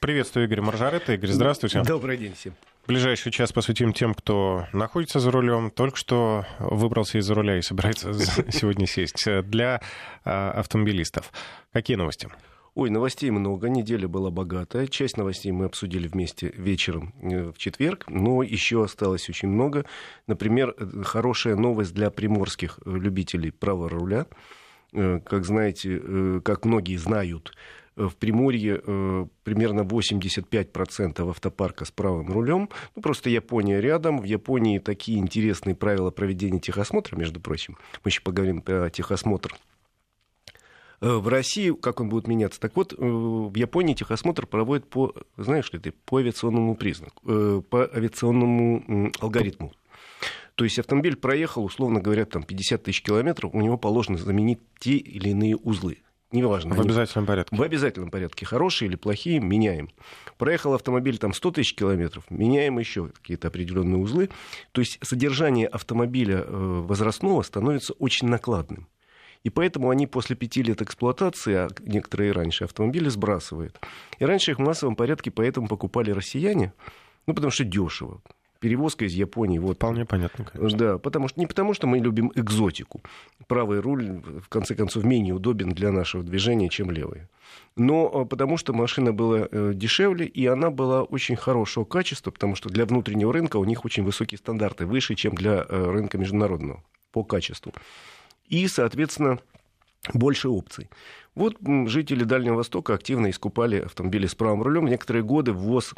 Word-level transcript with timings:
Приветствую, 0.00 0.46
Игорь 0.46 0.60
Маржарет. 0.60 1.08
Игорь, 1.10 1.30
здравствуйте. 1.30 1.82
Добрый 1.82 2.16
день 2.16 2.34
всем. 2.34 2.54
Ближайший 2.86 3.32
час 3.32 3.52
посвятим 3.52 3.92
тем, 3.92 4.14
кто 4.14 4.66
находится 4.72 5.18
за 5.18 5.30
рулем, 5.30 5.70
только 5.70 5.96
что 5.96 6.46
выбрался 6.58 7.18
из-за 7.18 7.34
руля 7.34 7.58
и 7.58 7.62
собирается 7.62 8.12
сегодня 8.50 8.86
сесть. 8.86 9.26
Для 9.44 9.80
а, 10.24 10.52
автомобилистов. 10.52 11.32
Какие 11.72 11.96
новости? 11.96 12.30
Ой, 12.76 12.90
новостей 12.90 13.30
много, 13.30 13.70
неделя 13.70 14.06
была 14.06 14.30
богатая. 14.30 14.86
Часть 14.86 15.16
новостей 15.16 15.50
мы 15.50 15.64
обсудили 15.64 16.08
вместе 16.08 16.52
вечером 16.56 17.14
э, 17.22 17.50
в 17.50 17.56
четверг, 17.56 18.04
но 18.08 18.42
еще 18.42 18.84
осталось 18.84 19.30
очень 19.30 19.48
много. 19.48 19.86
Например, 20.26 20.74
э, 20.76 21.02
хорошая 21.02 21.56
новость 21.56 21.94
для 21.94 22.10
приморских 22.10 22.78
любителей 22.84 23.50
права 23.50 23.88
руля. 23.88 24.26
Э, 24.92 25.20
как 25.24 25.46
знаете, 25.46 26.40
как 26.44 26.66
многие 26.66 26.96
знают, 26.98 27.54
в 27.96 28.14
Приморье 28.16 28.78
примерно 29.42 29.80
85% 29.80 31.28
автопарка 31.28 31.84
с 31.84 31.90
правым 31.90 32.30
рулем. 32.30 32.68
Ну, 32.94 33.02
просто 33.02 33.30
Япония 33.30 33.80
рядом. 33.80 34.20
В 34.20 34.24
Японии 34.24 34.78
такие 34.78 35.18
интересные 35.18 35.74
правила 35.74 36.10
проведения 36.10 36.60
техосмотра, 36.60 37.16
между 37.16 37.40
прочим. 37.40 37.78
Мы 38.04 38.10
еще 38.10 38.20
поговорим 38.20 38.60
про 38.60 38.90
техосмотр 38.90 39.56
Э, 41.00 41.16
в 41.16 41.28
России, 41.28 41.72
как 41.72 42.00
он 42.00 42.08
будет 42.08 42.26
меняться? 42.26 42.60
Так 42.60 42.76
вот, 42.76 42.92
э, 42.92 42.96
в 42.98 43.54
Японии 43.54 43.94
техосмотр 43.94 44.46
проводят 44.46 44.88
по, 44.88 45.14
знаешь 45.36 45.72
ли 45.72 45.78
ты, 45.78 45.92
по 45.92 46.18
авиационному 46.18 46.74
признаку, 46.74 47.22
э, 47.26 47.62
по 47.68 47.84
авиационному 47.84 49.12
алгоритму. 49.20 49.72
То 50.54 50.64
есть 50.64 50.78
автомобиль 50.78 51.16
проехал, 51.16 51.64
условно 51.64 52.00
говоря, 52.00 52.24
там 52.24 52.42
50 52.42 52.84
тысяч 52.84 53.02
километров, 53.02 53.54
у 53.54 53.60
него 53.60 53.76
положено 53.76 54.16
заменить 54.16 54.60
те 54.78 54.96
или 54.96 55.30
иные 55.30 55.56
узлы. 55.56 55.98
Неважно. 56.32 56.74
В 56.74 56.80
обязательном 56.80 57.22
они... 57.22 57.26
порядке. 57.28 57.56
В 57.56 57.62
обязательном 57.62 58.10
порядке. 58.10 58.46
Хорошие 58.46 58.88
или 58.88 58.96
плохие, 58.96 59.38
меняем. 59.38 59.90
Проехал 60.38 60.74
автомобиль 60.74 61.18
там 61.18 61.32
100 61.32 61.50
тысяч 61.52 61.74
километров, 61.74 62.24
меняем 62.30 62.78
еще 62.78 63.08
какие-то 63.08 63.48
определенные 63.48 63.98
узлы. 63.98 64.30
То 64.72 64.80
есть 64.80 64.98
содержание 65.02 65.68
автомобиля 65.68 66.44
возрастного 66.44 67.42
становится 67.42 67.92
очень 67.94 68.28
накладным. 68.28 68.88
И 69.44 69.50
поэтому 69.50 69.90
они 69.90 70.08
после 70.08 70.34
пяти 70.34 70.62
лет 70.64 70.82
эксплуатации, 70.82 71.54
а 71.54 71.68
некоторые 71.80 72.32
раньше, 72.32 72.64
автомобили 72.64 73.08
сбрасывают. 73.08 73.78
И 74.18 74.24
раньше 74.24 74.50
их 74.50 74.58
в 74.58 74.62
массовом 74.62 74.96
порядке 74.96 75.30
поэтому 75.30 75.68
покупали 75.68 76.10
россияне, 76.10 76.72
ну, 77.26 77.34
потому 77.34 77.52
что 77.52 77.62
дешево. 77.62 78.20
Перевозка 78.60 79.04
из 79.04 79.12
Японии. 79.12 79.58
Вот. 79.58 79.76
Вполне 79.76 80.04
понятно, 80.04 80.44
конечно. 80.44 80.78
Да, 80.78 80.98
потому 80.98 81.28
что, 81.28 81.40
не 81.40 81.46
потому 81.46 81.74
что 81.74 81.86
мы 81.86 81.98
любим 81.98 82.32
экзотику. 82.34 83.00
Правый 83.46 83.80
руль, 83.80 84.22
в 84.42 84.48
конце 84.48 84.74
концов, 84.74 85.04
менее 85.04 85.34
удобен 85.34 85.70
для 85.70 85.92
нашего 85.92 86.22
движения, 86.22 86.68
чем 86.68 86.90
левый. 86.90 87.22
Но 87.76 88.10
а, 88.12 88.24
потому 88.24 88.56
что 88.56 88.72
машина 88.72 89.12
была 89.12 89.48
э, 89.50 89.72
дешевле, 89.74 90.26
и 90.26 90.46
она 90.46 90.70
была 90.70 91.02
очень 91.02 91.36
хорошего 91.36 91.84
качества, 91.84 92.30
потому 92.30 92.54
что 92.54 92.68
для 92.68 92.86
внутреннего 92.86 93.32
рынка 93.32 93.56
у 93.58 93.64
них 93.64 93.84
очень 93.84 94.02
высокие 94.02 94.38
стандарты, 94.38 94.86
выше, 94.86 95.14
чем 95.14 95.34
для 95.34 95.64
э, 95.68 95.90
рынка 95.90 96.18
международного 96.18 96.82
по 97.12 97.22
качеству 97.22 97.72
и, 98.48 98.66
соответственно, 98.68 99.38
больше 100.14 100.48
опций. 100.48 100.88
Вот 101.36 101.56
жители 101.86 102.24
Дальнего 102.24 102.56
Востока 102.56 102.94
активно 102.94 103.28
искупали 103.28 103.80
автомобили 103.80 104.26
с 104.26 104.34
правым 104.34 104.62
рулем. 104.62 104.86
В 104.86 104.88
некоторые 104.88 105.22
годы 105.22 105.52
ввоз 105.52 105.94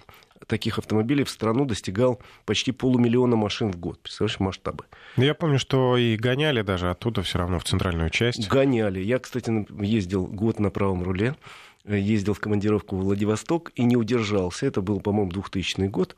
таких 0.48 0.78
автомобилей 0.78 1.22
в 1.22 1.30
страну 1.30 1.64
достигал 1.64 2.20
почти 2.44 2.72
полумиллиона 2.72 3.36
машин 3.36 3.70
в 3.70 3.78
год. 3.78 4.00
Представляешь, 4.00 4.40
масштабы. 4.40 4.84
Ну, 5.16 5.22
я 5.22 5.34
помню, 5.34 5.60
что 5.60 5.96
и 5.96 6.16
гоняли 6.16 6.62
даже 6.62 6.90
оттуда 6.90 7.22
все 7.22 7.38
равно 7.38 7.60
в 7.60 7.64
центральную 7.64 8.10
часть. 8.10 8.48
Гоняли. 8.48 8.98
Я, 9.00 9.20
кстати, 9.20 9.66
ездил 9.80 10.26
год 10.26 10.58
на 10.58 10.70
правом 10.70 11.04
руле 11.04 11.36
ездил 11.96 12.34
в 12.34 12.40
командировку 12.40 12.96
в 12.96 13.00
Владивосток 13.00 13.72
и 13.74 13.84
не 13.84 13.96
удержался. 13.96 14.66
Это 14.66 14.80
был, 14.80 15.00
по-моему, 15.00 15.30
2000 15.30 15.86
год. 15.86 16.16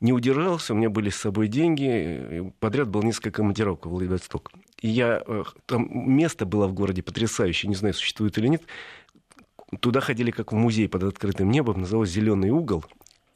Не 0.00 0.12
удержался, 0.12 0.74
у 0.74 0.76
меня 0.76 0.90
были 0.90 1.10
с 1.10 1.16
собой 1.16 1.48
деньги. 1.48 2.52
Подряд 2.60 2.88
было 2.88 3.02
несколько 3.02 3.30
командировок 3.30 3.86
в 3.86 3.90
Владивосток. 3.90 4.50
И 4.80 4.88
я... 4.88 5.22
Э, 5.26 5.44
там 5.66 5.88
место 5.90 6.46
было 6.46 6.66
в 6.66 6.74
городе 6.74 7.02
потрясающее, 7.02 7.68
не 7.68 7.76
знаю, 7.76 7.94
существует 7.94 8.36
или 8.38 8.48
нет. 8.48 8.62
Туда 9.80 10.00
ходили 10.00 10.30
как 10.30 10.52
в 10.52 10.54
музей 10.54 10.88
под 10.88 11.04
открытым 11.04 11.50
небом, 11.50 11.80
называлось 11.80 12.10
«Зеленый 12.10 12.50
угол» 12.50 12.84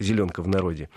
зеленка 0.02 0.42
в 0.42 0.48
народе. 0.48 0.88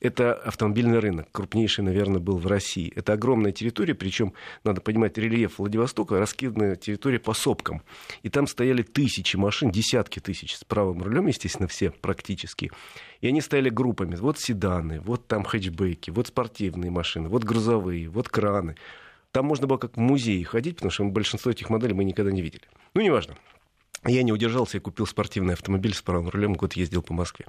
Это 0.00 0.34
автомобильный 0.34 0.98
рынок, 0.98 1.28
крупнейший, 1.32 1.84
наверное, 1.84 2.20
был 2.20 2.38
в 2.38 2.46
России. 2.46 2.92
Это 2.94 3.14
огромная 3.14 3.52
территория, 3.52 3.94
причем, 3.94 4.32
надо 4.64 4.80
понимать, 4.80 5.18
рельеф 5.18 5.58
Владивостока, 5.58 6.18
раскиданная 6.18 6.76
территория 6.76 7.18
по 7.18 7.34
сопкам. 7.34 7.82
И 8.22 8.28
там 8.28 8.46
стояли 8.46 8.82
тысячи 8.82 9.36
машин, 9.36 9.70
десятки 9.70 10.20
тысяч 10.20 10.56
с 10.56 10.64
правым 10.64 11.02
рулем, 11.02 11.26
естественно, 11.26 11.68
все 11.68 11.90
практически. 11.90 12.70
И 13.20 13.28
они 13.28 13.40
стояли 13.40 13.70
группами. 13.70 14.16
Вот 14.16 14.38
седаны, 14.38 15.00
вот 15.00 15.26
там 15.26 15.44
хэтчбеки, 15.44 16.10
вот 16.10 16.28
спортивные 16.28 16.90
машины, 16.90 17.28
вот 17.28 17.44
грузовые, 17.44 18.08
вот 18.08 18.28
краны. 18.28 18.76
Там 19.32 19.46
можно 19.46 19.66
было 19.66 19.76
как 19.76 19.96
в 19.96 20.00
музей 20.00 20.42
ходить, 20.44 20.76
потому 20.76 20.90
что 20.90 21.04
большинство 21.04 21.50
этих 21.50 21.70
моделей 21.70 21.94
мы 21.94 22.04
никогда 22.04 22.32
не 22.32 22.42
видели. 22.42 22.62
Ну, 22.94 23.02
неважно. 23.02 23.36
Я 24.06 24.22
не 24.22 24.32
удержался 24.32 24.76
и 24.76 24.80
купил 24.80 25.06
спортивный 25.06 25.54
автомобиль 25.54 25.92
с 25.92 26.00
правым 26.00 26.28
рулем, 26.28 26.54
год 26.54 26.74
ездил 26.74 27.02
по 27.02 27.12
Москве 27.12 27.46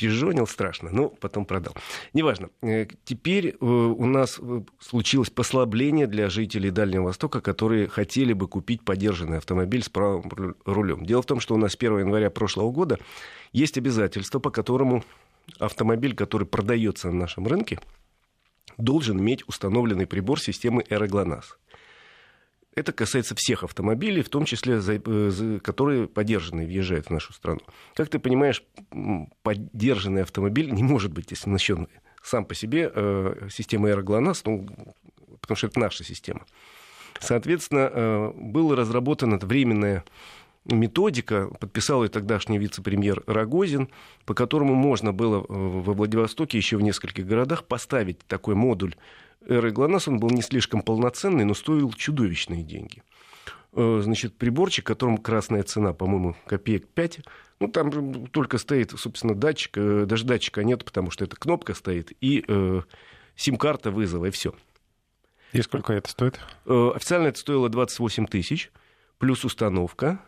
пижонил 0.00 0.46
страшно, 0.46 0.88
но 0.90 1.10
потом 1.10 1.44
продал. 1.44 1.74
Неважно. 2.14 2.48
Э, 2.62 2.86
теперь 3.04 3.48
э, 3.48 3.64
у 3.64 4.06
нас 4.06 4.38
э, 4.40 4.62
случилось 4.78 5.28
послабление 5.28 6.06
для 6.06 6.30
жителей 6.30 6.70
Дальнего 6.70 7.04
Востока, 7.04 7.42
которые 7.42 7.86
хотели 7.86 8.32
бы 8.32 8.48
купить 8.48 8.82
подержанный 8.82 9.36
автомобиль 9.36 9.82
с 9.82 9.90
правым 9.90 10.56
рулем. 10.64 11.04
Дело 11.04 11.20
в 11.20 11.26
том, 11.26 11.38
что 11.38 11.54
у 11.54 11.58
нас 11.58 11.72
с 11.72 11.76
1 11.76 11.98
января 11.98 12.30
прошлого 12.30 12.70
года 12.70 12.98
есть 13.52 13.76
обязательство, 13.76 14.38
по 14.38 14.50
которому 14.50 15.04
автомобиль, 15.58 16.14
который 16.14 16.46
продается 16.46 17.08
на 17.10 17.20
нашем 17.20 17.46
рынке, 17.46 17.78
должен 18.78 19.20
иметь 19.20 19.46
установленный 19.48 20.06
прибор 20.06 20.40
системы 20.40 20.82
«Эроглонас». 20.88 21.58
Это 22.76 22.92
касается 22.92 23.34
всех 23.34 23.64
автомобилей, 23.64 24.22
в 24.22 24.28
том 24.28 24.44
числе, 24.44 24.80
э, 24.86 25.58
которые 25.62 26.06
подержанные 26.06 26.66
въезжают 26.66 27.06
в 27.06 27.10
нашу 27.10 27.32
страну. 27.32 27.60
Как 27.94 28.08
ты 28.08 28.18
понимаешь, 28.18 28.62
подержанный 29.42 30.22
автомобиль 30.22 30.70
не 30.70 30.82
может 30.82 31.12
быть 31.12 31.32
оснащен 31.32 31.88
сам 32.22 32.44
по 32.44 32.54
себе 32.54 32.90
э, 32.94 33.48
системой 33.50 33.92
аэроглонасс, 33.92 34.44
ну, 34.44 34.68
потому 35.40 35.56
что 35.56 35.66
это 35.66 35.80
наша 35.80 36.04
система. 36.04 36.46
Соответственно, 37.18 37.90
э, 37.92 38.32
была 38.36 38.76
разработана 38.76 39.36
временная 39.38 40.04
методика, 40.66 41.48
подписал 41.58 42.04
ее 42.04 42.08
тогдашний 42.10 42.58
вице-премьер 42.58 43.24
Рогозин, 43.26 43.88
по 44.26 44.34
которому 44.34 44.74
можно 44.74 45.12
было 45.12 45.44
во 45.48 45.92
Владивостоке 45.92 46.58
еще 46.58 46.76
в 46.76 46.82
нескольких 46.82 47.26
городах 47.26 47.64
поставить 47.64 48.20
такой 48.26 48.54
модуль 48.54 48.94
Эры 49.46 49.70
ГЛОНАСС, 49.70 50.08
он 50.08 50.18
был 50.18 50.30
не 50.30 50.42
слишком 50.42 50.82
полноценный, 50.82 51.44
но 51.44 51.54
стоил 51.54 51.92
чудовищные 51.92 52.62
деньги. 52.62 53.02
Э, 53.72 54.00
значит, 54.02 54.36
приборчик, 54.36 54.84
которому 54.86 55.18
красная 55.18 55.62
цена, 55.62 55.92
по-моему, 55.92 56.36
копеек 56.46 56.88
5, 56.88 57.20
ну, 57.60 57.68
там 57.68 58.26
только 58.26 58.58
стоит, 58.58 58.92
собственно, 58.96 59.34
датчик, 59.34 59.76
э, 59.76 60.04
даже 60.06 60.24
датчика 60.24 60.64
нет, 60.64 60.84
потому 60.84 61.10
что 61.10 61.24
эта 61.24 61.36
кнопка 61.36 61.74
стоит, 61.74 62.12
и 62.20 62.44
э, 62.46 62.82
сим-карта 63.36 63.90
вызова, 63.90 64.26
и 64.26 64.30
все. 64.30 64.54
И 65.52 65.62
сколько 65.62 65.92
это 65.92 66.10
стоит? 66.10 66.40
Э, 66.66 66.92
официально 66.94 67.28
это 67.28 67.38
стоило 67.38 67.68
28 67.68 68.26
тысяч, 68.26 68.70
плюс 69.18 69.44
установка, 69.44 70.20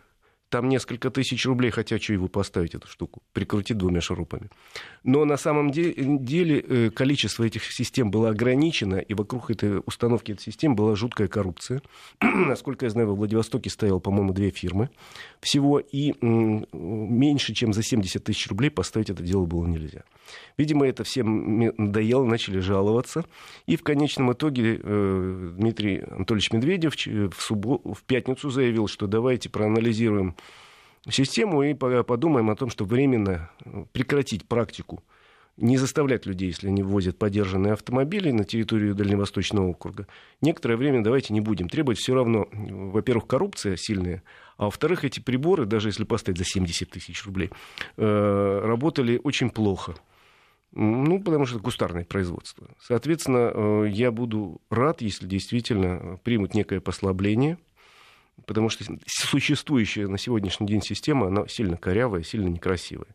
там 0.53 0.69
несколько 0.69 1.11
тысяч 1.11 1.47
рублей, 1.47 1.71
хотя 1.71 1.99
что 1.99 2.13
его 2.13 2.29
поставить, 2.29 2.75
эту 2.75 2.87
штуку, 2.87 3.23
прикрутить 3.33 3.79
двумя 3.79 4.03
шурупами. 4.03 4.51
Но 5.03 5.25
на 5.25 5.39
самом 5.39 5.71
деле 5.71 6.61
э, 6.61 6.91
количество 6.91 7.45
этих 7.45 7.65
систем 7.73 8.11
было 8.11 8.29
ограничено, 8.29 8.97
и 8.97 9.15
вокруг 9.15 9.51
этой 9.51 9.81
установки 9.87 10.33
этой 10.33 10.43
системы 10.43 10.75
была 10.75 10.95
жуткая 10.95 11.29
коррупция. 11.29 11.81
Насколько 12.21 12.85
я 12.85 12.91
знаю, 12.91 13.09
во 13.09 13.15
Владивостоке 13.15 13.71
стояло, 13.71 13.99
по-моему, 13.99 14.35
две 14.35 14.51
фирмы 14.51 14.91
всего, 15.41 15.79
и 15.79 16.12
меньше, 16.21 17.55
чем 17.55 17.73
за 17.73 17.83
70 17.83 18.23
тысяч 18.23 18.47
рублей 18.49 18.71
поставить 18.71 19.09
это 19.09 19.23
дело 19.23 19.47
было 19.47 19.67
нельзя. 19.67 20.05
Видимо, 20.59 20.87
это 20.87 21.03
всем 21.03 21.73
надоело, 21.79 22.25
начали 22.25 22.59
жаловаться. 22.59 23.25
И 23.67 23.76
в 23.76 23.82
конечном 23.82 24.32
итоге 24.32 24.79
э, 24.82 25.53
Дмитрий 25.56 26.00
Анатольевич 26.00 26.53
Медведев 26.53 26.94
в, 26.94 27.41
суббо... 27.41 27.81
в 27.94 28.03
пятницу 28.03 28.50
заявил, 28.50 28.87
что 28.87 29.06
давайте 29.06 29.49
проанализируем 29.49 30.37
систему 31.10 31.62
и 31.62 31.75
подумаем 31.75 32.50
о 32.50 32.56
том, 32.56 32.70
что 32.70 32.84
временно 32.84 33.50
э, 33.64 33.84
прекратить 33.93 34.46
практику 34.46 35.02
не 35.56 35.76
заставлять 35.76 36.25
людей, 36.26 36.49
если 36.49 36.69
они 36.69 36.82
ввозят 36.82 37.19
подержанные 37.19 37.75
автомобили 37.75 38.31
на 38.31 38.44
территорию 38.44 38.94
Дальневосточного 38.94 39.69
округа. 39.69 40.06
Некоторое 40.40 40.76
время 40.76 41.02
давайте 41.02 41.34
не 41.34 41.40
будем 41.40 41.69
требовать. 41.69 41.99
Все 41.99 42.14
равно, 42.14 42.49
во-первых, 42.52 43.26
коррупция 43.26 43.76
сильная, 43.76 44.22
а 44.56 44.64
во-вторых, 44.66 45.04
эти 45.04 45.20
приборы, 45.20 45.66
даже 45.66 45.88
если 45.88 46.04
поставить 46.04 46.38
за 46.38 46.44
70 46.44 46.90
тысяч 46.90 47.25
рублей, 47.26 47.50
э, 47.96 48.60
работали 48.64 49.20
очень 49.22 49.50
плохо. 49.50 49.94
Ну, 50.75 51.22
потому 51.22 51.44
что 51.44 51.56
это 51.56 51.64
кустарное 51.64 52.04
производство. 52.04 52.70
Соответственно, 52.81 53.52
э, 53.52 53.88
я 53.90 54.10
буду 54.10 54.62
рад, 54.70 55.02
если 55.02 55.26
действительно 55.26 56.19
примут 56.25 56.54
некое 56.54 56.81
послабление. 56.81 57.58
Потому 58.46 58.69
что 58.69 58.84
существующая 59.06 60.06
на 60.08 60.19
сегодняшний 60.19 60.67
день 60.67 60.82
система, 60.82 61.29
она 61.29 61.46
сильно 61.49 61.76
корявая, 61.76 62.23
сильно 62.23 62.49
некрасивая. 62.49 63.14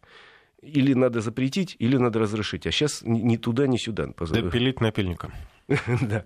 Или 0.61 0.93
надо 0.93 1.21
запретить, 1.21 1.75
или 1.79 1.97
надо 1.97 2.19
разрешить. 2.19 2.65
А 2.65 2.71
сейчас 2.71 3.01
ни 3.03 3.37
туда, 3.37 3.67
ни 3.67 3.77
сюда. 3.77 4.07
Да 4.07 4.41
пилить 4.49 4.81
напильником. 4.81 5.31
Да. 6.01 6.23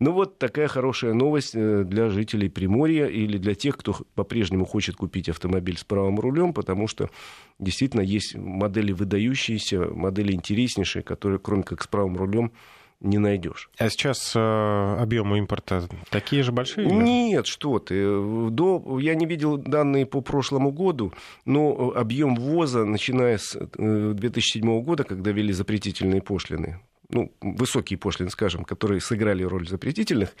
Ну 0.00 0.12
вот 0.12 0.38
такая 0.38 0.66
хорошая 0.66 1.14
новость 1.14 1.54
э, 1.54 1.84
для 1.84 2.08
жителей 2.08 2.48
Приморья 2.48 3.06
или 3.06 3.38
для 3.38 3.54
тех, 3.54 3.76
кто 3.76 3.96
по-прежнему 4.14 4.64
хочет 4.64 4.96
купить 4.96 5.28
автомобиль 5.28 5.78
с 5.78 5.84
правым 5.84 6.18
рулем, 6.18 6.52
потому 6.52 6.88
что 6.88 7.08
действительно 7.60 8.00
есть 8.00 8.34
модели 8.34 8.92
выдающиеся, 8.92 9.82
модели 9.82 10.32
интереснейшие, 10.32 11.02
которые 11.02 11.38
кроме 11.38 11.62
как 11.62 11.82
с 11.82 11.86
правым 11.86 12.16
рулем 12.16 12.52
не 13.02 13.18
найдешь. 13.18 13.68
А 13.78 13.90
сейчас 13.90 14.32
э, 14.34 14.96
объемы 15.00 15.38
импорта 15.38 15.88
такие 16.10 16.42
же 16.42 16.52
большие? 16.52 16.86
Или? 16.86 16.94
Нет, 16.94 17.46
что 17.46 17.78
ты. 17.78 17.94
До, 18.50 18.98
я 19.00 19.14
не 19.14 19.26
видел 19.26 19.56
данные 19.56 20.06
по 20.06 20.20
прошлому 20.20 20.70
году, 20.70 21.12
но 21.44 21.92
объем 21.94 22.36
ввоза, 22.36 22.84
начиная 22.84 23.38
с 23.38 23.58
2007 23.76 24.62
э, 24.62 24.80
года, 24.82 25.04
когда 25.04 25.32
ввели 25.32 25.52
запретительные 25.52 26.22
пошлины, 26.22 26.80
ну, 27.08 27.32
высокие 27.40 27.98
пошлины, 27.98 28.30
скажем, 28.30 28.64
которые 28.64 29.00
сыграли 29.00 29.42
роль 29.42 29.68
запретительных, 29.68 30.34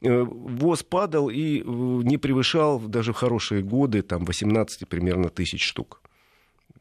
э, 0.00 0.22
ВОЗ 0.22 0.84
падал 0.84 1.28
и 1.28 1.60
э, 1.60 1.62
не 1.64 2.16
превышал 2.16 2.78
даже 2.80 3.12
в 3.12 3.16
хорошие 3.16 3.62
годы 3.62 4.02
там, 4.02 4.24
18 4.24 4.88
примерно 4.88 5.28
тысяч 5.28 5.64
штук 5.64 6.00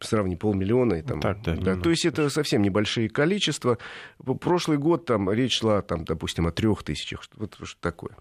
сравни 0.01 0.35
полмиллиона. 0.35 0.95
И, 0.95 1.01
там, 1.01 1.21
так, 1.21 1.41
да, 1.43 1.55
да, 1.55 1.75
то 1.75 1.89
есть 1.89 2.05
это 2.05 2.29
совсем 2.29 2.61
небольшие 2.61 3.09
количества. 3.09 3.77
Прошлый 4.41 4.77
год 4.77 5.05
там 5.05 5.31
речь 5.31 5.59
шла, 5.59 5.81
там, 5.81 6.05
допустим, 6.05 6.47
о 6.47 6.51
трех 6.51 6.83
тысячах. 6.83 7.23
Вот 7.35 7.57
что 7.63 7.81
такое. 7.81 8.11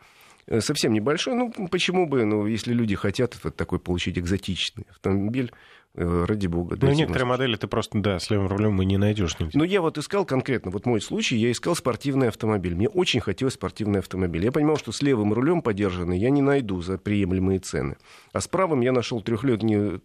Э, 0.46 0.61
совсем 0.61 0.93
небольшой. 0.93 1.34
Ну, 1.34 1.52
почему 1.69 2.06
бы, 2.06 2.25
ну, 2.25 2.46
если 2.46 2.73
люди 2.73 2.94
хотят 2.94 3.37
вот 3.43 3.56
такой 3.56 3.78
получить 3.78 4.19
экзотичный 4.19 4.87
автомобиль, 4.90 5.52
э, 5.94 6.25
ради 6.26 6.46
бога. 6.46 6.76
Ну, 6.81 6.93
некоторые 6.93 7.26
модели 7.26 7.56
ты 7.56 7.67
просто, 7.67 7.99
да, 7.99 8.19
с 8.20 8.31
левым 8.31 8.46
рулем 8.49 8.75
мы 8.75 8.84
не 8.84 8.96
найдешь 8.96 9.38
нигде. 9.40 9.58
Ну, 9.58 9.64
я 9.64 9.81
вот 9.81 9.99
искал 9.99 10.25
конкретно, 10.25 10.70
вот 10.70 10.87
мой 10.87 11.00
случай, 11.00 11.37
я 11.37 11.50
искал 11.50 11.75
спортивный 11.75 12.29
автомобиль. 12.29 12.75
Мне 12.75 12.88
очень 12.88 13.20
хотелось 13.20 13.55
спортивный 13.55 14.00
автомобиль. 14.00 14.44
Я 14.44 14.52
понимал, 14.52 14.76
что 14.76 14.93
с 14.93 15.02
левым 15.02 15.32
рулем 15.32 15.62
подержанный 15.62 16.19
я 16.19 16.31
не 16.31 16.43
найду 16.43 16.81
за 16.81 16.99
приемлемые 16.99 17.58
цены. 17.58 17.96
А 18.32 18.40
с 18.40 18.46
правым 18.46 18.82
я 18.82 18.93
нашел 18.93 19.20
трехлетнюю 19.20 20.02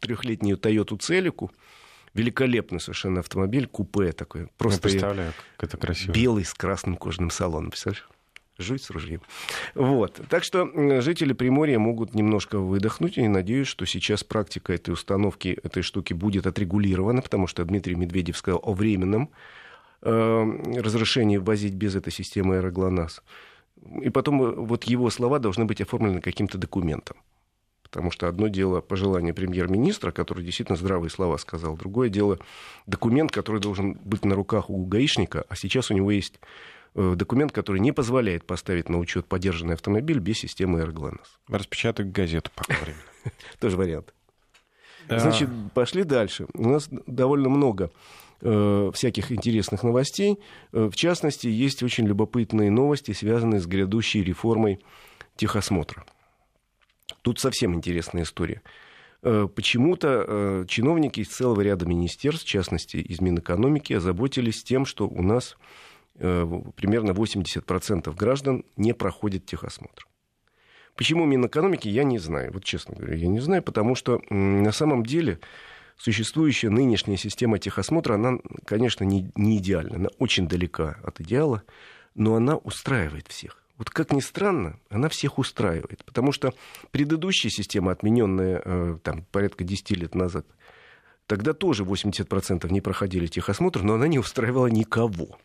трехлетнюю 0.00 0.58
Toyota 0.58 0.98
Целику. 0.98 1.50
Великолепный 2.14 2.78
совершенно 2.78 3.20
автомобиль, 3.20 3.66
купе 3.66 4.12
такой. 4.12 4.46
Просто 4.56 4.88
Я 4.88 4.92
представляю, 4.92 5.32
как 5.56 5.70
это 5.70 5.76
красиво. 5.76 6.12
Белый 6.12 6.44
с 6.44 6.54
красным 6.54 6.96
кожаным 6.96 7.30
салоном, 7.30 7.70
представляешь? 7.70 8.08
Жуть 8.56 8.84
с 8.84 8.90
ружьем. 8.90 9.20
Вот. 9.74 10.20
Так 10.28 10.44
что 10.44 11.00
жители 11.00 11.32
Приморья 11.32 11.80
могут 11.80 12.14
немножко 12.14 12.60
выдохнуть. 12.60 13.18
И 13.18 13.26
надеюсь, 13.26 13.66
что 13.66 13.84
сейчас 13.84 14.22
практика 14.22 14.72
этой 14.72 14.90
установки, 14.90 15.58
этой 15.64 15.82
штуки 15.82 16.12
будет 16.12 16.46
отрегулирована, 16.46 17.20
потому 17.20 17.48
что 17.48 17.64
Дмитрий 17.64 17.96
Медведев 17.96 18.36
сказал 18.36 18.60
о 18.62 18.72
временном 18.74 19.30
э, 20.02 20.80
разрешении 20.80 21.38
ввозить 21.38 21.74
без 21.74 21.96
этой 21.96 22.12
системы 22.12 22.58
аэроглонасс. 22.58 23.22
И 24.02 24.10
потом 24.10 24.42
э, 24.42 24.52
вот 24.52 24.84
его 24.84 25.10
слова 25.10 25.40
должны 25.40 25.64
быть 25.64 25.80
оформлены 25.80 26.20
каким-то 26.20 26.56
документом. 26.56 27.16
Потому 27.94 28.10
что 28.10 28.26
одно 28.26 28.48
дело 28.48 28.80
пожелание 28.80 29.32
премьер-министра, 29.32 30.10
который 30.10 30.42
действительно 30.42 30.76
здравые 30.76 31.10
слова 31.10 31.36
сказал, 31.36 31.76
другое 31.76 32.08
дело 32.08 32.40
документ, 32.88 33.30
который 33.30 33.60
должен 33.60 33.94
быть 34.04 34.24
на 34.24 34.34
руках 34.34 34.68
у 34.68 34.84
гаишника, 34.84 35.44
а 35.48 35.54
сейчас 35.54 35.92
у 35.92 35.94
него 35.94 36.10
есть 36.10 36.40
э, 36.96 37.14
документ, 37.14 37.52
который 37.52 37.80
не 37.80 37.92
позволяет 37.92 38.48
поставить 38.48 38.88
на 38.88 38.98
учет 38.98 39.26
подержанный 39.26 39.74
автомобиль 39.74 40.18
без 40.18 40.40
системы 40.40 40.80
AirGlass. 40.80 41.20
Распечатать 41.46 42.10
газету 42.10 42.50
пока 42.56 42.74
время. 42.82 42.98
Тоже 43.60 43.76
вариант. 43.76 44.12
Значит, 45.08 45.48
пошли 45.72 46.02
дальше. 46.02 46.48
У 46.52 46.68
нас 46.68 46.88
довольно 46.90 47.48
много 47.48 47.92
э, 48.40 48.90
всяких 48.92 49.30
интересных 49.30 49.84
новостей. 49.84 50.40
Э, 50.72 50.90
в 50.90 50.96
частности, 50.96 51.46
есть 51.46 51.84
очень 51.84 52.08
любопытные 52.08 52.72
новости, 52.72 53.12
связанные 53.12 53.60
с 53.60 53.66
грядущей 53.66 54.24
реформой 54.24 54.80
техосмотра. 55.36 56.04
Тут 57.24 57.40
совсем 57.40 57.74
интересная 57.74 58.24
история. 58.24 58.60
Э, 59.22 59.48
почему-то 59.48 60.26
э, 60.28 60.64
чиновники 60.68 61.20
из 61.20 61.28
целого 61.28 61.62
ряда 61.62 61.86
министерств, 61.86 62.44
в 62.44 62.48
частности 62.48 62.98
из 62.98 63.22
Минэкономики, 63.22 63.94
озаботились 63.94 64.62
тем, 64.62 64.84
что 64.84 65.08
у 65.08 65.22
нас 65.22 65.56
э, 66.16 66.46
примерно 66.76 67.12
80% 67.12 68.14
граждан 68.14 68.66
не 68.76 68.92
проходят 68.92 69.46
техосмотр. 69.46 70.06
Почему 70.96 71.24
Минэкономики, 71.24 71.88
я 71.88 72.04
не 72.04 72.18
знаю. 72.18 72.52
Вот 72.52 72.62
честно 72.62 72.94
говоря, 72.94 73.14
я 73.14 73.28
не 73.28 73.40
знаю, 73.40 73.62
потому 73.62 73.94
что 73.94 74.20
на 74.28 74.70
самом 74.70 75.06
деле 75.06 75.40
существующая 75.96 76.68
нынешняя 76.68 77.16
система 77.16 77.58
техосмотра, 77.58 78.16
она, 78.16 78.38
конечно, 78.66 79.02
не, 79.04 79.32
не 79.34 79.56
идеальна, 79.56 79.96
она 79.96 80.08
очень 80.18 80.46
далека 80.46 80.98
от 81.02 81.22
идеала, 81.22 81.62
но 82.14 82.34
она 82.34 82.58
устраивает 82.58 83.28
всех 83.28 83.63
вот 83.76 83.90
как 83.90 84.12
ни 84.12 84.20
странно, 84.20 84.78
она 84.88 85.08
всех 85.08 85.38
устраивает. 85.38 86.04
Потому 86.04 86.32
что 86.32 86.54
предыдущая 86.90 87.50
система, 87.50 87.90
отмененная 87.92 88.62
э, 88.64 88.98
там, 89.02 89.24
порядка 89.32 89.64
10 89.64 89.90
лет 89.92 90.14
назад, 90.14 90.46
тогда 91.26 91.52
тоже 91.54 91.82
80% 91.82 92.70
не 92.72 92.80
проходили 92.80 93.26
техосмотр, 93.26 93.82
но 93.82 93.94
она 93.94 94.06
не 94.06 94.18
устраивала 94.18 94.68
никого. 94.68 95.38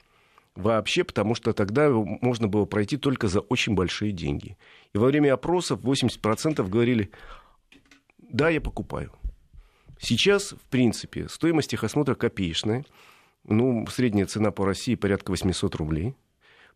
Вообще, 0.56 1.04
потому 1.04 1.36
что 1.36 1.54
тогда 1.54 1.90
можно 1.90 2.48
было 2.48 2.66
пройти 2.66 2.98
только 2.98 3.28
за 3.28 3.40
очень 3.40 3.74
большие 3.74 4.12
деньги. 4.12 4.58
И 4.94 4.98
во 4.98 5.08
время 5.08 5.34
опросов 5.34 5.80
80% 5.80 6.68
говорили, 6.68 7.12
да, 8.18 8.50
я 8.50 8.62
покупаю. 8.62 9.12
Сейчас, 10.00 10.52
в 10.52 10.66
принципе, 10.70 11.28
стоимость 11.30 11.72
техосмотра 11.72 12.14
копеечная. 12.14 12.86
Ну, 13.46 13.88
средняя 13.88 14.28
цена 14.28 14.52
по 14.52 14.66
России 14.66 14.96
порядка 14.96 15.32
800 15.32 15.76
рублей– 15.76 16.16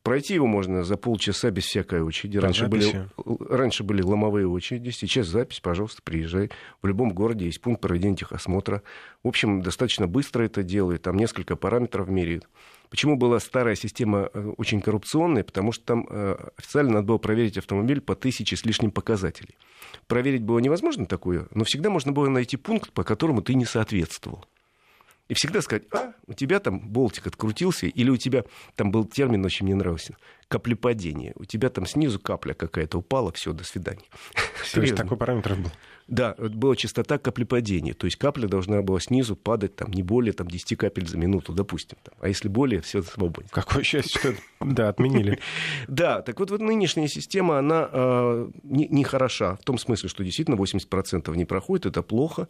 Пройти 0.03 0.33
его 0.33 0.47
можно 0.47 0.83
за 0.83 0.97
полчаса 0.97 1.49
без 1.49 1.63
всякой 1.63 2.01
очереди. 2.01 2.37
Раньше 2.37 2.67
были, 2.67 3.07
раньше 3.49 3.85
были 3.85 4.01
ломовые 4.01 4.45
очереди, 4.45 4.89
сейчас 4.89 5.27
запись, 5.27 5.61
пожалуйста, 5.61 6.01
приезжай. 6.03 6.51
В 6.81 6.87
любом 6.87 7.13
городе 7.13 7.45
есть 7.45 7.61
пункт 7.61 7.81
проведения 7.81 8.17
техосмотра. 8.17 8.83
В 9.23 9.29
общем, 9.29 9.61
достаточно 9.61 10.05
быстро 10.05 10.43
это 10.43 10.61
делает, 10.61 11.03
там 11.03 11.15
несколько 11.15 11.55
параметров 11.55 12.09
меряют. 12.09 12.49
Почему 12.89 13.15
была 13.15 13.39
старая 13.39 13.75
система 13.75 14.29
э, 14.33 14.53
очень 14.57 14.81
коррупционная? 14.81 15.45
Потому 15.45 15.71
что 15.71 15.85
там 15.85 16.05
э, 16.09 16.35
официально 16.57 16.95
надо 16.95 17.07
было 17.07 17.17
проверить 17.17 17.57
автомобиль 17.57 18.01
по 18.01 18.15
тысяче 18.15 18.57
с 18.57 18.65
лишним 18.65 18.91
показателей. 18.91 19.55
Проверить 20.07 20.43
было 20.43 20.59
невозможно 20.59 21.05
такое, 21.05 21.47
но 21.51 21.63
всегда 21.63 21.89
можно 21.89 22.11
было 22.11 22.27
найти 22.27 22.57
пункт, 22.57 22.91
по 22.91 23.05
которому 23.05 23.41
ты 23.41 23.53
не 23.53 23.65
соответствовал 23.65 24.45
и 25.29 25.33
всегда 25.35 25.61
сказать, 25.61 25.83
а, 25.91 26.13
у 26.27 26.33
тебя 26.33 26.59
там 26.59 26.89
болтик 26.89 27.27
открутился, 27.27 27.87
или 27.87 28.09
у 28.09 28.17
тебя, 28.17 28.43
там 28.75 28.91
был 28.91 29.05
термин, 29.05 29.43
очень 29.45 29.65
мне 29.65 29.75
нравился, 29.75 30.17
каплепадение. 30.49 31.33
У 31.35 31.45
тебя 31.45 31.69
там 31.69 31.85
снизу 31.85 32.19
капля 32.19 32.53
какая-то 32.53 32.97
упала, 32.97 33.31
все, 33.31 33.53
до 33.53 33.63
свидания. 33.63 34.03
То 34.73 34.81
есть 34.81 34.95
такой 34.95 35.17
параметр 35.17 35.55
был? 35.55 35.71
Да, 36.07 36.35
была 36.37 36.75
частота 36.75 37.17
каплепадения. 37.17 37.93
То 37.93 38.05
есть 38.05 38.17
капля 38.17 38.47
должна 38.47 38.81
была 38.81 38.99
снизу 38.99 39.37
падать 39.37 39.75
там, 39.75 39.91
не 39.91 40.03
более 40.03 40.33
там, 40.33 40.47
10 40.47 40.77
капель 40.77 41.07
за 41.07 41.17
минуту, 41.17 41.53
допустим. 41.53 41.97
Там. 42.03 42.13
А 42.19 42.27
если 42.27 42.49
более, 42.49 42.81
все 42.81 43.01
свободно. 43.01 43.49
Какое 43.49 43.83
счастье, 43.83 44.19
что 44.19 44.35
да, 44.59 44.89
отменили. 44.89 45.39
Да, 45.87 46.21
так 46.21 46.39
вот, 46.39 46.51
вот 46.51 46.59
нынешняя 46.59 47.07
система, 47.07 47.57
она 47.57 47.89
э, 47.91 48.49
не, 48.63 48.87
не 48.89 49.03
хороша. 49.03 49.55
В 49.55 49.63
том 49.63 49.77
смысле, 49.77 50.09
что 50.09 50.23
действительно 50.23 50.55
80% 50.55 51.35
не 51.35 51.45
проходит, 51.45 51.85
это 51.85 52.01
плохо. 52.01 52.49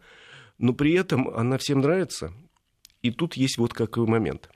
Но 0.58 0.74
при 0.74 0.94
этом 0.94 1.30
она 1.30 1.58
всем 1.58 1.82
нравится. 1.82 2.34
И 3.04 3.12
тут 3.12 3.36
есть 3.36 3.58
вот 3.58 3.74
какой 3.74 4.08
момент. 4.08 4.50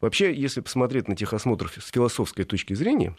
Вообще, 0.00 0.34
если 0.34 0.60
посмотреть 0.60 1.08
на 1.08 1.16
техосмотр 1.16 1.70
с 1.70 1.90
философской 1.90 2.44
точки 2.44 2.74
зрения, 2.74 3.16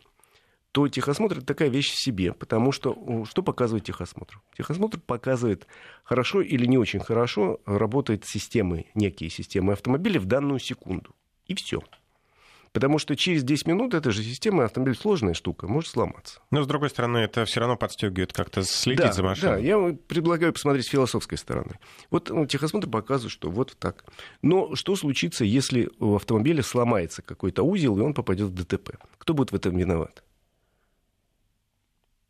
то 0.73 0.87
техосмотр 0.89 1.37
это 1.37 1.45
такая 1.45 1.69
вещь 1.69 1.91
в 1.91 1.99
себе, 1.99 2.33
потому 2.33 2.71
что 2.71 3.25
что 3.25 3.43
показывает 3.43 3.85
техосмотр? 3.85 4.41
Техосмотр 4.57 4.99
показывает, 4.99 5.67
хорошо 6.03 6.41
или 6.41 6.65
не 6.65 6.77
очень 6.77 6.99
хорошо 6.99 7.61
работает 7.65 8.25
системы, 8.25 8.87
некие 8.93 9.29
системы 9.29 9.73
автомобиля 9.73 10.19
в 10.19 10.25
данную 10.25 10.59
секунду. 10.59 11.15
И 11.45 11.55
все. 11.55 11.81
Потому 12.73 12.97
что 12.97 13.15
через 13.15 13.43
10 13.43 13.67
минут 13.67 13.93
эта 13.93 14.11
же 14.11 14.23
система, 14.23 14.65
автомобиль 14.65 14.95
сложная 14.95 15.35
штука, 15.35 15.67
может 15.67 15.91
сломаться. 15.91 16.41
Но, 16.49 16.63
с 16.63 16.67
другой 16.67 16.89
стороны, 16.89 17.19
это 17.19 17.45
все 17.45 17.59
равно 17.59 17.77
подстегивает 17.77 18.33
как-то 18.33 18.63
следить 18.63 19.05
да, 19.05 19.13
за 19.13 19.21
машиной. 19.21 19.51
Да, 19.51 19.57
я 19.59 19.95
предлагаю 20.07 20.53
посмотреть 20.53 20.87
с 20.87 20.89
философской 20.89 21.37
стороны. 21.37 21.77
Вот 22.09 22.31
ну, 22.31 22.47
техосмотр 22.47 22.89
показывает, 22.89 23.31
что 23.31 23.51
вот 23.51 23.77
так. 23.77 24.03
Но 24.41 24.73
что 24.73 24.95
случится, 24.95 25.45
если 25.45 25.91
у 25.99 26.15
автомобиля 26.15 26.63
сломается 26.63 27.21
какой-то 27.21 27.61
узел, 27.61 27.95
и 27.99 28.01
он 28.01 28.15
попадет 28.15 28.47
в 28.47 28.53
ДТП? 28.55 28.97
Кто 29.19 29.35
будет 29.35 29.51
в 29.51 29.55
этом 29.55 29.77
виноват? 29.77 30.23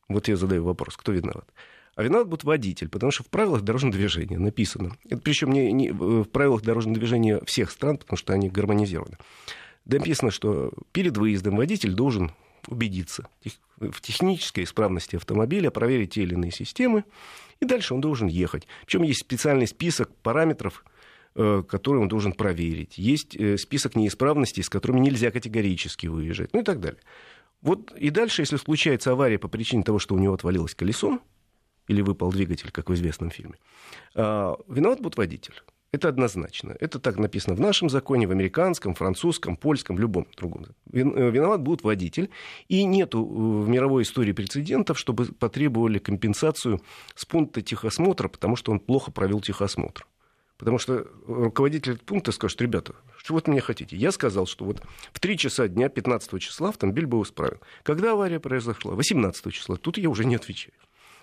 Вот 0.09 0.27
я 0.27 0.35
задаю 0.35 0.65
вопрос, 0.65 0.97
кто 0.97 1.13
виноват? 1.13 1.47
А 1.95 2.03
виноват 2.03 2.27
будет 2.27 2.43
водитель, 2.43 2.89
потому 2.89 3.13
что 3.13 3.23
в 3.23 3.27
правилах 3.27 3.61
дорожного 3.61 3.95
движения 3.95 4.39
написано, 4.39 4.97
это 5.05 5.21
причем 5.21 5.53
не, 5.53 5.71
не 5.71 5.91
в 5.91 6.25
правилах 6.25 6.63
дорожного 6.63 6.97
движения 6.97 7.39
всех 7.45 7.71
стран, 7.71 7.97
потому 7.97 8.17
что 8.17 8.33
они 8.33 8.49
гармонизированы 8.49 9.17
написано, 9.85 10.31
что 10.31 10.71
перед 10.91 11.17
выездом 11.17 11.57
водитель 11.57 11.93
должен 11.93 12.31
убедиться 12.67 13.27
в 13.77 14.01
технической 14.01 14.63
исправности 14.63 15.15
автомобиля, 15.17 15.69
проверить 15.69 16.13
те 16.13 16.23
или 16.23 16.33
иные 16.33 16.51
системы, 16.51 17.03
и 17.59 17.65
дальше 17.65 17.93
он 17.93 18.01
должен 18.01 18.27
ехать. 18.27 18.67
Причем 18.85 19.03
есть 19.03 19.19
специальный 19.19 19.67
список 19.67 20.15
параметров, 20.17 20.85
э, 21.35 21.63
которые 21.67 22.01
он 22.01 22.07
должен 22.07 22.31
проверить. 22.31 22.97
Есть 22.97 23.35
э, 23.35 23.57
список 23.57 23.95
неисправностей, 23.95 24.63
с 24.63 24.69
которыми 24.69 24.99
нельзя 24.99 25.31
категорически 25.31 26.07
выезжать, 26.07 26.53
ну 26.53 26.61
и 26.61 26.63
так 26.63 26.79
далее. 26.79 27.01
Вот 27.61 27.91
и 27.97 28.09
дальше, 28.09 28.41
если 28.41 28.57
случается 28.57 29.11
авария 29.11 29.39
по 29.39 29.47
причине 29.47 29.83
того, 29.83 29.99
что 29.99 30.15
у 30.15 30.19
него 30.19 30.33
отвалилось 30.33 30.75
колесо, 30.75 31.19
или 31.87 32.01
выпал 32.01 32.31
двигатель, 32.31 32.71
как 32.71 32.89
в 32.89 32.93
известном 32.93 33.29
фильме, 33.29 33.55
а, 34.15 34.55
виноват 34.67 35.01
будет 35.01 35.17
водитель. 35.17 35.61
Это 35.93 36.09
однозначно. 36.09 36.75
Это 36.79 36.99
так 36.99 37.17
написано 37.17 37.55
в 37.55 37.59
нашем 37.59 37.87
законе, 37.87 38.25
в 38.25 38.31
американском, 38.31 38.95
французском, 38.95 39.55
польском, 39.55 39.99
любом 39.99 40.25
другом. 40.35 40.65
Э, 40.91 41.29
виноват 41.29 41.61
будет 41.61 41.83
водитель. 41.83 42.31
И 42.67 42.83
нету 42.83 43.19
э, 43.19 43.65
в 43.65 43.69
мировой 43.69 44.01
истории 44.01 44.31
прецедентов, 44.31 44.97
чтобы 44.97 45.25
потребовали 45.25 45.99
компенсацию 45.99 46.81
с 47.13 47.25
пункта 47.25 47.61
техосмотра, 47.61 48.27
потому 48.27 48.55
что 48.55 48.71
он 48.71 48.79
плохо 48.79 49.11
провел 49.11 49.39
техосмотр. 49.39 50.07
Потому 50.57 50.79
что 50.79 51.05
руководитель 51.27 51.99
пункта 51.99 52.31
скажет, 52.31 52.59
ребята, 52.61 52.95
что 53.17 53.35
вот 53.35 53.47
мне 53.47 53.61
хотите? 53.61 53.95
Я 53.95 54.11
сказал, 54.11 54.47
что 54.47 54.65
вот 54.65 54.81
в 55.11 55.19
3 55.19 55.37
часа 55.37 55.67
дня 55.67 55.89
15 55.89 56.41
числа 56.41 56.69
автомобиль 56.69 57.05
был 57.05 57.21
исправен. 57.21 57.59
Когда 57.83 58.13
авария 58.13 58.39
произошла? 58.39 58.95
18 58.95 59.53
числа. 59.53 59.75
Тут 59.75 59.99
я 59.99 60.09
уже 60.09 60.25
не 60.25 60.35
отвечаю. 60.37 60.73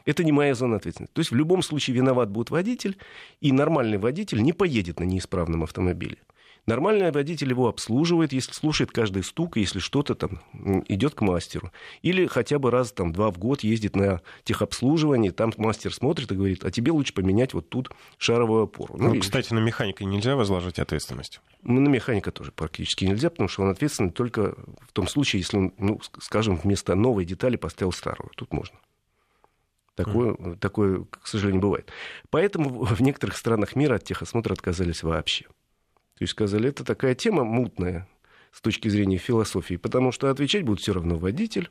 Это 0.05 0.25
не 0.25 0.33
моя 0.33 0.55
зона 0.55 0.77
ответственности. 0.77 1.15
То 1.15 1.21
есть 1.21 1.31
в 1.31 1.35
любом 1.35 1.63
случае 1.63 1.97
виноват 1.97 2.31
будет 2.31 2.51
водитель, 2.51 2.97
и 3.41 3.53
нормальный 3.53 3.99
водитель 3.99 4.43
не 4.43 4.53
поедет 4.53 5.01
на 5.01 5.05
неисправном 5.05 5.63
автомобиле. 5.63 6.19
Нормальный 6.67 7.11
водитель 7.11 7.51
его 7.51 7.69
обслуживает, 7.69 8.33
если 8.33 8.53
слушает 8.53 8.93
каждый 8.93 9.25
стук, 9.25 9.57
если 9.57 9.79
что-то 9.79 10.15
там 10.15 10.41
идет 10.89 11.15
к 11.15 11.21
мастеру. 11.23 11.73
Или 12.03 12.27
хотя 12.27 12.59
бы 12.59 12.71
раз 12.71 12.93
там 12.93 13.13
два 13.13 13.31
в 13.31 13.39
год 13.39 13.63
ездит 13.63 13.97
на 13.97 14.21
техобслуживание, 14.45 15.33
там 15.33 15.53
мастер 15.57 15.93
смотрит 15.93 16.31
и 16.31 16.35
говорит, 16.35 16.65
а 16.65 16.71
тебе 16.71 16.93
лучше 16.93 17.15
поменять 17.15 17.55
вот 17.55 17.69
тут 17.69 17.91
шаровую 18.19 18.65
опору. 18.65 18.95
Ну, 18.99 19.15
ну 19.15 19.21
кстати, 19.21 19.53
на 19.55 19.59
механика 19.59 20.05
нельзя 20.05 20.37
возложить 20.37 20.79
ответственность? 20.79 21.41
Ну, 21.63 21.81
на 21.81 21.89
механика 21.89 22.31
тоже 22.31 22.53
практически 22.53 23.05
нельзя, 23.05 23.31
потому 23.31 23.49
что 23.49 23.63
он 23.63 23.71
ответственен 23.71 24.13
только 24.13 24.55
в 24.87 24.93
том 24.93 25.09
случае, 25.09 25.41
если 25.41 25.57
он, 25.57 25.73
ну, 25.79 26.01
скажем, 26.21 26.57
вместо 26.57 26.95
новой 26.95 27.25
детали 27.25 27.57
поставил 27.57 27.93
старую. 27.93 28.31
Тут 28.37 28.53
можно. 28.53 28.77
Такое, 29.95 30.33
mm. 30.33 30.59
такое, 30.59 31.05
к 31.11 31.27
сожалению, 31.27 31.63
бывает. 31.63 31.91
Поэтому 32.31 32.85
в 32.85 33.01
некоторых 33.03 33.37
странах 33.37 33.77
мира 33.77 33.97
от 33.97 34.05
техосмотра 34.05 34.53
отказались 34.53 35.03
вообще. 35.03 35.45
То 35.45 36.25
есть 36.25 36.33
сказали, 36.33 36.69
это 36.69 36.85
такая 36.85 37.15
тема 37.15 37.45
мутная 37.45 38.07
с 38.53 38.61
точки 38.61 38.89
зрения 38.89 39.19
философии, 39.19 39.77
потому 39.77 40.13
что 40.13 40.31
отвечать 40.31 40.65
будет 40.65 40.81
все 40.81 40.93
равно 40.93 41.17
водитель, 41.17 41.71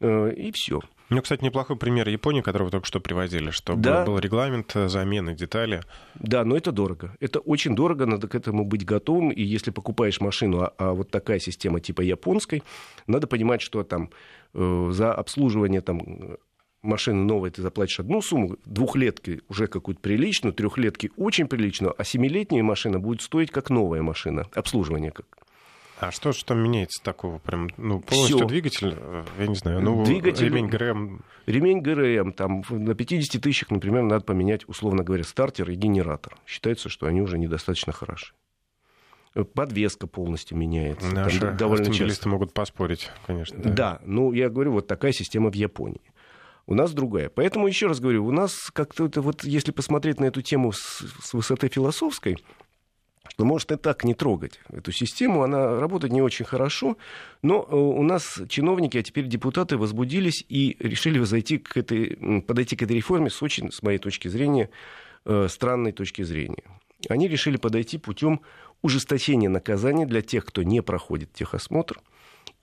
э, 0.00 0.32
и 0.34 0.52
все. 0.52 0.80
Ну, 1.12 1.20
кстати, 1.20 1.44
неплохой 1.44 1.76
пример 1.76 2.08
Японии, 2.08 2.40
который 2.40 2.64
вы 2.64 2.70
только 2.70 2.86
что 2.86 3.00
приводили, 3.00 3.50
что 3.50 3.74
да. 3.74 4.04
был 4.04 4.18
регламент 4.18 4.72
замены 4.72 5.34
детали. 5.34 5.82
Да, 6.14 6.42
но 6.44 6.56
это 6.56 6.72
дорого. 6.72 7.14
Это 7.20 7.38
очень 7.40 7.74
дорого, 7.74 8.06
надо 8.06 8.28
к 8.28 8.34
этому 8.34 8.64
быть 8.64 8.86
готовым. 8.86 9.30
И 9.30 9.42
если 9.42 9.70
покупаешь 9.70 10.22
машину, 10.22 10.62
а, 10.62 10.72
а 10.78 10.92
вот 10.92 11.10
такая 11.10 11.38
система 11.38 11.80
типа 11.80 12.00
японской, 12.00 12.62
надо 13.06 13.26
понимать, 13.26 13.60
что 13.60 13.82
там 13.82 14.08
э, 14.54 14.88
за 14.92 15.12
обслуживание 15.12 15.82
там, 15.82 16.38
машины 16.82 17.22
новой 17.24 17.50
ты 17.50 17.62
заплатишь 17.62 18.00
одну 18.00 18.20
сумму, 18.20 18.56
двухлетки 18.64 19.40
уже 19.48 19.66
какую-то 19.66 20.00
приличную, 20.00 20.52
трехлетки 20.52 21.10
очень 21.16 21.46
приличную, 21.46 21.94
а 21.96 22.04
семилетняя 22.04 22.62
машина 22.62 22.98
будет 22.98 23.22
стоить 23.22 23.50
как 23.50 23.70
новая 23.70 24.02
машина, 24.02 24.46
обслуживание 24.54 25.10
как. 25.10 25.26
А 26.00 26.10
что 26.10 26.32
что 26.32 26.54
меняется 26.54 27.00
такого? 27.00 27.38
Прям, 27.38 27.68
ну, 27.76 28.00
полностью 28.00 28.38
Всё. 28.38 28.46
двигатель, 28.46 28.94
э, 28.96 29.24
я 29.38 29.46
не 29.46 29.54
знаю, 29.54 29.80
ну, 29.80 30.04
двигатель, 30.04 30.46
ремень 30.46 30.66
ГРМ... 30.66 31.20
Ремень 31.46 31.80
ГРМ, 31.80 32.32
там 32.32 32.64
на 32.70 32.94
50 32.94 33.40
тысячах, 33.40 33.70
например, 33.70 34.02
надо 34.02 34.24
поменять, 34.24 34.68
условно 34.68 35.04
говоря, 35.04 35.22
стартер 35.22 35.70
и 35.70 35.76
генератор. 35.76 36.36
Считается, 36.44 36.88
что 36.88 37.06
они 37.06 37.20
уже 37.20 37.38
недостаточно 37.38 37.92
хороши. 37.92 38.34
Подвеска 39.54 40.08
полностью 40.08 40.58
меняется. 40.58 41.06
Наши 41.14 41.38
там 41.38 41.56
довольно 41.56 41.92
часто. 41.92 42.28
могут 42.28 42.52
поспорить, 42.52 43.08
конечно. 43.26 43.58
Да. 43.62 43.70
да, 43.70 44.00
ну, 44.04 44.32
я 44.32 44.50
говорю, 44.50 44.72
вот 44.72 44.88
такая 44.88 45.12
система 45.12 45.50
в 45.50 45.54
Японии. 45.54 46.02
У 46.66 46.74
нас 46.74 46.92
другая. 46.92 47.28
Поэтому, 47.28 47.66
еще 47.66 47.86
раз 47.86 48.00
говорю, 48.00 48.24
у 48.24 48.30
нас 48.30 48.70
как-то 48.72 49.06
это 49.06 49.20
вот, 49.20 49.44
если 49.44 49.72
посмотреть 49.72 50.20
на 50.20 50.26
эту 50.26 50.42
тему 50.42 50.72
с, 50.72 51.04
с 51.22 51.34
высоты 51.34 51.68
философской, 51.68 52.36
что 53.28 53.44
может 53.44 53.72
и 53.72 53.76
так 53.76 54.04
не 54.04 54.14
трогать 54.14 54.60
эту 54.70 54.92
систему, 54.92 55.42
она 55.42 55.80
работает 55.80 56.12
не 56.12 56.22
очень 56.22 56.44
хорошо, 56.44 56.96
но 57.40 57.66
э, 57.68 57.74
у 57.74 58.02
нас 58.02 58.40
чиновники, 58.48 58.98
а 58.98 59.02
теперь 59.02 59.26
депутаты 59.26 59.76
возбудились 59.76 60.44
и 60.48 60.76
решили 60.80 61.22
зайти 61.24 61.58
к 61.58 61.76
этой, 61.76 62.42
подойти 62.42 62.76
к 62.76 62.82
этой 62.82 62.96
реформе 62.96 63.30
с 63.30 63.42
очень, 63.42 63.72
с 63.72 63.82
моей 63.82 63.98
точки 63.98 64.28
зрения, 64.28 64.70
э, 65.24 65.48
странной 65.48 65.92
точки 65.92 66.22
зрения. 66.22 66.64
Они 67.08 67.26
решили 67.26 67.56
подойти 67.56 67.98
путем 67.98 68.42
ужесточения 68.82 69.48
наказания 69.48 70.06
для 70.06 70.22
тех, 70.22 70.44
кто 70.44 70.62
не 70.62 70.80
проходит 70.82 71.32
техосмотр– 71.32 72.00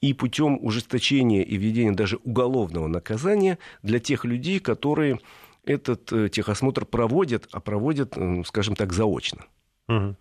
и 0.01 0.13
путем 0.13 0.58
ужесточения 0.62 1.44
и 1.44 1.58
введения 1.58 1.91
даже 1.91 2.18
уголовного 2.24 2.88
наказания 2.88 3.58
для 3.84 4.00
тех 4.00 4.25
людей, 4.25 4.60
которые 4.60 5.20
этот 5.65 6.12
э, 6.13 6.29
техосмотр 6.29 6.86
проводят, 6.86 7.48
а 7.51 7.60
проводят, 7.60 8.18
скажем 8.46 8.75
так, 8.75 8.94
заочно. 8.94 9.46
Угу. 9.88 10.15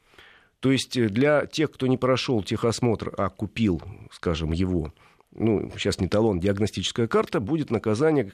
То 0.60 0.72
есть 0.72 0.96
э, 0.96 1.08
для 1.08 1.46
тех, 1.46 1.70
кто 1.70 1.86
не 1.86 1.96
прошел 1.96 2.42
техосмотр, 2.42 3.12
а 3.16 3.28
купил, 3.28 3.80
скажем, 4.10 4.52
его, 4.52 4.92
ну, 5.32 5.70
сейчас 5.76 6.00
не 6.00 6.08
талон, 6.08 6.40
диагностическая 6.40 7.06
карта, 7.06 7.40
будет 7.40 7.70
наказание 7.70 8.32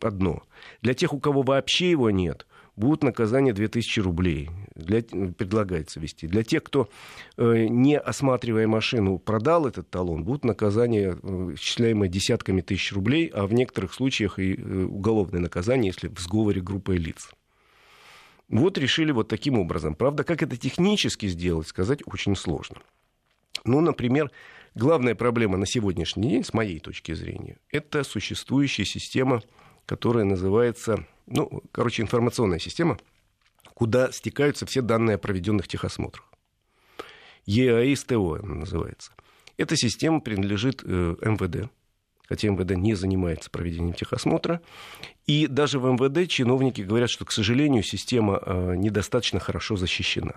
одно. 0.00 0.42
Для 0.80 0.94
тех, 0.94 1.12
у 1.12 1.18
кого 1.18 1.42
вообще 1.42 1.90
его 1.90 2.10
нет, 2.10 2.46
будут 2.76 3.02
наказания 3.02 3.52
2000 3.52 4.00
рублей. 4.00 4.50
Для, 4.74 5.02
предлагается 5.02 6.00
вести. 6.00 6.26
Для 6.26 6.42
тех, 6.42 6.62
кто, 6.62 6.88
э, 7.36 7.66
не 7.68 7.98
осматривая 7.98 8.66
машину, 8.66 9.18
продал 9.18 9.66
этот 9.66 9.90
талон, 9.90 10.24
будут 10.24 10.44
наказания, 10.44 11.16
э, 11.22 11.50
исчисляемые 11.54 12.08
десятками 12.08 12.62
тысяч 12.62 12.92
рублей, 12.92 13.26
а 13.26 13.46
в 13.46 13.52
некоторых 13.52 13.92
случаях 13.92 14.38
и 14.38 14.54
э, 14.54 14.84
уголовное 14.84 15.40
наказание, 15.40 15.88
если 15.88 16.08
в 16.08 16.18
сговоре 16.18 16.60
группой 16.60 16.96
лиц. 16.96 17.30
Вот 18.48 18.78
решили 18.78 19.12
вот 19.12 19.28
таким 19.28 19.58
образом. 19.58 19.94
Правда, 19.94 20.24
как 20.24 20.42
это 20.42 20.56
технически 20.56 21.26
сделать, 21.26 21.68
сказать 21.68 22.00
очень 22.06 22.36
сложно. 22.36 22.76
Ну, 23.64 23.80
например, 23.80 24.30
главная 24.74 25.14
проблема 25.14 25.56
на 25.56 25.66
сегодняшний 25.66 26.28
день, 26.30 26.44
с 26.44 26.52
моей 26.52 26.78
точки 26.80 27.12
зрения, 27.12 27.58
это 27.70 28.04
существующая 28.04 28.84
система, 28.84 29.42
которая 29.92 30.24
называется 30.24 31.04
ну, 31.26 31.62
короче, 31.70 32.00
информационная 32.00 32.58
система, 32.58 32.96
куда 33.74 34.10
стекаются 34.10 34.64
все 34.64 34.80
данные 34.80 35.16
о 35.16 35.18
проведенных 35.18 35.68
техосмотрах. 35.68 36.24
ЕАИС-ТО 37.44 38.38
называется. 38.42 39.12
Эта 39.58 39.76
система 39.76 40.20
принадлежит 40.20 40.82
э, 40.82 41.16
МВД, 41.20 41.70
хотя 42.26 42.48
МВД 42.48 42.70
не 42.70 42.94
занимается 42.94 43.50
проведением 43.50 43.92
техосмотра. 43.92 44.62
И 45.26 45.46
даже 45.46 45.78
в 45.78 45.84
МВД 45.84 46.26
чиновники 46.26 46.80
говорят, 46.80 47.10
что, 47.10 47.26
к 47.26 47.32
сожалению, 47.32 47.82
система 47.82 48.40
э, 48.42 48.76
недостаточно 48.76 49.40
хорошо 49.40 49.76
защищена, 49.76 50.36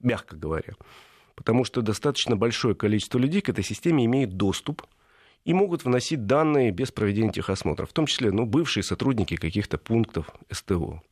мягко 0.00 0.36
говоря. 0.36 0.74
Потому 1.36 1.64
что 1.64 1.80
достаточно 1.80 2.36
большое 2.36 2.74
количество 2.74 3.16
людей 3.18 3.40
к 3.40 3.48
этой 3.48 3.64
системе 3.64 4.04
имеет 4.04 4.36
доступ– 4.36 4.82
и 5.50 5.52
могут 5.52 5.84
вносить 5.84 6.26
данные 6.26 6.70
без 6.70 6.92
проведения 6.92 7.32
техосмотра, 7.32 7.84
в 7.84 7.92
том 7.92 8.06
числе 8.06 8.30
ну, 8.30 8.46
бывшие 8.46 8.84
сотрудники 8.84 9.34
каких-то 9.34 9.78
пунктов 9.78 10.30
СТО 10.48 11.02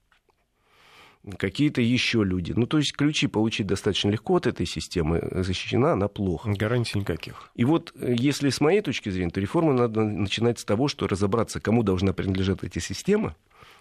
какие-то 1.37 1.83
еще 1.83 2.23
люди. 2.23 2.53
Ну, 2.53 2.67
то 2.67 2.79
есть 2.79 2.93
ключи 2.97 3.27
получить 3.27 3.67
достаточно 3.67 4.11
легко 4.11 4.37
от 4.37 4.47
этой 4.47 4.65
системы, 4.65 5.29
защищена 5.33 5.93
она 5.93 6.07
плохо. 6.07 6.51
Гарантий 6.57 7.01
никаких. 7.01 7.51
И 7.57 7.65
вот 7.65 7.93
э, 7.97 8.15
если 8.17 8.49
с 8.49 8.61
моей 8.61 8.81
точки 8.81 9.11
зрения, 9.11 9.33
то 9.33 9.41
реформу 9.41 9.73
надо 9.73 10.05
начинать 10.05 10.61
с 10.61 10.65
того, 10.65 10.87
что 10.87 11.09
разобраться, 11.09 11.61
кому 11.61 11.83
должна 11.83 12.13
принадлежать 12.13 12.63
эта 12.63 12.81
система, 12.81 13.35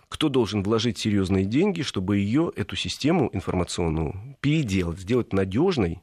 кто 0.10 0.28
должен 0.28 0.64
вложить 0.64 0.98
серьезные 0.98 1.46
деньги, 1.46 1.84
чтобы 1.84 2.18
ее, 2.18 2.52
эту 2.56 2.76
систему 2.76 3.30
информационную, 3.32 4.36
переделать, 4.42 5.00
сделать 5.00 5.32
надежной, 5.32 6.02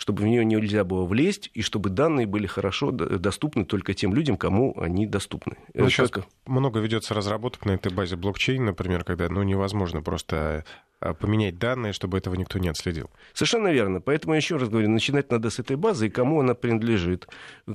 чтобы 0.00 0.22
в 0.22 0.26
нее 0.26 0.46
нельзя 0.46 0.82
было 0.82 1.04
влезть, 1.04 1.50
и 1.52 1.60
чтобы 1.60 1.90
данные 1.90 2.26
были 2.26 2.46
хорошо 2.46 2.90
доступны 2.90 3.66
только 3.66 3.92
тем 3.92 4.14
людям, 4.14 4.38
кому 4.38 4.74
они 4.80 5.06
доступны. 5.06 5.58
Ну, 5.74 5.90
сейчас 5.90 6.10
много 6.46 6.80
ведется 6.80 7.12
разработок 7.12 7.66
на 7.66 7.72
этой 7.72 7.92
базе 7.92 8.16
блокчейн, 8.16 8.64
например, 8.64 9.04
когда 9.04 9.28
ну, 9.28 9.42
невозможно 9.42 10.00
просто 10.00 10.64
а, 11.00 11.12
поменять 11.12 11.58
данные, 11.58 11.92
чтобы 11.92 12.16
этого 12.16 12.34
никто 12.34 12.58
не 12.58 12.68
отследил. 12.68 13.10
Совершенно 13.34 13.68
верно. 13.68 14.00
Поэтому, 14.00 14.32
еще 14.32 14.56
раз 14.56 14.70
говорю, 14.70 14.88
начинать 14.88 15.30
надо 15.30 15.50
с 15.50 15.58
этой 15.58 15.76
базы, 15.76 16.06
и 16.06 16.10
кому 16.10 16.40
она 16.40 16.54
принадлежит, 16.54 17.28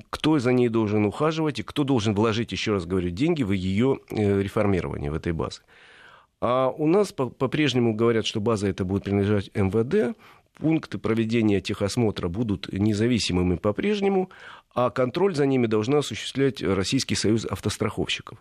кто 0.09 0.39
за 0.39 0.51
ней 0.51 0.69
должен 0.69 1.05
ухаживать, 1.05 1.59
и 1.59 1.63
кто 1.63 1.83
должен 1.83 2.15
вложить, 2.15 2.51
еще 2.51 2.71
раз 2.71 2.87
говорю, 2.87 3.11
деньги 3.11 3.43
в 3.43 3.51
ее 3.51 3.99
э, 4.09 4.41
реформирование 4.41 5.11
в 5.11 5.13
этой 5.13 5.31
базе. 5.31 5.61
А 6.41 6.69
у 6.69 6.87
нас 6.87 7.11
по-прежнему 7.11 7.93
говорят, 7.93 8.25
что 8.25 8.39
база 8.41 8.67
это 8.67 8.83
будет 8.83 9.03
принадлежать 9.03 9.49
МВД, 9.55 10.17
пункты 10.55 10.97
проведения 10.97 11.61
техосмотра 11.61 12.27
будут 12.27 12.71
независимыми 12.71 13.55
по-прежнему, 13.55 14.29
а 14.73 14.89
контроль 14.89 15.35
за 15.35 15.45
ними 15.45 15.67
должна 15.67 15.99
осуществлять 15.99 16.61
Российский 16.61 17.15
союз 17.15 17.45
автостраховщиков. 17.45 18.39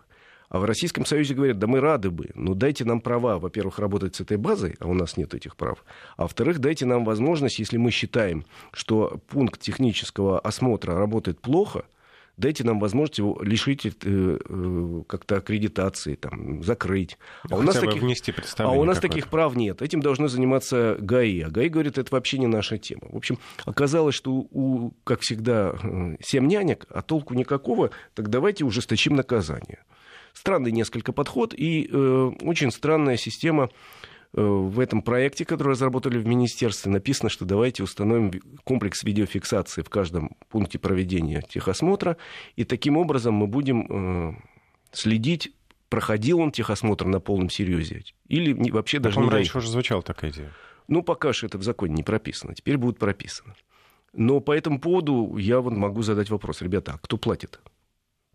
А 0.49 0.59
в 0.59 0.65
Российском 0.65 1.05
Союзе 1.05 1.33
говорят, 1.33 1.57
да 1.57 1.67
мы 1.67 1.79
рады 1.79 2.11
бы, 2.11 2.29
но 2.35 2.53
дайте 2.53 2.85
нам 2.85 3.01
права, 3.01 3.39
во-первых, 3.39 3.79
работать 3.79 4.15
с 4.15 4.21
этой 4.21 4.37
базой, 4.37 4.75
а 4.79 4.87
у 4.87 4.93
нас 4.93 5.17
нет 5.17 5.33
этих 5.33 5.55
прав, 5.55 5.83
а 6.17 6.23
во-вторых, 6.23 6.59
дайте 6.59 6.85
нам 6.85 7.03
возможность, 7.03 7.59
если 7.59 7.77
мы 7.77 7.89
считаем, 7.91 8.45
что 8.71 9.19
пункт 9.27 9.59
технического 9.59 10.39
осмотра 10.39 10.95
работает 10.95 11.39
плохо, 11.41 11.85
дайте 12.37 12.63
нам 12.63 12.79
возможность 12.79 13.17
его 13.17 13.39
лишить 13.41 13.85
э, 13.85 13.91
э, 14.03 15.03
как-то 15.07 15.37
аккредитации, 15.37 16.15
там, 16.15 16.63
закрыть. 16.63 17.17
А 17.49 17.57
у 17.57 17.61
нас, 17.61 17.75
таких, 17.75 18.01
внести 18.01 18.33
а 18.57 18.71
у 18.71 18.83
нас 18.83 18.99
таких 18.99 19.29
прав 19.29 19.55
нет. 19.55 19.81
Этим 19.81 20.01
должны 20.01 20.27
заниматься 20.27 20.97
ГАИ. 20.99 21.41
А 21.41 21.49
ГАИ 21.49 21.69
говорит, 21.69 21.97
это 21.97 22.13
вообще 22.13 22.37
не 22.37 22.47
наша 22.47 22.77
тема. 22.77 23.03
В 23.09 23.17
общем, 23.17 23.37
оказалось, 23.65 24.15
что, 24.15 24.31
у, 24.31 24.91
как 25.03 25.21
всегда, 25.21 25.75
э, 25.81 26.17
семь 26.21 26.47
нянек, 26.47 26.85
а 26.89 27.01
толку 27.01 27.33
никакого, 27.33 27.91
так 28.13 28.29
давайте 28.29 28.65
ужесточим 28.65 29.15
наказание. 29.15 29.83
Странный 30.33 30.71
несколько 30.71 31.13
подход 31.13 31.53
и 31.55 31.89
э, 31.89 32.31
очень 32.41 32.71
странная 32.71 33.15
система 33.15 33.69
в 34.41 34.79
этом 34.79 35.01
проекте, 35.01 35.45
который 35.45 35.69
разработали 35.69 36.17
в 36.17 36.27
министерстве, 36.27 36.91
написано, 36.91 37.29
что 37.29 37.45
давайте 37.45 37.83
установим 37.83 38.31
комплекс 38.63 39.03
видеофиксации 39.03 39.81
в 39.81 39.89
каждом 39.89 40.35
пункте 40.49 40.77
проведения 40.77 41.41
техосмотра, 41.41 42.17
и 42.57 42.65
таким 42.65 42.97
образом 42.97 43.33
мы 43.33 43.47
будем 43.47 43.87
э, 43.89 44.35
следить, 44.91 45.53
проходил 45.87 46.39
он 46.39 46.51
техосмотр 46.51 47.05
на 47.05 47.21
полном 47.21 47.49
серьезе, 47.49 48.03
или 48.27 48.71
вообще 48.71 48.99
даже 48.99 49.19
не 49.19 49.29
раньше 49.29 49.57
уже 49.57 49.69
звучала 49.69 50.01
такая 50.01 50.31
идея. 50.31 50.51
Ну, 50.87 51.01
пока 51.01 51.31
что 51.31 51.47
это 51.47 51.57
в 51.57 51.63
законе 51.63 51.95
не 51.95 52.03
прописано, 52.03 52.53
теперь 52.53 52.77
будет 52.77 52.99
прописано. 52.99 53.55
Но 54.11 54.39
по 54.41 54.51
этому 54.51 54.79
поводу 54.79 55.37
я 55.37 55.61
вот 55.61 55.73
могу 55.73 56.01
задать 56.01 56.29
вопрос. 56.29 56.61
Ребята, 56.61 56.93
а 56.93 56.97
кто 56.97 57.17
платит? 57.17 57.59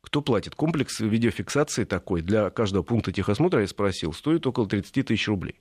Кто 0.03 0.23
платит? 0.23 0.55
Комплекс 0.55 1.01
видеофиксации 1.01 1.85
такой 1.85 2.23
для 2.23 2.51
каждого 2.51 2.83
пункта 2.83 3.13
техосмотра, 3.13 3.61
я 3.61 3.69
спросил, 3.69 4.13
стоит 4.13 4.47
около 4.47 4.67
30 4.69 5.07
тысяч 5.07 5.29
рублей. 5.29 5.61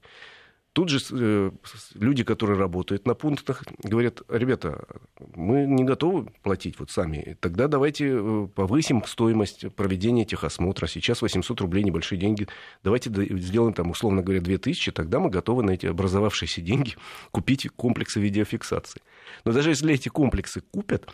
Тут 0.80 0.88
же 0.88 1.00
э, 1.12 1.52
люди, 1.96 2.24
которые 2.24 2.58
работают 2.58 3.06
на 3.06 3.14
пунктах, 3.14 3.66
говорят, 3.84 4.22
ребята, 4.30 4.88
мы 5.36 5.66
не 5.66 5.84
готовы 5.84 6.32
платить 6.42 6.80
вот 6.80 6.90
сами, 6.90 7.36
тогда 7.42 7.68
давайте 7.68 8.08
э, 8.14 8.48
повысим 8.56 9.04
стоимость 9.06 9.76
проведения 9.76 10.24
техосмотра. 10.24 10.88
Сейчас 10.88 11.22
800 11.22 11.60
рублей 11.60 11.84
небольшие 11.84 12.18
деньги. 12.18 12.48
Давайте 12.82 13.10
сделаем 13.40 13.74
там, 13.74 13.90
условно 13.92 14.22
говоря, 14.22 14.40
2000, 14.40 14.94
тогда 14.94 15.20
мы 15.20 15.30
готовы 15.30 15.64
на 15.64 15.72
эти 15.72 15.86
образовавшиеся 15.86 16.62
деньги 16.62 16.96
купить 17.32 17.68
комплексы 17.76 18.22
видеофиксации. 18.22 19.02
Но 19.44 19.52
даже 19.52 19.72
если 19.72 19.94
эти 19.94 20.08
комплексы 20.08 20.62
купят, 20.62 21.10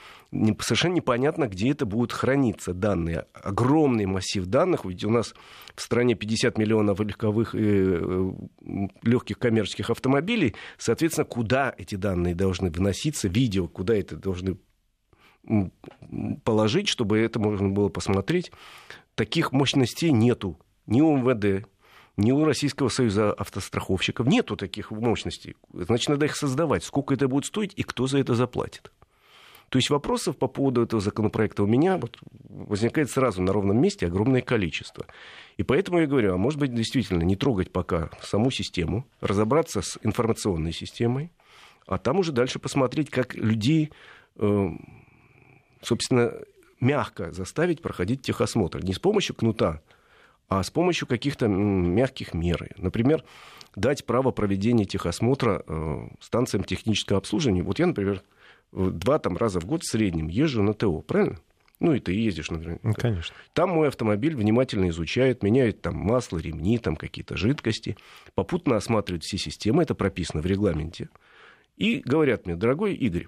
совершенно 0.59 0.93
непонятно, 0.93 1.47
где 1.47 1.71
это 1.71 1.87
будут 1.87 2.11
храниться 2.11 2.73
данные. 2.73 3.25
Огромный 3.33 4.05
массив 4.05 4.45
данных, 4.45 4.85
ведь 4.85 5.03
у 5.03 5.09
нас 5.09 5.33
в 5.75 5.81
стране 5.81 6.13
50 6.15 6.57
миллионов 6.59 6.99
легковых, 6.99 7.55
э, 7.55 8.31
легких 9.03 9.39
коммерческих 9.55 9.89
автомобилей, 9.89 10.53
соответственно, 10.77 11.25
куда 11.25 11.73
эти 11.77 11.95
данные 11.95 12.35
должны 12.35 12.69
вноситься, 12.69 13.29
видео, 13.29 13.69
куда 13.69 13.95
это 13.95 14.17
должны 14.17 14.57
положить, 16.43 16.89
чтобы 16.89 17.19
это 17.19 17.39
можно 17.39 17.69
было 17.69 17.87
посмотреть. 17.87 18.51
Таких 19.15 19.53
мощностей 19.53 20.11
нету 20.11 20.59
ни 20.87 20.99
у 20.99 21.15
МВД, 21.15 21.67
ни 22.17 22.31
у 22.31 22.43
Российского 22.43 22.89
союза 22.89 23.31
автостраховщиков. 23.31 24.27
Нету 24.27 24.57
таких 24.57 24.91
мощностей. 24.91 25.55
Значит, 25.71 26.09
надо 26.09 26.25
их 26.25 26.35
создавать. 26.35 26.83
Сколько 26.83 27.13
это 27.13 27.29
будет 27.29 27.45
стоить 27.45 27.71
и 27.75 27.83
кто 27.83 28.07
за 28.07 28.17
это 28.17 28.35
заплатит. 28.35 28.91
То 29.69 29.77
есть 29.77 29.89
вопросов 29.89 30.37
по 30.37 30.47
поводу 30.47 30.83
этого 30.83 31.01
законопроекта 31.01 31.63
у 31.63 31.67
меня 31.67 31.97
вот 31.97 32.17
возникает 32.49 33.09
сразу 33.09 33.41
на 33.41 33.51
ровном 33.51 33.79
месте 33.79 34.07
огромное 34.07 34.41
количество. 34.41 35.05
И 35.57 35.63
поэтому 35.63 35.99
я 35.99 36.07
говорю, 36.07 36.33
а 36.33 36.37
может 36.37 36.59
быть, 36.59 36.73
действительно 36.73 37.23
не 37.23 37.35
трогать 37.35 37.71
пока 37.71 38.09
саму 38.21 38.51
систему, 38.51 39.05
разобраться 39.21 39.81
с 39.81 39.97
информационной 40.03 40.71
системой, 40.71 41.31
а 41.87 41.97
там 41.97 42.19
уже 42.19 42.31
дальше 42.31 42.59
посмотреть, 42.59 43.09
как 43.09 43.35
людей, 43.35 43.91
э, 44.37 44.69
собственно, 45.81 46.33
мягко 46.79 47.31
заставить 47.31 47.81
проходить 47.81 48.21
техосмотр. 48.21 48.83
Не 48.83 48.93
с 48.93 48.99
помощью 48.99 49.35
кнута, 49.35 49.81
а 50.47 50.61
с 50.61 50.69
помощью 50.69 51.07
каких-то 51.07 51.47
мягких 51.47 52.33
мер. 52.33 52.69
Например, 52.77 53.23
дать 53.75 54.05
право 54.05 54.31
проведения 54.31 54.85
техосмотра 54.85 55.63
э, 55.67 56.07
станциям 56.21 56.63
технического 56.63 57.17
обслуживания. 57.17 57.63
Вот 57.63 57.79
я, 57.79 57.87
например, 57.87 58.21
два 58.75 59.19
там, 59.19 59.37
раза 59.37 59.59
в 59.59 59.65
год 59.65 59.83
в 59.83 59.89
среднем 59.89 60.27
езжу 60.27 60.61
на 60.61 60.73
ТО, 60.73 61.01
правильно? 61.01 61.39
Ну, 61.79 61.93
и 61.93 61.99
ты 61.99 62.13
ездишь, 62.13 62.51
например. 62.51 62.79
Ну, 62.83 62.93
конечно. 62.93 63.35
Там 63.53 63.71
мой 63.71 63.89
автомобиль 63.89 64.35
внимательно 64.35 64.89
изучает, 64.89 65.43
меняет 65.43 65.81
там 65.81 65.95
масло, 65.95 66.37
ремни, 66.37 66.77
там 66.77 66.95
какие-то 66.95 67.35
жидкости, 67.35 67.97
попутно 68.33 68.77
осматривает 68.77 69.23
все 69.23 69.37
системы, 69.37 69.83
это 69.83 69.93
прописано 69.93 70.41
в 70.41 70.45
регламенте. 70.45 71.09
И 71.75 72.01
говорят 72.05 72.45
мне, 72.45 72.55
дорогой 72.55 72.93
Игорь, 72.93 73.27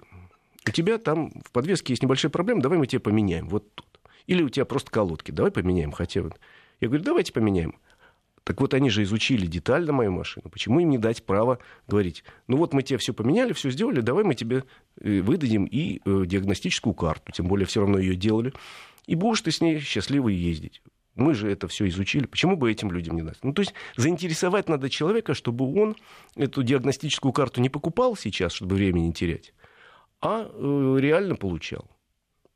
у 0.66 0.70
тебя 0.70 0.98
там 0.98 1.30
в 1.44 1.50
подвеске 1.52 1.92
есть 1.92 2.02
небольшая 2.02 2.30
проблема, 2.30 2.62
давай 2.62 2.78
мы 2.78 2.86
тебе 2.86 3.00
поменяем 3.00 3.48
вот 3.48 3.74
тут. 3.74 3.86
Или 4.26 4.42
у 4.42 4.48
тебя 4.48 4.64
просто 4.64 4.90
колодки, 4.90 5.30
давай 5.30 5.50
поменяем 5.50 5.92
хотя 5.92 6.22
бы. 6.22 6.32
Я 6.80 6.88
говорю, 6.88 7.04
давайте 7.04 7.32
поменяем. 7.32 7.74
Так 8.48 8.62
вот, 8.62 8.72
они 8.72 8.88
же 8.88 9.02
изучили 9.02 9.44
детально 9.44 9.92
мою 9.92 10.10
машину. 10.10 10.48
Почему 10.48 10.80
им 10.80 10.88
не 10.88 10.96
дать 10.96 11.22
право 11.22 11.58
говорить, 11.86 12.24
ну 12.46 12.56
вот 12.56 12.72
мы 12.72 12.82
тебе 12.82 12.96
все 12.96 13.12
поменяли, 13.12 13.52
все 13.52 13.70
сделали, 13.70 14.00
давай 14.00 14.24
мы 14.24 14.34
тебе 14.34 14.64
э, 15.02 15.20
выдадим 15.20 15.66
и 15.66 16.00
э, 16.02 16.22
диагностическую 16.24 16.94
карту, 16.94 17.30
тем 17.30 17.46
более 17.46 17.66
все 17.66 17.80
равно 17.80 17.98
ее 17.98 18.14
делали, 18.14 18.54
и 19.04 19.16
будешь 19.16 19.42
ты 19.42 19.50
с 19.50 19.60
ней 19.60 19.80
счастливо 19.80 20.30
ездить. 20.30 20.80
Мы 21.14 21.34
же 21.34 21.50
это 21.50 21.68
все 21.68 21.86
изучили. 21.88 22.24
Почему 22.24 22.56
бы 22.56 22.72
этим 22.72 22.90
людям 22.90 23.16
не 23.16 23.22
дать? 23.22 23.36
Ну, 23.42 23.52
то 23.52 23.60
есть 23.60 23.74
заинтересовать 23.98 24.66
надо 24.70 24.88
человека, 24.88 25.34
чтобы 25.34 25.70
он 25.78 25.94
эту 26.34 26.62
диагностическую 26.62 27.32
карту 27.32 27.60
не 27.60 27.68
покупал 27.68 28.16
сейчас, 28.16 28.54
чтобы 28.54 28.76
времени 28.76 29.08
не 29.08 29.12
терять, 29.12 29.52
а 30.22 30.50
э, 30.50 30.96
реально 30.98 31.36
получал. 31.36 31.84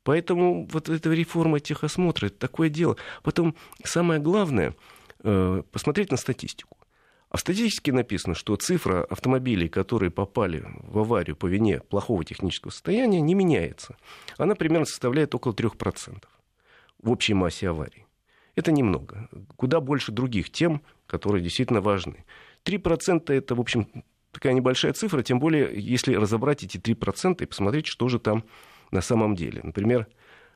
Поэтому 0.05 0.66
вот 0.72 0.88
эта 0.88 1.11
реформа 1.12 1.61
техосмотра, 1.61 2.28
это 2.28 2.38
такое 2.38 2.70
дело. 2.70 2.96
Потом 3.22 3.55
самое 3.85 4.20
главное– 4.20 4.74
посмотреть 5.22 6.11
на 6.11 6.16
статистику. 6.16 6.76
А 7.30 7.38
в 7.38 7.40
статистике 7.40 7.92
написано, 7.92 8.35
что 8.35 8.56
цифра 8.56 9.04
автомобилей, 9.04 9.68
которые 9.68 10.11
попали 10.11 10.64
в 10.82 10.98
аварию 10.98 11.35
по 11.35 11.46
вине 11.46 11.80
плохого 11.80 12.24
технического 12.24 12.70
состояния, 12.70 13.22
не 13.22 13.35
меняется. 13.35 13.96
Она 14.37 14.54
примерно 14.54 14.85
составляет 14.85 15.35
около 15.35 15.52
3% 15.52 16.24
в 17.02 17.11
общей 17.11 17.32
массе 17.32 17.70
аварий. 17.70 18.04
Это 18.54 18.70
немного. 18.70 19.30
Куда 19.56 19.80
больше 19.80 20.12
других 20.12 20.50
тем, 20.50 20.82
которые 21.06 21.42
действительно 21.42 21.80
важны. 21.80 22.26
3% 22.64 23.32
это, 23.32 23.54
в 23.54 23.61
общем, 23.61 23.88
такая 24.30 24.52
небольшая 24.52 24.92
цифра, 24.92 25.22
тем 25.22 25.38
более, 25.38 25.70
если 25.74 26.14
разобрать 26.14 26.62
эти 26.64 26.76
3% 26.76 27.42
и 27.42 27.46
посмотреть, 27.46 27.87
что 27.87 28.08
же 28.08 28.18
там 28.18 28.44
на 28.90 29.00
самом 29.00 29.37
деле. 29.37 29.61
Например, 29.62 30.06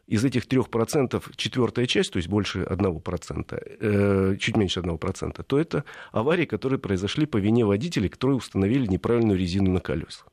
из 0.07 0.25
этих 0.25 0.47
3% 0.47 1.23
четвертая 1.37 1.87
часть, 1.87 2.13
то 2.13 2.19
есть 2.19 2.29
больше 2.29 2.61
1%, 2.61 3.63
э, 3.81 4.37
чуть 4.39 4.57
меньше 4.57 4.81
1%, 4.81 5.43
то 5.43 5.59
это 5.59 5.85
аварии, 6.13 6.47
которые 6.47 6.79
произошли 6.79 7.27
по 7.27 7.39
вине 7.39 7.65
водителей, 7.65 8.09
которые 8.09 8.37
установили 8.37 8.87
неправильную 8.87 9.39
резину 9.39 9.71
на 9.71 9.81
колесах. 9.81 10.29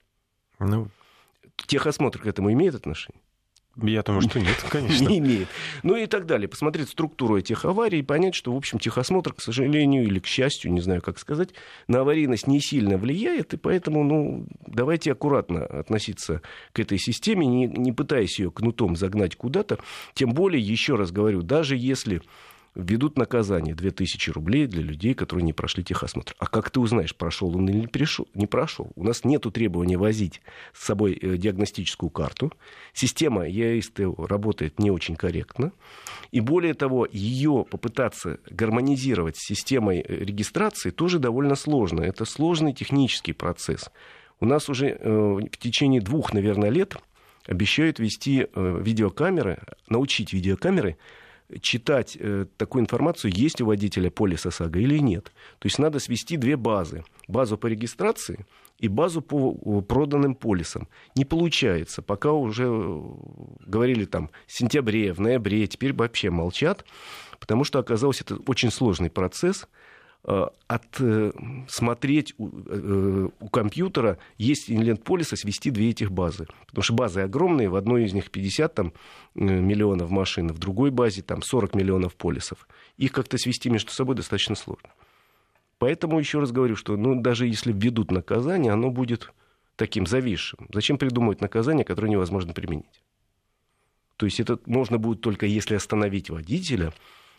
Ну... 0.60 0.88
Техосмотр 1.68 2.20
к 2.20 2.26
этому 2.26 2.52
имеет 2.52 2.76
отношение? 2.76 3.22
Я 3.82 4.04
думаю, 4.04 4.22
что 4.22 4.40
нет, 4.40 4.64
конечно. 4.70 5.08
Не 5.08 5.18
имеет. 5.18 5.48
Ну 5.82 5.96
и 5.96 6.06
так 6.06 6.28
далее. 6.28 6.48
Посмотреть 6.48 6.90
структуру 6.90 7.38
этих 7.38 7.66
аварий 7.66 8.00
и 8.00 8.04
понять, 8.04 8.36
что, 8.36 8.54
в 8.54 8.58
общем, 8.58 8.78
техосмотр, 8.78 9.34
к 9.34 9.42
сожалению, 9.42 10.04
или 10.04 10.20
к 10.20 10.28
счастью, 10.28 10.72
не 10.72 10.82
знаю, 10.82 11.02
как 11.02 11.18
сказать, 11.18 11.50
на 11.88 12.02
аварийность 12.02 12.46
не 12.46 12.62
сильно 12.62 12.98
влияет, 12.98 13.54
и 13.56 13.58
поэтому, 13.58 14.04
ну, 14.04 14.46
давайте 14.68 15.12
аккуратно 15.12 15.66
относиться 15.66 16.42
к 16.72 16.80
этой 16.80 17.00
системе, 17.00 17.48
не, 17.48 17.66
не 17.66 17.92
пытаясь 17.92 18.38
ее 18.38 18.52
кнутом 18.52 18.96
загнать 18.96 19.36
куда-то. 19.36 19.80
Тем 20.14 20.34
более, 20.34 20.62
еще 20.62 20.96
раз 20.96 21.12
говорю, 21.12 21.42
даже 21.42 21.76
если 21.76 22.22
введут 22.76 23.18
наказание 23.18 23.76
2000 23.76 24.32
рублей 24.32 24.68
для 24.68 24.82
людей, 24.82 25.14
которые 25.14 25.44
не 25.44 25.54
прошли 25.54 25.84
техосмотр. 25.84 26.36
А 26.40 26.48
как 26.48 26.72
ты 26.72 26.80
узнаешь, 26.80 27.16
прошел 27.16 27.56
он 27.56 27.70
или 27.70 27.82
не, 27.82 27.88
пришел, 27.88 28.28
не 28.34 28.48
прошел? 28.48 28.92
У 28.96 29.04
нас 29.04 29.24
нет 29.24 29.44
требования 29.54 29.98
возить 29.98 30.42
с 30.74 30.86
собой 30.86 31.14
э, 31.14 31.38
диагностическую 31.38 32.10
карту. 32.10 32.52
Система 32.94 33.48
ЕАСТО 33.48 34.16
работает 34.18 34.80
не 34.80 34.90
очень 34.90 35.16
корректно. 35.16 35.72
И 36.32 36.40
более 36.40 36.74
того, 36.74 37.08
ее 37.12 37.66
попытаться 37.70 38.40
гармонизировать 38.50 39.38
с 39.38 39.46
системой 39.46 40.00
э, 40.00 40.24
регистрации 40.24 40.90
тоже 40.90 41.20
довольно 41.20 41.56
сложно. 41.56 42.02
Это 42.02 42.26
сложный 42.26 42.74
технический 42.74 43.34
процесс. 43.34 43.92
У 44.40 44.46
нас 44.46 44.70
уже 44.70 44.88
э, 44.90 45.10
в 45.10 45.58
течение 45.58 46.02
двух, 46.02 46.34
наверное, 46.34 46.70
лет 46.70 46.98
обещают 47.46 48.00
ввести 48.00 48.48
видеокамеры, 48.56 49.60
научить 49.90 50.32
видеокамеры 50.32 50.98
читать 51.62 52.18
э, 52.20 52.46
такую 52.58 52.84
информацию, 52.84 53.32
есть 53.34 53.62
у 53.62 53.66
водителя 53.66 54.10
полис 54.10 54.46
ОСАГО 54.46 54.80
или 54.80 54.98
нет. 54.98 55.32
То 55.60 55.68
есть 55.68 55.80
надо 55.80 56.00
свести 56.00 56.38
две 56.38 56.58
базы. 56.58 57.04
Базу 57.28 57.58
по 57.58 57.68
регистрации 57.68 58.46
и 58.80 58.88
базу 58.88 59.22
по 59.22 59.82
проданным 59.82 60.36
полисам. 60.36 60.88
Не 61.16 61.26
получается. 61.26 62.02
Пока 62.02 62.32
уже 62.32 62.68
говорили 63.66 64.06
там 64.06 64.30
в 64.46 64.52
сентябре, 64.52 65.14
в 65.14 65.22
ноябре, 65.22 65.68
теперь 65.68 65.94
вообще 65.94 66.30
молчат, 66.30 66.86
потому 67.40 67.64
что 67.64 67.80
оказалось 67.80 68.22
это 68.22 68.36
очень 68.48 68.72
сложный 68.72 69.10
процесс– 69.10 69.68
Э, 70.26 70.48
от 70.68 71.02
э, 71.02 71.32
смотреть 71.68 72.34
у, 72.38 72.50
э, 72.50 73.30
у 73.40 73.50
компьютера, 73.50 74.18
есть 74.38 74.72
инлент 74.72 75.04
полиса, 75.04 75.36
свести 75.36 75.70
две 75.70 75.90
этих 75.90 76.12
базы. 76.12 76.48
Потому 76.68 76.84
что 76.84 76.94
базы 76.94 77.22
огромные, 77.22 77.68
в 77.68 77.76
одной 77.76 78.06
из 78.06 78.14
них 78.14 78.32
50 78.32 78.74
там, 78.74 78.94
миллионов 79.36 80.12
машин, 80.12 80.48
в 80.48 80.60
другой 80.60 80.92
базе 80.92 81.24
там 81.24 81.42
40 81.42 81.76
миллионов 81.76 82.16
полисов. 82.16 82.70
Их 82.96 83.12
как-то 83.12 83.38
свести 83.38 83.70
между 83.70 83.92
собой 83.92 84.16
достаточно 84.16 84.56
сложно. 84.56 84.90
Поэтому 85.78 86.18
еще 86.20 86.40
раз 86.40 86.54
говорю, 86.54 86.78
что 86.78 86.96
ну, 86.96 87.20
даже 87.20 87.46
если 87.46 87.74
введут 87.74 88.10
наказание, 88.10 88.72
оно 88.72 88.92
будет 88.92 89.34
таким 89.76 90.06
зависшим. 90.06 90.70
Зачем 90.74 90.98
придумывать 90.98 91.42
наказание, 91.42 91.84
которое 91.84 92.08
невозможно 92.10 92.54
применить? 92.54 93.04
То 94.16 94.26
есть 94.26 94.40
это 94.40 94.58
можно 94.68 94.98
будет 94.98 95.20
только 95.20 95.46
если 95.46 95.76
остановить 95.76 96.30
водителя, 96.30 96.94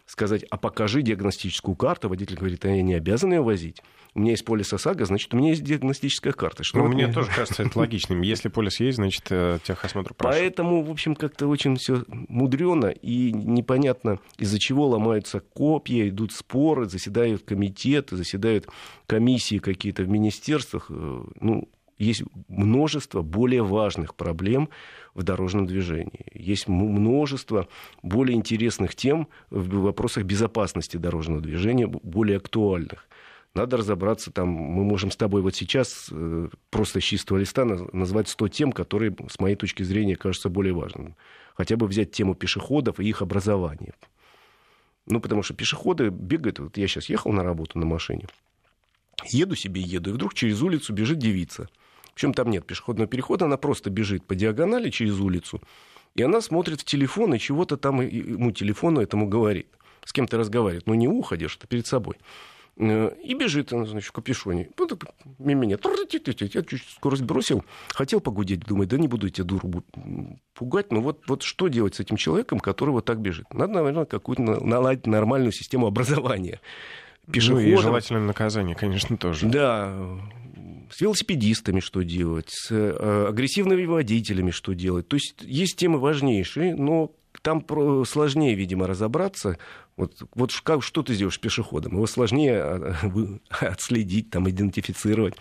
сказать, 0.06 0.44
а 0.50 0.56
покажи 0.56 1.02
диагностическую 1.02 1.76
карту. 1.76 2.08
Водитель 2.08 2.36
говорит, 2.36 2.64
а 2.64 2.68
я 2.68 2.82
не 2.82 2.94
обязан 2.94 3.32
ее 3.32 3.42
возить. 3.42 3.82
У 4.14 4.20
меня 4.20 4.32
есть 4.32 4.44
полис 4.44 4.72
ОСАГО, 4.72 5.06
значит, 5.06 5.32
у 5.34 5.36
меня 5.36 5.50
есть 5.50 5.64
диагностическая 5.64 6.32
карта. 6.32 6.62
Что 6.62 6.78
ну, 6.78 6.88
мне 6.88 7.12
тоже 7.12 7.30
кажется 7.34 7.62
это 7.64 7.78
логичным. 7.78 8.20
Если 8.20 8.48
полис 8.48 8.78
есть, 8.78 8.96
значит, 8.96 9.26
э, 9.30 9.58
техосмотр 9.64 10.14
прошел. 10.14 10.40
Поэтому, 10.40 10.82
в 10.82 10.90
общем, 10.90 11.16
как-то 11.16 11.48
очень 11.48 11.76
все 11.76 12.04
мудрено 12.08 12.86
и 12.86 13.32
непонятно, 13.32 14.20
из-за 14.38 14.58
чего 14.58 14.86
ломаются 14.86 15.40
копья, 15.40 16.08
идут 16.08 16.32
споры, 16.32 16.84
заседают 16.84 17.42
комитеты, 17.42 18.16
заседают 18.16 18.68
комиссии 19.06 19.58
какие-то 19.58 20.04
в 20.04 20.08
министерствах. 20.08 20.86
Э, 20.90 21.24
ну, 21.40 21.68
есть 21.98 22.22
множество 22.48 23.22
более 23.22 23.62
важных 23.62 24.14
проблем 24.14 24.68
в 25.14 25.22
дорожном 25.22 25.66
движении. 25.66 26.26
Есть 26.32 26.66
множество 26.68 27.68
более 28.02 28.36
интересных 28.36 28.94
тем 28.94 29.28
в 29.50 29.82
вопросах 29.82 30.24
безопасности 30.24 30.96
дорожного 30.96 31.40
движения, 31.40 31.86
более 31.86 32.38
актуальных. 32.38 33.06
Надо 33.54 33.76
разобраться, 33.76 34.32
там, 34.32 34.48
мы 34.48 34.82
можем 34.82 35.12
с 35.12 35.16
тобой 35.16 35.40
вот 35.40 35.54
сейчас 35.54 36.08
э, 36.10 36.48
просто 36.70 37.00
с 37.00 37.04
чистого 37.04 37.38
листа 37.38 37.64
назвать 37.64 38.28
100 38.28 38.48
тем, 38.48 38.72
которые, 38.72 39.14
с 39.28 39.38
моей 39.38 39.54
точки 39.54 39.84
зрения, 39.84 40.16
кажутся 40.16 40.48
более 40.48 40.74
важными. 40.74 41.14
Хотя 41.54 41.76
бы 41.76 41.86
взять 41.86 42.10
тему 42.10 42.34
пешеходов 42.34 42.98
и 42.98 43.08
их 43.08 43.22
образования. 43.22 43.94
Ну, 45.06 45.20
потому 45.20 45.44
что 45.44 45.54
пешеходы 45.54 46.08
бегают. 46.08 46.58
Вот 46.58 46.76
я 46.76 46.88
сейчас 46.88 47.08
ехал 47.08 47.30
на 47.30 47.44
работу 47.44 47.78
на 47.78 47.86
машине. 47.86 48.26
Еду 49.26 49.54
себе, 49.54 49.80
еду, 49.80 50.10
и 50.10 50.12
вдруг 50.12 50.34
через 50.34 50.60
улицу 50.60 50.92
бежит 50.92 51.18
девица– 51.18 51.68
причем 52.14 52.34
там 52.34 52.50
нет 52.50 52.66
пешеходного 52.66 53.08
перехода, 53.08 53.44
она 53.46 53.56
просто 53.56 53.90
бежит 53.90 54.24
по 54.24 54.34
диагонали 54.34 54.90
через 54.90 55.18
улицу, 55.18 55.60
и 56.14 56.22
она 56.22 56.40
смотрит 56.40 56.80
в 56.80 56.84
телефон 56.84 57.34
и 57.34 57.38
чего-то 57.38 57.76
там 57.76 58.00
ему 58.00 58.52
телефону 58.52 59.00
этому 59.00 59.26
говорит. 59.26 59.66
С 60.04 60.12
кем-то 60.12 60.36
разговаривает. 60.36 60.86
Ну, 60.86 60.94
не 60.94 61.08
уходишь, 61.08 61.56
это 61.56 61.66
перед 61.66 61.86
собой. 61.86 62.16
Э, 62.76 63.10
и 63.22 63.34
бежит 63.34 63.72
она, 63.72 63.86
значит, 63.86 64.08
в 64.08 64.12
капюшоне. 64.12 64.68
Ну, 64.78 64.88
мимо 65.38 65.62
меня. 65.62 65.78
Я 65.80 66.62
чуть 66.62 66.82
скорость 66.90 67.22
бросил. 67.22 67.64
Хотел 67.88 68.20
погудеть. 68.20 68.60
Думаю, 68.60 68.86
да 68.86 68.98
не 68.98 69.08
буду 69.08 69.28
эти 69.28 69.42
дуру 69.42 69.82
пугать. 70.54 70.92
Но 70.92 71.00
вот, 71.00 71.22
вот 71.26 71.42
что 71.42 71.68
делать 71.68 71.94
с 71.94 72.00
этим 72.00 72.16
человеком, 72.16 72.60
который 72.60 72.90
вот 72.90 73.04
так 73.04 73.20
бежит? 73.20 73.52
Надо, 73.52 73.74
наверное, 73.74 74.04
какую-то 74.04 74.42
наладить 74.42 75.06
нормальную 75.06 75.52
систему 75.52 75.86
образования. 75.86 76.60
Пешеходов. 77.30 77.64
Ну 77.64 77.70
и 77.70 77.76
желательно 77.76 78.20
наказание, 78.20 78.76
конечно, 78.76 79.16
тоже. 79.16 79.46
Да, 79.46 80.20
с 80.94 81.00
велосипедистами 81.00 81.80
что 81.80 82.02
делать, 82.02 82.50
с 82.50 82.70
э, 82.70 83.26
агрессивными 83.28 83.84
водителями 83.84 84.52
что 84.52 84.74
делать. 84.74 85.08
То 85.08 85.16
есть 85.16 85.42
есть 85.42 85.76
темы 85.76 85.98
важнейшие, 85.98 86.76
но 86.76 87.10
там 87.42 87.66
сложнее, 88.06 88.54
видимо, 88.54 88.86
разобраться. 88.86 89.58
Вот, 89.96 90.22
вот 90.34 90.52
как, 90.62 90.84
что 90.84 91.02
ты 91.02 91.14
сделаешь 91.14 91.40
пешеходом? 91.40 91.94
Его 91.94 92.06
сложнее 92.06 92.62
а, 92.62 92.94
отследить, 93.60 94.30
там, 94.30 94.48
идентифицировать. 94.48 95.34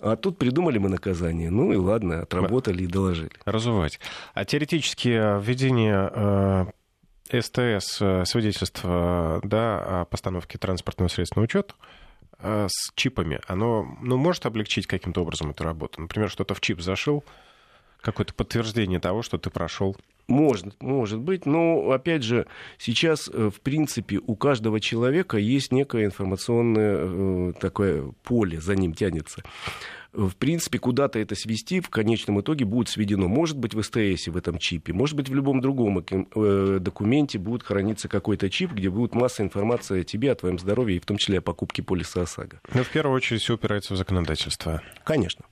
А 0.00 0.16
тут 0.16 0.38
придумали 0.38 0.78
мы 0.78 0.88
наказание. 0.88 1.50
Ну 1.50 1.72
и 1.72 1.76
ладно, 1.76 2.22
отработали 2.22 2.84
и 2.84 2.86
доложили. 2.86 3.32
Разувать. 3.44 4.00
А 4.32 4.46
теоретически 4.46 5.08
э, 5.08 5.40
введение 5.40 6.10
э, 7.30 7.40
СТС, 7.40 7.98
э, 8.00 8.24
свидетельства 8.24 9.40
да, 9.44 10.00
о 10.00 10.04
постановке 10.06 10.56
транспортного 10.56 11.08
средства 11.08 11.40
на 11.40 11.44
учет, 11.44 11.74
с 12.40 12.92
чипами, 12.94 13.40
оно 13.46 13.96
ну, 14.00 14.16
может 14.16 14.46
облегчить 14.46 14.86
каким-то 14.86 15.22
образом 15.22 15.50
эту 15.50 15.64
работу? 15.64 16.00
Например, 16.00 16.30
что-то 16.30 16.54
в 16.54 16.60
чип 16.60 16.80
зашил, 16.80 17.24
какое-то 18.00 18.34
подтверждение 18.34 19.00
того, 19.00 19.22
что 19.22 19.38
ты 19.38 19.50
прошел? 19.50 19.96
Может, 20.28 20.82
может 20.82 21.20
быть, 21.20 21.46
но 21.46 21.90
опять 21.90 22.24
же, 22.24 22.46
сейчас, 22.78 23.30
э, 23.32 23.50
в 23.54 23.60
принципе, 23.60 24.20
у 24.26 24.34
каждого 24.34 24.80
человека 24.80 25.36
есть 25.36 25.72
некое 25.72 26.04
информационное 26.04 26.96
э, 26.98 27.52
такое 27.60 28.12
поле, 28.24 28.60
за 28.60 28.74
ним 28.74 28.92
тянется 28.92 29.42
в 30.16 30.34
принципе, 30.36 30.78
куда-то 30.78 31.18
это 31.18 31.34
свести 31.34 31.80
в 31.80 31.90
конечном 31.90 32.40
итоге 32.40 32.64
будет 32.64 32.88
сведено. 32.88 33.28
Может 33.28 33.58
быть, 33.58 33.74
в 33.74 33.82
СТС 33.82 34.28
в 34.28 34.36
этом 34.36 34.58
чипе, 34.58 34.92
может 34.92 35.14
быть, 35.14 35.28
в 35.28 35.34
любом 35.34 35.60
другом 35.60 35.98
э, 35.98 36.78
документе 36.80 37.38
будет 37.38 37.62
храниться 37.62 38.08
какой-то 38.08 38.48
чип, 38.48 38.72
где 38.72 38.88
будет 38.88 39.14
масса 39.14 39.42
информации 39.42 40.00
о 40.00 40.04
тебе, 40.04 40.32
о 40.32 40.34
твоем 40.34 40.58
здоровье, 40.58 40.96
и 40.96 41.00
в 41.00 41.06
том 41.06 41.18
числе 41.18 41.38
о 41.38 41.42
покупке 41.42 41.82
полиса 41.82 42.22
ОСАГО. 42.22 42.60
Но 42.72 42.82
в 42.82 42.88
первую 42.88 43.14
очередь 43.14 43.42
все 43.42 43.54
упирается 43.54 43.94
в 43.94 43.96
законодательство. 43.96 44.82
Конечно. 45.04 45.44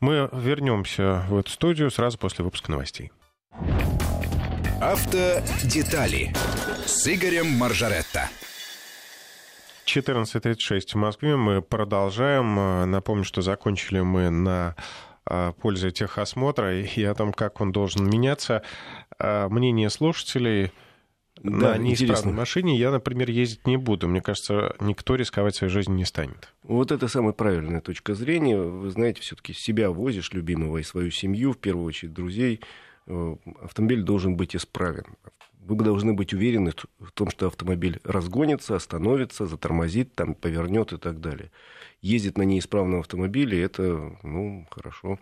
Мы 0.00 0.28
вернемся 0.32 1.24
в 1.28 1.36
эту 1.36 1.50
студию 1.50 1.90
сразу 1.90 2.18
после 2.18 2.44
выпуска 2.44 2.72
новостей. 2.72 3.12
Автодетали 4.80 6.32
с 6.86 7.06
Игорем 7.06 7.46
Маржаретто. 7.58 8.28
14.36 9.86 10.80
в 10.92 10.94
Москве. 10.94 11.36
Мы 11.36 11.62
продолжаем. 11.62 12.90
Напомню, 12.90 13.24
что 13.24 13.42
закончили 13.42 14.00
мы 14.00 14.30
на 14.30 14.74
а, 15.24 15.52
пользу 15.52 15.90
техосмотра 15.90 16.80
и 16.80 17.04
о 17.04 17.14
том, 17.14 17.32
как 17.32 17.60
он 17.60 17.72
должен 17.72 18.08
меняться. 18.08 18.62
А, 19.18 19.48
мнение 19.48 19.90
слушателей 19.90 20.72
да, 21.42 21.50
на 21.72 21.78
неисправной 21.78 22.32
машине 22.32 22.76
я, 22.76 22.90
например, 22.90 23.30
ездить 23.30 23.66
не 23.66 23.76
буду. 23.76 24.08
Мне 24.08 24.20
кажется, 24.20 24.76
никто 24.80 25.16
рисковать 25.16 25.54
своей 25.54 25.72
жизнью 25.72 25.96
не 25.96 26.04
станет. 26.04 26.52
Вот 26.62 26.92
это 26.92 27.08
самая 27.08 27.32
правильная 27.32 27.80
точка 27.80 28.14
зрения. 28.14 28.58
Вы 28.58 28.90
знаете, 28.90 29.20
все-таки 29.22 29.52
себя 29.52 29.90
возишь, 29.90 30.32
любимого, 30.32 30.78
и 30.78 30.82
свою 30.82 31.10
семью, 31.10 31.52
в 31.52 31.58
первую 31.58 31.86
очередь 31.86 32.12
друзей. 32.12 32.60
Э, 33.06 33.36
автомобиль 33.62 34.02
должен 34.02 34.36
быть 34.36 34.56
исправен 34.56 35.04
вы 35.64 35.76
должны 35.84 36.12
быть 36.12 36.34
уверены 36.34 36.72
в 36.98 37.12
том, 37.12 37.30
что 37.30 37.46
автомобиль 37.46 38.00
разгонится, 38.04 38.76
остановится, 38.76 39.46
затормозит, 39.46 40.14
там, 40.14 40.34
повернет 40.34 40.92
и 40.92 40.98
так 40.98 41.20
далее. 41.20 41.50
Ездить 42.00 42.36
на 42.36 42.42
неисправном 42.42 43.00
автомобиле 43.00 43.62
это, 43.62 44.16
ну, 44.22 44.66
хорошо. 44.70 45.18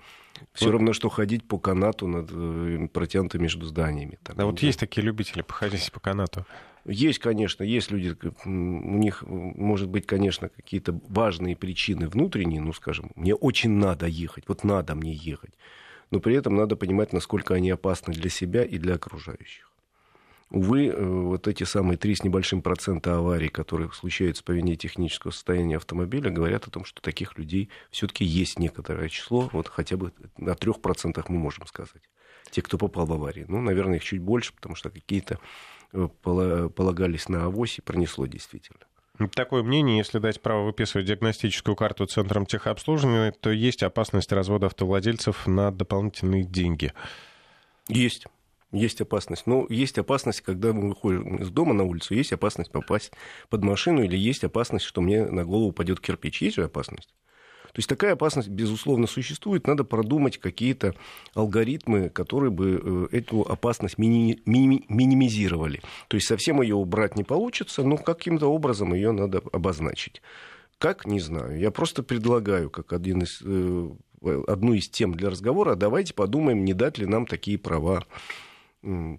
Все 0.55 0.67
вот. 0.67 0.73
равно, 0.73 0.93
что 0.95 1.11
ходить 1.11 1.47
по 1.47 1.59
канату 1.59 2.07
над, 2.07 2.31
э, 2.33 2.89
протянутым 2.93 3.43
между 3.43 3.67
зданиями. 3.67 4.19
Там, 4.23 4.37
да, 4.37 4.47
вот 4.47 4.61
да. 4.61 4.67
есть 4.67 4.81
такие 4.81 5.03
любители 5.05 5.43
походить 5.43 5.93
по 5.93 6.01
канату. 6.01 6.47
Есть, 6.87 7.19
конечно, 7.19 7.63
есть 7.63 7.91
люди, 7.91 8.17
у 8.47 8.49
них 8.49 9.23
может 9.27 9.91
быть, 9.91 10.07
конечно, 10.07 10.49
какие-то 10.49 10.99
важные 11.09 11.55
причины 11.55 12.09
внутренние, 12.09 12.63
ну, 12.63 12.73
скажем, 12.73 13.11
мне 13.17 13.35
очень 13.35 13.71
надо 13.71 14.07
ехать, 14.07 14.45
вот 14.49 14.65
надо 14.65 14.95
мне 14.95 15.13
ехать. 15.13 15.53
Но 16.11 16.21
при 16.21 16.35
этом 16.35 16.57
надо 16.57 16.77
понимать, 16.77 17.13
насколько 17.13 17.55
они 17.55 17.71
опасны 17.71 18.13
для 18.13 18.31
себя 18.31 18.65
и 18.65 18.79
для 18.79 18.95
окружающих. 18.95 19.71
Увы, 20.51 20.89
э, 20.89 21.05
вот 21.05 21.47
эти 21.47 21.63
самые 21.63 21.97
три 21.97 22.17
с 22.17 22.25
небольшим 22.25 22.61
процента 22.61 23.17
аварий, 23.17 23.49
которые 23.49 23.91
случаются 23.93 24.43
по 24.43 24.51
вине 24.51 24.75
технического 24.75 25.31
состояния 25.31 25.77
автомобиля, 25.77 26.31
говорят 26.31 26.67
о 26.67 26.71
том, 26.71 26.85
что 26.85 27.01
таких 27.01 27.39
людей 27.39 27.71
все-таки 27.93 28.25
есть 28.25 28.59
некоторое 28.59 29.09
число, 29.09 29.49
вот 29.53 29.69
хотя 29.69 29.97
бы 29.97 30.13
на 30.37 30.57
трех 30.57 30.83
процентах 30.83 31.29
мы 31.29 31.39
можем 31.39 31.67
сказать. 31.67 32.03
Те, 32.51 32.63
кто 32.63 32.79
попал 32.79 33.07
в 33.07 33.13
аварии. 33.13 33.45
Ну, 33.47 33.61
наверное, 33.61 33.97
их 33.97 34.05
чуть 34.05 34.21
больше, 34.21 34.53
потому 34.53 34.75
что 34.75 34.91
какие-то 34.91 35.39
э, 35.93 36.09
полагались 36.25 37.29
на 37.29 37.45
авось 37.45 37.79
и 37.79 37.83
пронесло 37.83 38.27
действительно. 38.27 38.90
Такое 39.29 39.63
мнение, 39.63 39.99
если 39.99 40.19
дать 40.19 40.41
право 40.41 40.65
выписывать 40.65 41.07
диагностическую 41.07 41.77
карту 41.77 42.07
центром 42.07 42.47
техобслуживания, 42.47 43.33
то 43.33 43.51
есть 43.51 43.83
опасность 43.83 44.33
развода 44.33 44.67
автовладельцев 44.67 45.47
на 45.47 45.71
дополнительные 45.71 46.45
деньги. 46.45 46.93
Есть. 47.89 48.27
Есть 48.73 49.01
опасность. 49.01 49.47
Но 49.47 49.67
есть 49.69 49.99
опасность, 49.99 50.41
когда 50.43 50.73
мы 50.73 50.91
выходим 50.91 51.37
из 51.37 51.51
дома 51.51 51.75
на 51.75 51.83
улицу, 51.85 52.15
есть 52.15 52.33
опасность 52.33 52.71
попасть 52.71 53.13
под 53.49 53.63
машину, 53.63 54.03
или 54.03 54.17
есть 54.17 54.45
опасность, 54.45 54.85
что 54.85 55.01
мне 55.01 55.27
на 55.27 55.45
голову 55.45 55.69
упадет 55.69 56.01
кирпич. 56.01 56.41
Есть 56.43 56.57
же 56.57 56.65
опасность. 56.65 57.13
То 57.73 57.79
есть 57.79 57.89
такая 57.89 58.13
опасность, 58.15 58.49
безусловно, 58.49 59.07
существует. 59.07 59.67
Надо 59.67 59.85
продумать 59.85 60.39
какие-то 60.39 60.95
алгоритмы, 61.35 62.09
которые 62.09 62.51
бы 62.51 63.09
э, 63.13 63.17
эту 63.17 63.43
опасность 63.43 63.99
мини- 63.99 64.41
мини- 64.47 64.85
минимизировали. 64.89 65.81
То 66.09 66.17
есть 66.17 66.27
совсем 66.27 66.61
ее 66.63 66.75
убрать 66.75 67.17
не 67.17 67.25
получится, 67.25 67.83
но 67.83 67.97
каким-то 67.97 68.49
образом 68.49 68.95
ее 68.95 69.13
надо 69.13 69.43
обозначить 69.53 70.23
Как, 70.79 71.07
не 71.07 71.21
знаю. 71.21 71.59
Я 71.59 71.71
просто 71.71 72.03
предлагаю, 72.03 72.71
как 72.71 72.93
один 72.93 73.23
из, 73.23 73.41
э, 73.45 73.91
одну 74.47 74.73
из 74.75 74.89
тем 74.89 75.15
для 75.15 75.31
разговора, 75.31 75.75
давайте 75.75 76.15
подумаем, 76.15 76.65
не 76.65 76.75
дать 76.75 76.99
ли 76.99 77.07
нам 77.07 77.27
такие 77.27 77.59
права. 77.59 78.05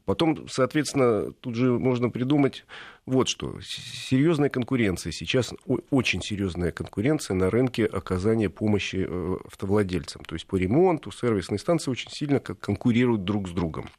Потом, 0.05 0.47
соответственно, 0.47 1.33
тут 1.33 1.53
же 1.53 1.77
можно 1.77 2.09
придумать 2.09 2.65
вот 3.05 3.27
что. 3.27 3.59
Серьезная 3.61 4.49
конкуренция. 4.49 5.11
Сейчас 5.11 5.53
очень 5.91 6.23
серьезная 6.23 6.71
конкуренция 6.71 7.35
на 7.35 7.51
рынке 7.51 7.85
оказания 7.85 8.49
помощи 8.49 9.05
э, 9.07 9.37
автовладельцам. 9.45 10.23
То 10.23 10.33
есть 10.33 10.47
по 10.47 10.55
ремонту 10.55 11.11
сервисные 11.11 11.59
станции 11.59 11.91
очень 11.91 12.09
сильно 12.09 12.39
конкурируют 12.39 13.23
друг 13.23 13.47
с 13.47 13.51
другом. 13.51 13.89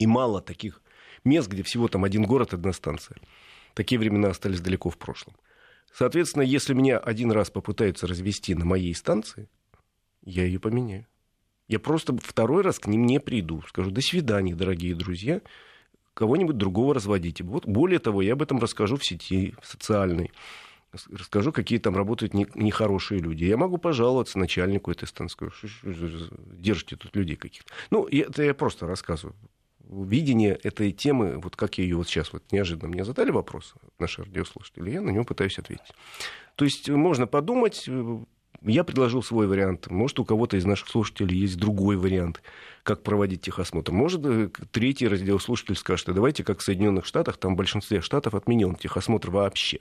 И 0.00 0.06
мало 0.06 0.42
таких 0.42 0.82
мест, 1.22 1.48
где 1.48 1.62
всего 1.62 1.86
там 1.86 2.02
один 2.02 2.24
город, 2.24 2.52
одна 2.52 2.72
станция. 2.72 3.18
Такие 3.74 4.00
времена 4.00 4.30
остались 4.30 4.60
далеко 4.60 4.90
в 4.90 4.98
прошлом. 4.98 5.36
Соответственно, 5.94 6.42
если 6.42 6.74
меня 6.74 6.98
один 6.98 7.30
раз 7.30 7.50
попытаются 7.50 8.08
развести 8.08 8.56
на 8.56 8.64
моей 8.64 8.94
станции, 8.96 9.48
я 10.24 10.44
ее 10.44 10.58
поменяю. 10.58 11.06
Я 11.72 11.78
просто 11.78 12.14
второй 12.22 12.62
раз 12.62 12.78
к 12.78 12.86
ним 12.86 13.06
не 13.06 13.18
приду. 13.18 13.62
Скажу, 13.66 13.90
до 13.90 14.02
свидания, 14.02 14.54
дорогие 14.54 14.94
друзья. 14.94 15.40
Кого-нибудь 16.12 16.58
другого 16.58 16.92
разводите. 16.92 17.44
Вот, 17.44 17.66
более 17.66 17.98
того, 17.98 18.20
я 18.20 18.34
об 18.34 18.42
этом 18.42 18.58
расскажу 18.58 18.96
в 18.96 19.04
сети, 19.06 19.54
в 19.58 19.66
социальной. 19.66 20.30
Расскажу, 21.10 21.50
какие 21.50 21.78
там 21.78 21.96
работают 21.96 22.34
нехорошие 22.34 23.22
люди. 23.22 23.44
Я 23.44 23.56
могу 23.56 23.78
пожаловаться 23.78 24.38
начальнику 24.38 24.90
этой 24.90 25.08
станции. 25.08 25.50
Держите 26.60 26.96
тут 26.96 27.16
людей 27.16 27.36
каких-то. 27.36 27.72
Ну, 27.90 28.04
это 28.04 28.42
я 28.42 28.52
просто 28.52 28.86
рассказываю. 28.86 29.34
Видение 29.88 30.54
этой 30.62 30.92
темы, 30.92 31.38
вот 31.38 31.56
как 31.56 31.78
я 31.78 31.84
ее 31.84 31.96
вот 31.96 32.06
сейчас 32.06 32.34
вот 32.34 32.42
неожиданно 32.52 32.88
мне 32.88 33.04
задали 33.04 33.30
вопрос, 33.30 33.74
наши 33.98 34.22
радиослушатели, 34.22 34.90
я 34.90 35.00
на 35.00 35.10
него 35.10 35.24
пытаюсь 35.24 35.58
ответить. 35.58 35.92
То 36.54 36.64
есть 36.64 36.88
можно 36.88 37.26
подумать, 37.26 37.88
я 38.64 38.84
предложил 38.84 39.22
свой 39.22 39.46
вариант. 39.46 39.90
Может, 39.90 40.20
у 40.20 40.24
кого-то 40.24 40.56
из 40.56 40.64
наших 40.64 40.88
слушателей 40.88 41.36
есть 41.36 41.56
другой 41.56 41.96
вариант, 41.96 42.42
как 42.82 43.02
проводить 43.02 43.42
техосмотр. 43.42 43.92
Может, 43.92 44.24
э, 44.24 44.50
третий 44.70 45.08
раздел 45.08 45.40
слушателей 45.40 45.76
скажет, 45.76 46.08
а 46.08 46.12
давайте, 46.12 46.44
как 46.44 46.60
в 46.60 46.62
Соединенных 46.62 47.04
Штатах, 47.04 47.36
там 47.36 47.54
в 47.54 47.56
большинстве 47.56 48.00
штатов 48.00 48.34
отменен 48.34 48.74
техосмотр 48.74 49.30
вообще. 49.30 49.80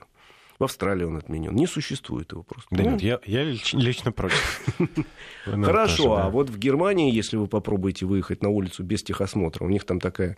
В 0.60 0.64
Австралии 0.64 1.06
он 1.06 1.18
отменен. 1.18 1.56
Не 1.56 1.66
существует 1.66 2.32
его 2.32 2.44
просто. 2.44 2.68
Да 2.76 2.84
ну, 2.84 2.92
нет, 2.92 3.02
я, 3.02 3.20
я 3.26 3.44
лично 3.44 4.12
против. 4.12 4.68
Хорошо, 5.46 6.18
а 6.18 6.30
вот 6.30 6.50
в 6.50 6.58
Германии, 6.60 7.12
если 7.12 7.38
вы 7.38 7.48
попробуете 7.48 8.06
выехать 8.06 8.44
на 8.44 8.50
улицу 8.50 8.84
без 8.84 9.02
техосмотра, 9.02 9.66
у 9.66 9.70
них 9.70 9.86
там 9.86 10.00
такая 10.00 10.38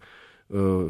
э, 0.49 0.89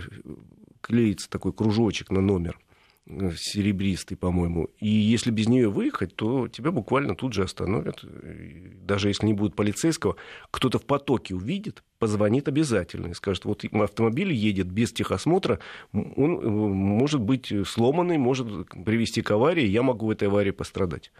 клеится 0.82 1.30
такой 1.30 1.52
кружочек 1.54 2.12
на 2.12 2.22
номер– 2.22 2.60
серебристый, 3.06 4.16
по-моему. 4.16 4.70
И 4.80 4.88
если 4.88 5.30
без 5.30 5.48
нее 5.48 5.70
выехать, 5.70 6.16
то 6.16 6.48
тебя 6.48 6.72
буквально 6.72 7.16
тут 7.16 7.34
же 7.34 7.44
остановят. 7.44 8.04
Даже 8.04 9.10
если 9.10 9.26
не 9.26 9.34
будет 9.34 9.56
полицейского, 9.56 10.16
кто-то 10.52 10.80
в 10.80 10.86
потоке 10.86 11.36
увидит, 11.36 11.84
позвонит 12.00 12.48
обязательно 12.48 13.08
и 13.08 13.14
скажет, 13.14 13.46
вот 13.46 13.66
автомобиль 13.66 14.32
едет 14.32 14.68
без 14.68 14.94
техосмотра, 14.94 15.60
он 15.92 16.40
э, 16.40 16.48
может 16.48 17.22
быть 17.22 17.52
сломанный, 17.68 18.18
может 18.18 18.48
привести 18.86 19.22
к 19.22 19.32
аварии, 19.32 19.66
я 19.66 19.84
могу 19.84 20.08
в 20.08 20.12
этой 20.12 20.30
аварии 20.30 20.52
пострадать. 20.52 21.12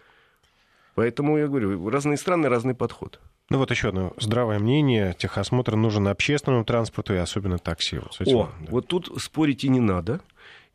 Поэтому 0.96 1.38
я 1.38 1.48
говорю, 1.48 1.90
разные 1.90 2.18
страны, 2.18 2.50
разный 2.50 2.76
подход. 2.76 3.20
Ну 3.50 3.58
вот 3.58 3.72
еще 3.72 3.90
одно 3.90 4.14
здравое 4.18 4.60
мнение. 4.60 5.16
Техосмотр 5.18 5.76
нужен 5.76 6.08
общественному 6.08 6.64
транспорту 6.64 7.14
и 7.14 7.18
особенно 7.18 7.58
такси. 7.58 7.98
Вот, 7.98 8.16
этим, 8.20 8.38
О, 8.38 8.50
да. 8.60 8.68
вот 8.70 8.88
тут 8.88 9.12
спорить 9.22 9.64
и 9.64 9.70
не 9.70 9.80
надо. 9.80 10.22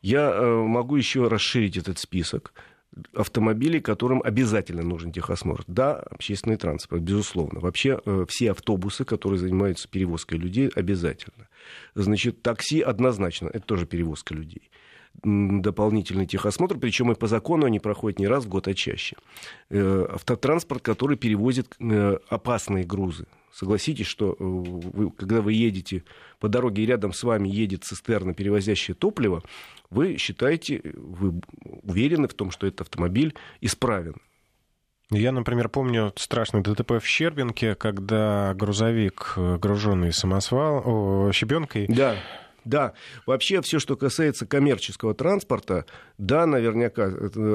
Я 0.01 0.31
э, 0.31 0.63
могу 0.63 0.97
еще 0.97 1.29
расширить 1.29 1.77
этот 1.77 1.99
список 1.99 2.53
автомобилей, 3.15 3.81
которым 3.81 4.23
обязательно 4.23 4.83
нужен 4.83 5.13
техосмотр. 5.13 5.65
Да, 5.67 5.97
общественный 5.97 6.57
транспорт, 6.57 7.03
безусловно. 7.03 7.61
Вообще 7.61 8.01
э, 8.05 8.25
все 8.29 8.53
автобусы, 8.53 9.05
которые 9.05 9.39
занимаются 9.39 9.89
перевозкой 9.89 10.39
людей, 10.39 10.71
обязательно. 10.75 11.49
Значит, 11.95 12.43
такси 12.43 12.81
однозначно, 12.81 13.49
это 13.49 13.61
тоже 13.61 13.87
перевозка 13.87 14.35
людей 14.35 14.71
дополнительный 15.25 16.27
техосмотр, 16.27 16.79
причем 16.79 17.11
и 17.11 17.17
по 17.17 17.27
закону 17.27 17.67
они 17.67 17.81
проходят 17.81 18.21
не 18.21 18.29
раз 18.29 18.45
в 18.45 18.49
год, 18.49 18.69
а 18.69 18.75
чаще. 18.75 19.17
Э, 19.69 20.07
автотранспорт, 20.13 20.83
который 20.83 21.17
перевозит 21.17 21.77
опасные 22.29 22.85
грузы, 22.85 23.27
Согласитесь, 23.51 24.07
что 24.07 24.37
вы, 24.39 25.11
когда 25.11 25.41
вы 25.41 25.53
едете 25.53 26.05
по 26.39 26.49
дороге 26.49 26.83
и 26.83 26.87
рядом 26.87 27.13
с 27.13 27.23
вами 27.23 27.49
едет 27.49 27.83
цистерна, 27.83 28.35
перевозящая 28.35 28.95
топливо, 28.95 29.43
вы 29.91 30.17
считаете, 30.17 30.81
вы 30.95 31.41
уверены 31.83 32.29
в 32.29 32.35
том, 32.35 32.51
что 32.51 32.67
этот 32.67 32.83
автомобиль 32.83 33.35
исправен. 33.61 34.17
Я, 35.11 35.33
например, 35.33 35.71
помню 35.71 36.13
страшный 36.17 36.63
ДТП 36.63 37.01
в 37.01 37.07
Щербинке, 37.07 37.75
когда 37.75 38.53
грузовик, 38.55 39.35
э, 39.37 39.57
груженный 39.57 40.13
самосвал, 40.13 40.83
о, 40.85 41.33
щебенкой, 41.33 41.87
да 41.89 42.17
да, 42.69 42.93
вообще 43.25 43.63
все, 43.63 43.79
что 43.79 43.97
касается 43.97 44.47
коммерческого 44.47 45.15
транспорта, 45.15 45.87
да, 46.19 46.45
наверняка 46.45 47.07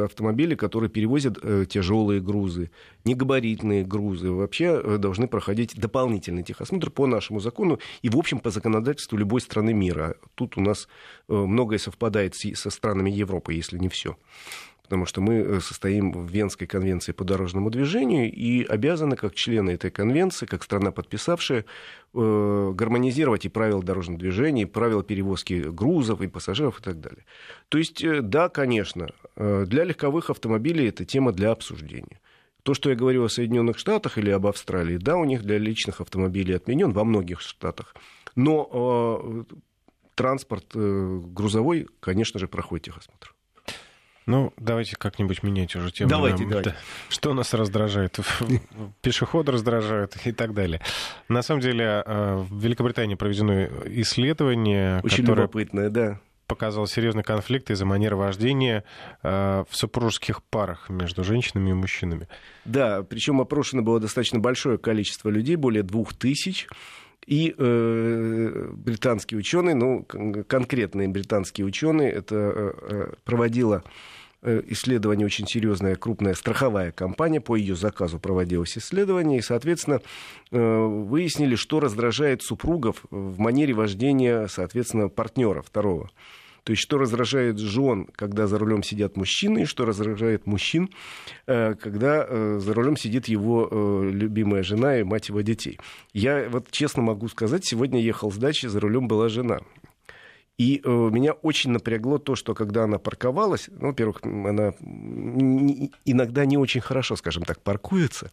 автомобили, 0.06 0.56
которые 0.56 0.90
перевозят 0.90 1.38
э, 1.42 1.66
тяжелые 1.70 2.20
грузы, 2.20 2.72
негабаритные 3.06 3.86
грузы, 3.86 4.32
вообще 4.32 4.82
э, 4.84 4.98
должны 4.98 5.28
проходить 5.28 5.76
дополнительный 5.76 6.42
техосмотр 6.42 6.90
по 6.90 7.06
нашему 7.06 7.40
закону 7.40 7.80
и, 8.02 8.10
в 8.10 8.18
общем, 8.18 8.40
по 8.40 8.50
законодательству 8.50 9.16
любой 9.16 9.42
страны 9.42 9.74
мира. 9.74 10.16
Тут 10.34 10.58
у 10.58 10.62
нас 10.62 10.88
э, 11.30 11.34
многое 11.34 11.78
совпадает 11.78 12.36
с, 12.36 12.56
со 12.56 12.72
странами 12.72 13.12
Европы, 13.12 13.54
если 13.54 13.78
не 13.78 13.90
все 13.90 14.18
потому 14.84 15.06
что 15.06 15.22
мы 15.22 15.36
э, 15.36 15.60
состоим 15.60 16.12
в 16.12 16.30
Венской 16.30 16.68
конвенции 16.68 17.12
по 17.12 17.24
дорожному 17.24 17.70
движению 17.70 18.32
и 18.32 18.64
обязаны, 18.64 19.16
как 19.16 19.34
члены 19.34 19.72
этой 19.72 19.90
конвенции, 19.90 20.46
как 20.46 20.64
страна 20.64 20.92
подписавшая, 20.92 21.66
э, 22.14 22.72
гармонизировать 22.76 23.46
и 23.46 23.50
правила 23.50 23.82
дорожного 23.82 24.20
движения, 24.20 24.64
и 24.64 24.66
правила 24.66 25.04
перевозки 25.04 25.64
грузов 25.68 26.22
и 26.22 26.28
пассажиров 26.28 26.80
и 26.80 26.84
так 26.84 27.00
далее. 27.00 27.26
То 27.70 27.78
есть, 27.78 28.04
э, 28.04 28.22
да, 28.22 28.50
конечно, 28.50 29.10
для 29.36 29.84
легковых 29.84 30.30
автомобилей 30.30 30.90
это 30.90 31.06
тема 31.06 31.32
для 31.32 31.52
обсуждения. 31.52 32.20
То, 32.64 32.74
что 32.74 32.90
я 32.90 32.96
говорю 32.96 33.26
о 33.26 33.30
Соединенных 33.30 33.78
Штатах 33.78 34.18
или 34.18 34.30
об 34.30 34.48
Австралии, 34.48 34.98
да, 34.98 35.18
у 35.18 35.26
них 35.26 35.44
для 35.44 35.58
личных 35.58 36.00
автомобилей 36.00 36.56
отменен 36.56 36.92
во 36.92 37.04
многих 37.04 37.42
штатах. 37.42 37.94
Но 38.36 39.46
э, 39.50 39.56
транспорт 40.16 40.66
э, 40.74 41.20
грузовой, 41.26 41.88
конечно 42.00 42.40
же, 42.40 42.48
проходит 42.48 42.86
техосмотр. 42.86 43.33
Ну, 44.26 44.54
давайте 44.58 44.96
как-нибудь 44.96 45.44
менять 45.44 45.76
уже 45.76 45.92
тему. 45.92 46.10
Давайте, 46.10 46.46
давайте. 46.46 46.76
Что 47.10 47.34
нас 47.34 47.54
раздражает? 47.54 48.20
Пешеход 49.02 49.50
раздражает 49.50 50.16
и 50.26 50.32
так 50.32 50.54
далее. 50.54 50.82
На 51.28 51.42
самом 51.42 51.62
деле, 51.62 52.04
э, 52.06 52.36
в 52.50 52.60
Великобритании 52.60 53.16
проведено 53.16 53.66
исследование, 54.02 55.02
Очень 55.04 55.24
которое 55.24 55.42
любопытное, 55.42 55.90
да. 55.90 56.20
показало 56.48 56.88
серьезный 56.88 57.24
конфликт 57.24 57.70
из-за 57.70 57.86
манеры 57.86 58.16
вождения 58.16 58.84
э, 59.24 59.66
в 59.70 59.76
супружеских 59.76 60.42
парах 60.44 60.90
между 60.90 61.24
женщинами 61.24 61.72
и 61.72 61.74
мужчинами. 61.74 62.28
Да, 62.64 63.04
причем 63.04 63.42
опрошено 63.42 63.82
было 63.82 64.00
достаточно 64.00 64.40
большое 64.40 64.78
количество 64.78 65.30
людей, 65.30 65.58
более 65.58 65.84
двух 65.84 66.14
тысяч. 66.14 66.68
И 67.26 67.56
э, 67.58 68.70
британские 68.74 69.40
ученые, 69.40 69.76
ну, 69.76 70.04
конкретные 70.04 71.08
британские 71.08 71.66
ученые, 71.66 72.12
это 72.12 72.36
э, 72.36 72.74
э 72.90 73.14
проводила 73.24 73.84
Э, 74.46 74.62
исследование 74.68 75.26
очень 75.26 75.48
серьезная, 75.48 75.96
крупная 75.96 76.34
страховая 76.34 76.92
компания, 76.92 77.40
по 77.40 77.56
ее 77.56 77.78
заказу 77.78 78.20
проводилось 78.20 78.78
исследование, 78.78 79.40
и, 79.40 79.42
соответственно, 79.42 80.02
э, 80.52 80.58
выяснили, 80.60 81.56
что 81.56 81.80
раздражает 81.80 82.44
супругов 82.44 83.06
в 83.10 83.40
манере 83.40 83.74
вождения, 83.74 84.48
соответственно, 84.48 85.08
партнера 85.08 85.62
второго. 85.62 86.12
То 86.64 86.72
есть, 86.72 86.82
что 86.82 86.98
раздражает 86.98 87.60
жен, 87.60 88.08
когда 88.16 88.48
за 88.48 88.58
рулем 88.58 88.84
сидят 88.84 89.18
мужчины, 89.18 89.64
и 89.64 89.66
что 89.66 89.86
раздражает 89.86 90.46
мужчин, 90.48 90.90
э, 91.48 91.74
когда 91.76 92.60
за 92.60 92.74
рулем 92.74 92.98
сидит 92.98 93.28
его 93.28 94.04
любимая 94.04 94.64
жена 94.64 95.00
и 95.00 95.04
мать 95.04 95.30
его 95.30 95.42
детей. 95.42 95.80
Я 96.14 96.48
вот 96.50 96.72
честно 96.72 97.02
могу 97.02 97.28
сказать, 97.28 97.66
сегодня 97.66 98.02
ехал 98.02 98.32
с 98.32 98.38
дачи, 98.38 98.68
за 98.68 98.80
рулем 98.80 99.08
была 99.08 99.30
жена. 99.30 99.60
И 100.58 100.82
э, 100.84 100.90
меня 100.90 101.34
очень 101.34 101.72
напрягло 101.72 102.20
то, 102.20 102.36
что 102.36 102.54
когда 102.54 102.84
она 102.84 103.00
парковалась, 103.00 103.70
ну, 103.72 103.88
во-первых, 103.88 104.20
она 104.24 104.74
иногда 106.06 106.46
не 106.46 106.58
очень 106.58 106.82
хорошо, 106.82 107.16
скажем 107.16 107.44
так, 107.44 107.62
паркуется. 107.62 108.30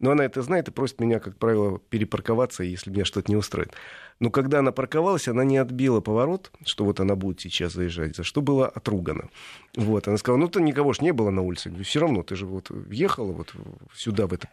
Но 0.00 0.10
она 0.10 0.24
это 0.24 0.42
знает 0.42 0.68
и 0.68 0.70
просит 0.70 1.00
меня, 1.00 1.20
как 1.20 1.36
правило, 1.36 1.78
перепарковаться, 1.90 2.64
если 2.64 2.90
меня 2.90 3.04
что-то 3.04 3.30
не 3.30 3.36
устроит. 3.36 3.72
Но 4.18 4.30
когда 4.30 4.58
она 4.58 4.72
парковалась, 4.72 5.28
она 5.28 5.44
не 5.44 5.56
отбила 5.56 6.00
поворот, 6.00 6.50
что 6.66 6.84
вот 6.84 7.00
она 7.00 7.14
будет 7.14 7.40
сейчас 7.40 7.72
заезжать, 7.72 8.16
за 8.16 8.24
что 8.24 8.42
была 8.42 8.68
отругана. 8.68 9.28
Вот, 9.76 10.08
она 10.08 10.16
сказала, 10.16 10.40
ну, 10.40 10.48
то 10.48 10.60
никого 10.60 10.92
ж 10.92 11.00
не 11.00 11.12
было 11.12 11.30
на 11.30 11.42
улице. 11.42 11.72
Все 11.84 12.00
равно, 12.00 12.24
ты 12.24 12.34
же 12.34 12.44
вот 12.44 12.70
въехала 12.70 13.32
вот 13.32 13.54
сюда, 13.94 14.26
в 14.26 14.32
это 14.32 14.48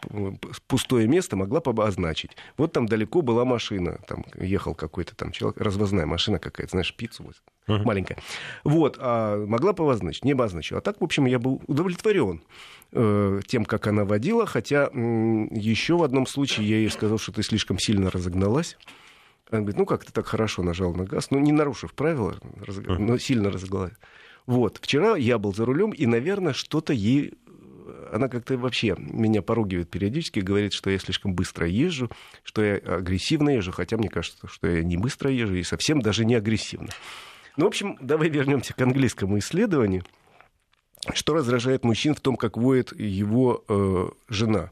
пустое 0.68 1.08
место, 1.08 1.36
могла 1.36 1.60
обозначить. 1.60 2.38
Вот 2.56 2.74
там 2.74 2.86
далеко 2.86 3.22
была 3.22 3.44
машина, 3.44 4.00
там 4.08 4.26
ехал 4.40 4.76
какой-то 4.76 5.16
там 5.16 5.32
человек, 5.32 5.60
развозная 5.60 6.06
машина 6.06 6.38
какая-то, 6.38 6.72
знаешь, 6.72 6.94
пиццу 6.94 7.24
вот 7.24 7.36
uh-huh. 7.68 7.84
маленькая. 7.84 8.18
Вот, 8.64 8.98
а 9.00 9.44
могла 9.44 9.74
бы 9.74 9.84
обозначить, 9.86 10.24
не 10.24 10.34
обозначила. 10.34 10.80
А 10.80 10.82
так, 10.82 11.02
в 11.02 11.04
общем, 11.04 11.26
я 11.26 11.40
был 11.40 11.64
удовлетворен 11.66 12.44
э, 12.92 13.42
тем, 13.48 13.66
как 13.66 13.88
она 13.88 14.06
водила, 14.06 14.46
хотя 14.46 14.90
м- 14.94 15.48
еще 15.52 15.98
в 15.98 16.04
одном 16.04 16.28
случае 16.28 16.70
я 16.70 16.78
ей 16.78 16.92
сказал, 16.92 17.18
что 17.18 17.32
ты 17.32 17.42
слишком 17.42 17.80
сильно 17.80 18.12
разогналась. 18.12 18.78
Она 19.50 19.62
говорит, 19.62 19.80
ну 19.80 19.86
как 19.86 20.06
ты 20.06 20.12
так 20.12 20.28
хорошо 20.28 20.62
нажал 20.62 20.94
на 20.94 21.06
газ, 21.06 21.32
ну 21.32 21.40
не 21.40 21.54
нарушив 21.54 21.94
правила, 21.94 22.36
разг... 22.62 22.86
но 22.86 23.18
сильно 23.18 23.50
разогналась. 23.50 23.94
Вот, 24.48 24.80
вчера 24.82 25.16
я 25.18 25.38
был 25.38 25.54
за 25.54 25.66
рулем, 25.66 25.92
и, 25.92 26.06
наверное, 26.06 26.54
что-то 26.54 26.94
ей 26.94 27.34
она 28.12 28.30
как-то 28.30 28.58
вообще 28.58 28.96
меня 28.98 29.42
поругивает 29.42 29.90
периодически, 29.90 30.40
говорит, 30.40 30.74
что 30.74 30.90
я 30.90 30.98
слишком 30.98 31.34
быстро 31.34 31.68
езжу, 31.68 32.10
что 32.44 32.64
я 32.64 32.76
агрессивно 32.76 33.50
езжу, 33.50 33.72
хотя 33.72 33.98
мне 33.98 34.10
кажется, 34.10 34.48
что 34.48 34.68
я 34.68 34.84
не 34.84 34.98
быстро 34.98 35.30
езжу 35.30 35.56
и 35.56 35.64
совсем 35.64 36.02
даже 36.02 36.26
не 36.26 36.36
агрессивно. 36.36 36.90
Ну, 37.58 37.66
в 37.66 37.68
общем, 37.68 37.98
давай 38.02 38.30
вернемся 38.30 38.74
к 38.74 38.82
английскому 38.82 39.40
исследованию. 39.40 40.04
Что 41.14 41.34
раздражает 41.34 41.84
мужчин 41.84 42.16
в 42.16 42.22
том, 42.22 42.36
как 42.36 42.58
воет 42.58 42.98
его 42.98 43.64
э, 43.68 44.08
жена? 44.30 44.72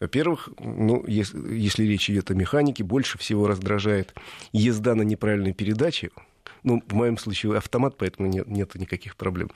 Во-первых, 0.00 0.50
ну, 0.58 1.04
если, 1.06 1.54
если 1.54 1.84
речь 1.84 2.10
идет 2.10 2.30
о 2.30 2.34
механике, 2.34 2.84
больше 2.84 3.18
всего 3.18 3.46
раздражает 3.46 4.14
езда 4.52 4.94
на 4.94 5.02
неправильной 5.02 5.54
передаче, 5.54 6.10
ну, 6.66 6.82
в 6.86 6.94
моем 6.94 7.16
случае 7.16 7.56
автомат, 7.56 7.96
поэтому 7.96 8.28
нет, 8.28 8.46
нет 8.48 8.74
никаких 8.74 9.16
проблем. 9.16 9.50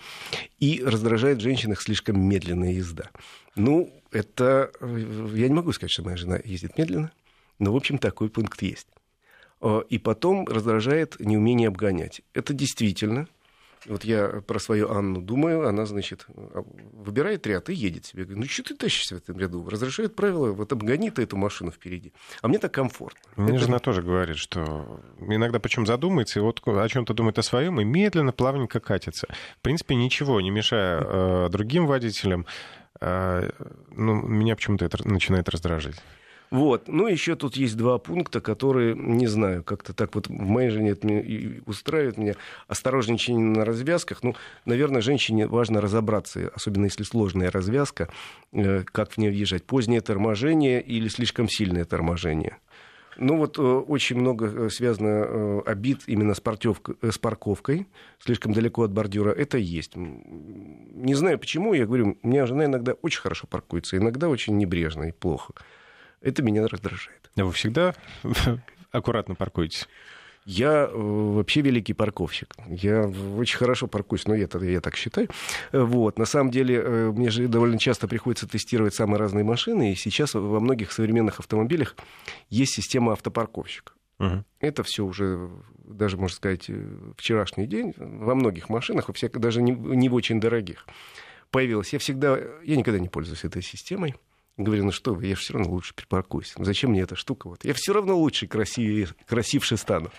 И 0.60 0.82
раздражает 0.84 1.40
женщин 1.40 1.72
их 1.72 1.82
слишком 1.82 2.18
медленная 2.20 2.72
езда. 2.72 3.10
Ну, 3.56 3.92
это... 4.12 4.70
Я 4.80 5.48
не 5.48 5.54
могу 5.54 5.72
сказать, 5.72 5.90
что 5.90 6.04
моя 6.04 6.16
жена 6.16 6.38
ездит 6.42 6.78
медленно, 6.78 7.12
но, 7.58 7.72
в 7.72 7.76
общем, 7.76 7.98
такой 7.98 8.30
пункт 8.30 8.62
есть. 8.62 8.86
А, 9.60 9.80
и 9.80 9.98
потом 9.98 10.46
раздражает 10.46 11.18
неумение 11.18 11.68
обгонять. 11.68 12.22
Это 12.32 12.54
действительно 12.54 13.28
вот 13.86 14.04
я 14.04 14.42
про 14.46 14.58
свою 14.58 14.90
Анну 14.90 15.20
думаю, 15.20 15.66
она, 15.66 15.86
значит, 15.86 16.26
выбирает 16.28 17.46
ряд 17.46 17.70
и 17.70 17.74
едет 17.74 18.06
себе. 18.06 18.24
Говорю, 18.24 18.40
ну 18.40 18.46
что 18.46 18.62
ты 18.62 18.74
тащишься 18.74 19.14
в 19.16 19.18
этом 19.18 19.38
ряду? 19.38 19.68
Разрешает 19.68 20.14
правила, 20.14 20.52
вот 20.52 20.72
обгони 20.72 21.10
ты 21.10 21.22
эту 21.22 21.36
машину 21.36 21.70
впереди. 21.70 22.12
А 22.42 22.48
мне 22.48 22.58
так 22.58 22.72
комфортно. 22.72 23.20
Мне 23.36 23.56
Это... 23.56 23.64
жена 23.66 23.78
тоже 23.78 24.02
говорит, 24.02 24.36
что 24.36 25.00
иногда 25.20 25.58
почему 25.58 25.86
задумается, 25.86 26.40
и 26.40 26.42
вот 26.42 26.60
о 26.66 26.88
чем-то 26.88 27.14
думает 27.14 27.38
о 27.38 27.42
своем, 27.42 27.80
и 27.80 27.84
медленно, 27.84 28.32
плавненько 28.32 28.80
катится. 28.80 29.28
В 29.58 29.62
принципе, 29.62 29.94
ничего, 29.94 30.40
не 30.40 30.50
мешая 30.50 31.00
э, 31.04 31.48
другим 31.50 31.86
водителям. 31.86 32.46
Э, 33.00 33.50
ну, 33.90 34.14
меня 34.14 34.56
почему-то 34.56 34.84
это 34.84 35.06
начинает 35.08 35.48
раздражать. 35.48 35.96
Вот. 36.50 36.88
Ну, 36.88 37.06
еще 37.06 37.36
тут 37.36 37.56
есть 37.56 37.76
два 37.76 37.98
пункта, 37.98 38.40
которые, 38.40 38.96
не 38.96 39.28
знаю, 39.28 39.62
как-то 39.62 39.92
так 39.92 40.14
вот 40.16 40.26
в 40.26 40.32
моей 40.32 40.70
жене 40.70 40.90
это 40.90 41.06
устраивает 41.66 42.18
меня. 42.18 42.34
Осторожничание 42.66 43.44
на 43.44 43.64
развязках. 43.64 44.24
Ну, 44.24 44.34
наверное, 44.64 45.00
женщине 45.00 45.46
важно 45.46 45.80
разобраться, 45.80 46.50
особенно 46.54 46.86
если 46.86 47.04
сложная 47.04 47.52
развязка, 47.52 48.08
э, 48.52 48.82
как 48.84 49.12
в 49.12 49.18
нее 49.18 49.30
въезжать. 49.30 49.64
Позднее 49.64 50.00
торможение 50.00 50.82
или 50.82 51.06
слишком 51.06 51.48
сильное 51.48 51.84
торможение. 51.84 52.58
Ну 53.16 53.36
вот 53.36 53.58
э, 53.58 53.62
очень 53.62 54.16
много 54.16 54.46
э, 54.46 54.70
связано 54.70 55.60
обид 55.60 56.00
именно 56.08 56.34
с, 56.34 56.40
с 56.40 57.18
парковкой, 57.18 57.86
слишком 58.18 58.52
далеко 58.52 58.82
от 58.82 58.90
бордюра. 58.90 59.30
Это 59.30 59.56
есть. 59.56 59.92
Не 59.94 61.14
знаю 61.14 61.38
почему, 61.38 61.74
я 61.74 61.86
говорю, 61.86 62.16
у 62.20 62.26
меня 62.26 62.46
жена 62.46 62.64
иногда 62.64 62.94
очень 63.02 63.20
хорошо 63.20 63.46
паркуется, 63.46 63.96
иногда 63.96 64.28
очень 64.28 64.56
небрежно 64.56 65.04
и 65.04 65.12
плохо. 65.12 65.54
Это 66.20 66.42
меня 66.42 66.66
раздражает. 66.66 67.30
А 67.36 67.44
вы 67.44 67.52
всегда 67.52 67.94
аккуратно 68.92 69.34
паркуетесь? 69.34 69.88
Я 70.46 70.88
э, 70.90 70.90
вообще 70.92 71.60
великий 71.60 71.92
парковщик. 71.92 72.54
Я 72.66 73.06
очень 73.36 73.58
хорошо 73.58 73.86
паркуюсь, 73.86 74.26
но 74.26 74.34
я, 74.34 74.48
я 74.62 74.80
так 74.80 74.96
считаю. 74.96 75.28
Вот. 75.72 76.18
На 76.18 76.24
самом 76.24 76.50
деле, 76.50 76.82
э, 76.82 77.10
мне 77.10 77.30
же 77.30 77.46
довольно 77.46 77.78
часто 77.78 78.08
приходится 78.08 78.48
тестировать 78.48 78.94
самые 78.94 79.18
разные 79.18 79.44
машины, 79.44 79.92
и 79.92 79.94
сейчас 79.94 80.34
во 80.34 80.60
многих 80.60 80.92
современных 80.92 81.40
автомобилях 81.40 81.94
есть 82.48 82.74
система 82.74 83.12
автопарковщика. 83.12 83.92
Угу. 84.18 84.44
Это 84.60 84.82
все 84.82 85.04
уже, 85.04 85.50
даже, 85.78 86.16
можно 86.16 86.36
сказать, 86.36 86.66
э, 86.68 87.12
вчерашний 87.16 87.66
день 87.66 87.94
во 87.96 88.34
многих 88.34 88.68
машинах, 88.70 89.08
во 89.08 89.14
всяких, 89.14 89.40
даже 89.40 89.62
не, 89.62 89.72
не 89.72 90.08
в 90.08 90.14
очень 90.14 90.40
дорогих, 90.40 90.86
появилась. 91.50 91.92
Я 91.92 91.98
всегда, 91.98 92.38
я 92.64 92.76
никогда 92.76 92.98
не 92.98 93.08
пользуюсь 93.08 93.44
этой 93.44 93.62
системой. 93.62 94.14
Говорю, 94.62 94.84
ну 94.84 94.92
что 94.92 95.14
вы, 95.14 95.26
я 95.26 95.34
же 95.34 95.40
все 95.40 95.54
равно 95.54 95.70
лучше 95.70 95.94
припаркуюсь. 95.94 96.54
Зачем 96.58 96.90
мне 96.90 97.02
эта 97.02 97.16
штука? 97.16 97.48
Вот? 97.48 97.64
Я 97.64 97.72
все 97.74 97.92
равно 97.92 98.16
лучше, 98.16 98.46
красивее, 98.46 99.08
красивше 99.26 99.76
стану. 99.76 100.10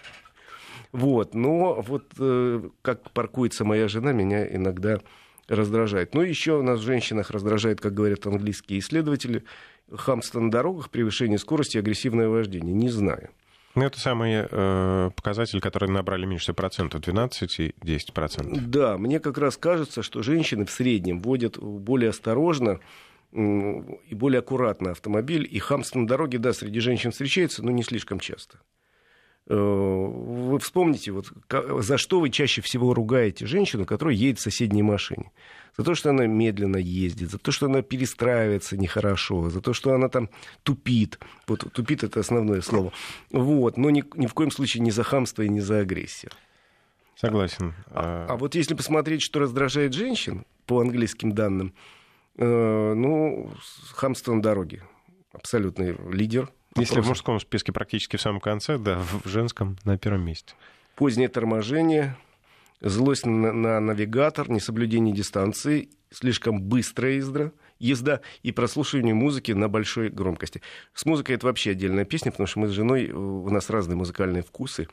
Вот, 0.91 1.33
но 1.35 1.81
вот 1.81 2.05
э, 2.19 2.69
как 2.81 3.11
паркуется 3.11 3.63
моя 3.63 3.87
жена, 3.87 4.11
меня 4.11 4.45
иногда 4.53 4.99
раздражает. 5.47 6.13
Ну, 6.15 6.21
еще 6.21 6.57
у 6.57 6.63
нас 6.63 6.79
в 6.79 6.83
женщинах 6.83 7.29
раздражает, 7.29 7.79
как 7.79 7.93
говорят 7.93 8.25
английские 8.25 8.79
исследователи, 8.79 9.43
хамство 9.93 10.39
на 10.39 10.49
дорогах, 10.49 10.89
превышение 10.89 11.37
скорости 11.37 11.77
и 11.77 11.79
агрессивное 11.79 12.27
вождение. 12.29 12.73
Не 12.73 12.89
знаю. 12.89 13.29
Ну, 13.75 13.83
это 13.83 13.99
самые 13.99 14.47
э, 14.51 15.11
показатели, 15.15 15.59
которые 15.59 15.89
набрали 15.91 16.25
меньше 16.25 16.53
процентов, 16.53 17.01
12 17.01 17.59
и 17.59 17.75
10 17.81 18.13
процентов. 18.13 18.69
Да, 18.69 18.97
мне 18.97 19.19
как 19.19 19.37
раз 19.37 19.55
кажется, 19.55 20.03
что 20.03 20.21
женщины 20.23 20.65
в 20.65 20.71
среднем 20.71 21.21
водят 21.21 21.57
более 21.57 22.09
осторожно, 22.09 22.79
и 23.33 24.13
более 24.15 24.39
аккуратный 24.39 24.91
автомобиль. 24.91 25.47
И 25.49 25.59
хамство 25.59 25.99
на 25.99 26.07
дороге, 26.07 26.37
да, 26.37 26.53
среди 26.53 26.79
женщин 26.79 27.11
встречается, 27.11 27.63
но 27.63 27.71
не 27.71 27.83
слишком 27.83 28.19
часто. 28.19 28.59
Э, 29.47 29.55
вы 29.55 30.59
вспомните, 30.59 31.11
вот, 31.11 31.31
за 31.49 31.97
что 31.97 32.19
вы 32.19 32.29
чаще 32.29 32.61
всего 32.61 32.93
ругаете 32.93 33.45
женщину, 33.45 33.85
которая 33.85 34.15
едет 34.15 34.39
в 34.39 34.41
соседней 34.41 34.83
машине? 34.83 35.31
За 35.77 35.85
то, 35.85 35.95
что 35.95 36.09
она 36.09 36.25
медленно 36.27 36.75
ездит, 36.75 37.31
за 37.31 37.37
то, 37.37 37.51
что 37.51 37.67
она 37.67 37.81
перестраивается 37.81 38.75
нехорошо, 38.75 39.49
за 39.49 39.61
то, 39.61 39.73
что 39.73 39.93
она 39.93 40.09
там 40.09 40.29
тупит. 40.63 41.17
Вот 41.47 41.71
тупит 41.71 42.03
это 42.03 42.19
основное 42.19 42.61
слово. 42.61 42.91
Вот. 43.31 43.77
Но 43.77 43.89
ни, 43.89 44.03
ни 44.15 44.27
в 44.27 44.33
коем 44.33 44.51
случае 44.51 44.83
не 44.83 44.91
за 44.91 45.03
хамство 45.03 45.43
и 45.43 45.49
не 45.49 45.61
за 45.61 45.79
агрессию. 45.79 46.31
Согласен. 47.15 47.73
А, 47.87 48.25
а 48.29 48.35
вот 48.35 48.55
если 48.55 48.73
посмотреть, 48.73 49.21
что 49.21 49.39
раздражает 49.39 49.93
женщин, 49.93 50.45
по 50.65 50.81
английским 50.81 51.31
данным, 51.31 51.73
Э, 51.73 51.77
ну, 52.37 53.51
хамство 53.93 54.33
на 54.33 54.41
дороге. 54.41 54.83
Абсолютный 55.33 55.95
лидер. 56.11 56.49
Если 56.77 57.01
в 57.01 57.07
мужском 57.07 57.39
списке 57.39 57.71
практически 57.71 58.15
в 58.15 58.21
самом 58.21 58.39
конце, 58.39 58.77
да, 58.77 58.99
в 58.99 59.27
женском 59.27 59.77
на 59.83 59.97
первом 59.97 60.25
месте. 60.25 60.53
Позднее 60.95 61.27
торможение, 61.27 62.15
злость 62.79 63.25
на, 63.25 63.51
на 63.51 63.79
навигатор, 63.79 64.49
несоблюдение 64.49 65.13
дистанции, 65.13 65.89
слишком 66.11 66.61
быстрая 66.61 67.13
езда, 67.13 67.51
езда 67.79 68.21
и 68.43 68.51
прослушивание 68.51 69.13
музыки 69.13 69.51
на 69.51 69.67
большой 69.67 70.09
громкости. 70.09 70.61
С 70.93 71.05
музыкой 71.05 71.35
это 71.35 71.47
вообще 71.47 71.71
отдельная 71.71 72.05
песня, 72.05 72.31
потому 72.31 72.47
что 72.47 72.59
мы 72.59 72.67
с 72.67 72.71
женой, 72.71 73.09
у 73.11 73.49
нас 73.49 73.69
разные 73.69 73.95
музыкальные 73.95 74.43
вкусы. 74.43 74.87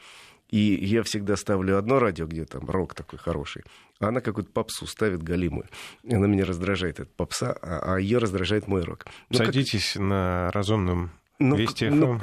И 0.51 0.85
я 0.85 1.03
всегда 1.03 1.37
ставлю 1.37 1.77
одно 1.77 1.99
радио, 1.99 2.27
где 2.27 2.45
там 2.45 2.69
рок 2.71 2.95
такой 2.95 3.19
хороший, 3.19 3.65
а 4.01 4.09
она 4.09 4.21
какую-то 4.21 4.51
попсу 4.51 4.87
ставит 4.87 5.23
галимую. 5.23 5.69
Она 6.11 6.27
меня 6.27 6.45
раздражает, 6.45 7.01
эта 7.01 7.11
попса, 7.17 7.57
а, 7.61 7.95
а 7.95 8.01
ее 8.01 8.19
раздражает 8.19 8.67
мой 8.67 8.83
рок. 8.83 9.07
Ну, 9.29 9.39
Садитесь 9.39 9.93
как... 9.93 10.03
на 10.03 10.51
разумном 10.53 11.11
ну, 11.39 11.55
Вести 11.55 11.89
ну, 11.89 12.21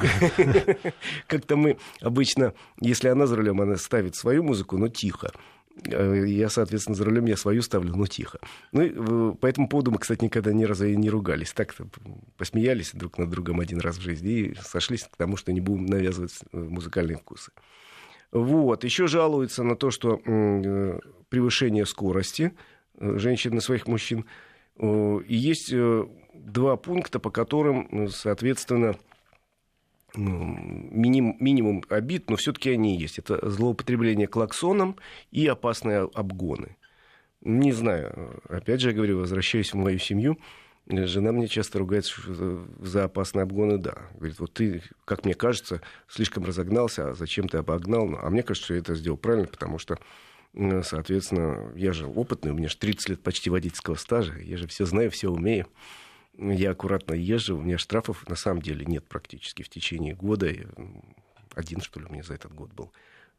Как-то 1.28 1.56
мы 1.56 1.78
обычно, 2.02 2.54
если 2.82 3.08
она 3.08 3.28
за 3.28 3.38
рулем, 3.38 3.62
она 3.62 3.78
ставит 3.78 4.16
свою 4.16 4.44
музыку, 4.44 4.78
но 4.78 4.90
тихо. 4.90 5.32
Э, 5.86 6.26
я, 6.28 6.50
соответственно, 6.50 6.96
за 6.96 7.06
рулем 7.06 7.26
я 7.26 7.38
свою 7.38 7.62
ставлю, 7.62 7.96
но 7.96 8.08
тихо. 8.08 8.40
Ну, 8.74 8.82
и 8.82 9.36
по 9.36 9.48
этому 9.48 9.70
поводу 9.70 9.92
мы, 9.92 10.00
кстати, 10.00 10.26
никогда 10.26 10.52
ни 10.52 10.66
разу 10.66 10.86
и 10.86 10.98
не 10.98 11.10
ругались. 11.10 11.54
Так 11.54 11.74
посмеялись 12.38 12.92
друг 12.94 13.18
над 13.18 13.30
другом 13.30 13.62
один 13.62 13.80
раз 13.80 13.98
в 13.98 14.02
жизни 14.02 14.32
и 14.32 14.56
сошлись 14.56 15.04
к 15.04 15.16
тому, 15.16 15.38
что 15.38 15.54
не 15.54 15.62
будем 15.62 15.86
навязывать 15.86 16.34
э, 16.52 16.58
музыкальные 16.58 17.18
вкусы. 17.18 17.52
Вот. 18.36 18.84
Еще 18.84 19.08
жалуются 19.08 19.64
на 19.64 19.78
то, 19.78 19.92
что 19.92 20.20
э, 20.26 21.00
превышение 21.30 21.86
скорости 21.86 22.52
э, 22.98 23.18
женщин 23.18 23.56
на 23.56 23.62
своих 23.62 23.88
мужчин. 23.88 24.26
И 24.78 25.26
есть 25.30 25.72
э, 25.72 26.06
два 26.34 26.76
пункта, 26.76 27.20
по 27.20 27.32
которым, 27.32 28.10
соответственно, 28.10 28.96
миним, 30.18 31.38
минимум 31.40 31.86
обид, 31.88 32.30
но 32.30 32.36
все-таки 32.36 32.72
они 32.72 32.98
есть. 32.98 33.20
Это 33.20 33.50
злоупотребление 33.50 34.28
клаксоном 34.28 34.98
и 35.32 35.48
опасные 35.48 36.10
обгоны. 36.14 36.76
Не 37.40 37.72
знаю, 37.72 38.42
опять 38.50 38.82
же, 38.82 38.90
я 38.90 38.96
говорю, 38.96 39.20
возвращаюсь 39.20 39.72
в 39.72 39.78
мою 39.78 39.98
семью. 39.98 40.38
Жена 40.88 41.32
мне 41.32 41.48
часто 41.48 41.80
ругается 41.80 42.22
за 42.80 43.06
опасные 43.06 43.44
обгоны, 43.44 43.80
да. 43.80 44.08
Говорит, 44.14 44.40
вот 44.40 44.54
ты, 44.54 44.84
как 45.06 45.26
мне 45.26 45.34
кажется, 45.34 45.82
слишком 46.08 46.46
разогнался, 46.46 47.10
а 47.10 47.14
зачем 47.16 47.50
ты 47.50 47.58
обогнал? 47.58 48.20
А 48.22 48.30
мне 48.30 48.44
кажется, 48.44 48.66
что 48.66 48.74
я 48.76 48.82
это 48.82 48.94
сделал 48.94 49.18
правильно, 49.18 49.48
потому 49.48 49.80
что, 49.80 49.98
соответственно, 50.54 51.72
я 51.76 51.92
же 51.92 52.06
опытный, 52.06 52.52
у 52.52 52.56
меня 52.56 52.70
же 52.70 52.78
30 52.78 53.10
лет 53.10 53.24
почти 53.24 53.50
водительского 53.50 53.96
стажа, 53.96 54.38
я 54.38 54.58
же 54.58 54.68
все 54.68 54.86
знаю, 54.86 55.10
все 55.10 55.30
умею. 55.32 55.68
Я 56.38 56.72
аккуратно 56.72 57.14
езжу, 57.16 57.58
у 57.58 57.62
меня 57.62 57.80
штрафов 57.80 58.28
на 58.30 58.36
самом 58.36 58.62
деле 58.62 58.86
нет 58.86 59.08
практически 59.08 59.64
в 59.64 59.70
течение 59.70 60.14
года. 60.14 60.54
Один, 61.56 61.82
что 61.82 62.00
ли, 62.00 62.06
у 62.06 62.12
меня 62.12 62.22
за 62.22 62.36
этот 62.36 62.54
год 62.54 62.72
был. 62.74 62.92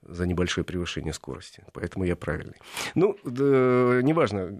За 0.02 0.26
небольшое 0.26 0.64
превышение 0.64 1.12
скорости. 1.12 1.64
Поэтому 1.72 2.04
я 2.04 2.16
правильный. 2.16 2.56
Ну, 2.94 3.16
да, 3.24 4.00
неважно. 4.02 4.56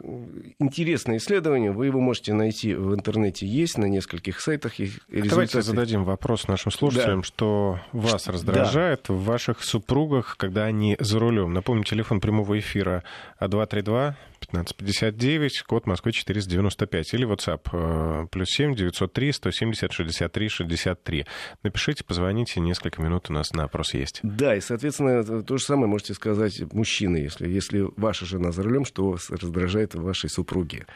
Интересное 0.59 1.19
исследование. 1.19 1.73
Вы 1.73 1.87
его 1.87 2.01
можете 2.01 2.33
найти 2.33 2.75
в 2.75 2.95
интернете. 2.95 3.47
Есть 3.47 3.79
на 3.79 3.87
нескольких 3.87 4.41
сайтах. 4.41 4.81
И 4.81 4.85
результаты... 4.85 5.29
Давайте 5.29 5.63
зададим 5.63 6.05
вопрос 6.05 6.49
нашим 6.49 6.73
слушателям, 6.73 7.21
да. 7.21 7.27
что 7.27 7.81
вас 7.93 8.27
раздражает 8.29 9.05
да. 9.09 9.15
в 9.15 9.25
ваших 9.25 9.63
супругах, 9.63 10.37
когда 10.37 10.65
они 10.65 10.97
за 10.99 11.19
рулем. 11.19 11.53
Напомню, 11.53 11.85
телефон 11.85 12.21
прямого 12.21 12.59
эфира 12.59 13.03
232 13.41 14.17
1559, 14.49 15.63
код 15.63 15.87
Москвы 15.87 16.13
495. 16.13 17.15
Или 17.15 17.27
WhatsApp 17.27 17.69
э, 17.73 18.27
плюс 18.31 18.49
7 18.51 18.75
903 18.75 19.33
170 19.33 19.93
63 19.93 20.49
63. 20.49 21.27
Напишите, 21.63 22.05
позвоните, 22.05 22.61
несколько 22.61 23.03
минут 23.03 23.31
у 23.31 23.33
нас 23.33 23.53
на 23.53 23.65
опрос 23.65 23.95
есть. 23.95 24.21
Да, 24.23 24.55
и, 24.57 24.61
соответственно, 24.61 25.43
то 25.43 25.57
же 25.57 25.65
самое 25.65 25.89
можете 25.89 26.15
сказать 26.15 26.61
мужчины, 26.73 27.19
если, 27.19 27.49
если 27.49 27.87
ваша 27.97 28.27
жена 28.27 28.53
за 28.53 28.63
рулем, 28.63 28.85
что 28.85 29.11
вас 29.11 29.31
раздражает 29.31 29.95
в 29.95 30.03
вашей 30.03 30.31
супруге, 30.31 30.87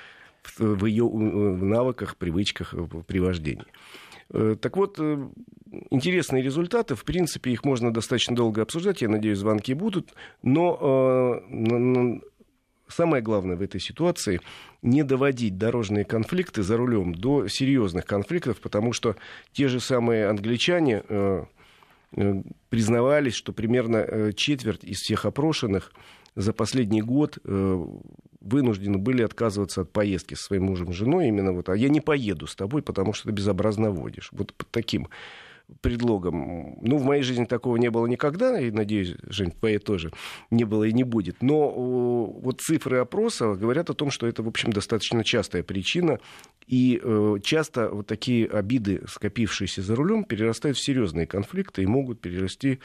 в 0.59 0.87
ее 0.87 1.09
навыках, 1.09 2.17
привычках 2.17 2.75
при 3.07 3.19
вождении. 3.19 3.67
Э, 4.33 4.57
так 4.61 4.77
вот, 4.77 4.97
э, 4.99 5.29
интересные 5.91 6.43
результаты. 6.43 6.95
В 6.95 7.05
принципе, 7.05 7.51
их 7.51 7.65
можно 7.65 7.93
достаточно 7.93 8.35
долго 8.37 8.63
обсуждать. 8.63 9.03
Я 9.03 9.09
надеюсь, 9.09 9.39
звонки 9.39 9.75
будут. 9.75 10.15
Но 10.43 11.41
самое 12.91 13.23
главное 13.23 13.57
в 13.57 13.63
этой 13.63 13.81
ситуации 13.81 14.41
не 14.83 15.03
доводить 15.03 15.59
дорожные 15.59 16.05
конфликты 16.05 16.63
за 16.63 16.77
рулем 16.77 17.15
до 17.15 17.49
серьезных 17.49 18.05
конфликтов, 18.05 18.61
потому 18.61 18.93
что 18.93 19.17
те 19.53 19.69
же 19.69 19.81
самые 19.81 20.29
англичане 20.29 21.03
э, 21.09 21.45
э, 22.17 22.43
признавались, 22.69 23.35
что 23.35 23.53
примерно 23.53 23.97
э, 23.97 24.33
четверть 24.33 24.85
из 24.85 24.99
всех 24.99 25.25
опрошенных 25.25 25.93
за 26.37 26.53
последний 26.53 27.03
год 27.03 27.39
вынуждены 28.41 28.99
были 28.99 29.23
отказываться 29.23 29.83
от 29.83 29.93
поездки 29.93 30.35
со 30.35 30.45
своим 30.45 30.67
мужем 30.67 30.91
и 30.91 30.93
женой 30.93 31.27
именно 31.27 31.53
вот, 31.53 31.69
а 31.69 31.77
я 31.77 31.89
не 31.89 32.01
поеду 32.01 32.47
с 32.47 32.55
тобой, 32.55 32.83
потому 32.83 33.13
что 33.13 33.29
ты 33.29 33.35
безобразно 33.35 33.91
водишь. 33.91 34.29
Вот 34.33 34.55
под 34.55 34.71
таким 34.71 35.09
предлогом. 35.81 36.79
Ну, 36.81 36.97
в 36.99 37.05
моей 37.05 37.23
жизни 37.23 37.45
такого 37.45 37.77
не 37.77 37.91
было 37.91 38.07
никогда, 38.07 38.61
и, 38.61 38.71
надеюсь, 38.71 39.15
Жень, 39.23 39.51
твоей 39.51 39.79
тоже 39.79 40.11
не 40.51 40.65
было 40.65 40.85
и 40.85 40.93
не 40.93 41.05
будет. 41.05 41.43
Но 41.43 41.71
вот 41.71 42.61
цифры 42.61 42.99
опроса 42.99 43.55
говорят 43.55 43.91
о 43.91 43.95
том, 43.95 44.11
что 44.11 44.27
это, 44.27 44.43
в 44.43 44.49
общем, 44.49 44.73
достаточно 44.73 45.25
частая 45.25 45.63
причина, 45.63 46.19
и 46.67 47.01
э, 47.03 47.37
часто 47.43 47.89
вот 47.91 48.07
такие 48.07 48.47
обиды, 48.47 49.03
скопившиеся 49.09 49.83
за 49.83 49.97
рулем, 49.97 50.25
перерастают 50.25 50.77
в 50.77 50.81
серьезные 50.81 51.27
конфликты 51.27 51.83
и 51.83 51.87
могут 51.87 52.21
перерасти 52.21 52.81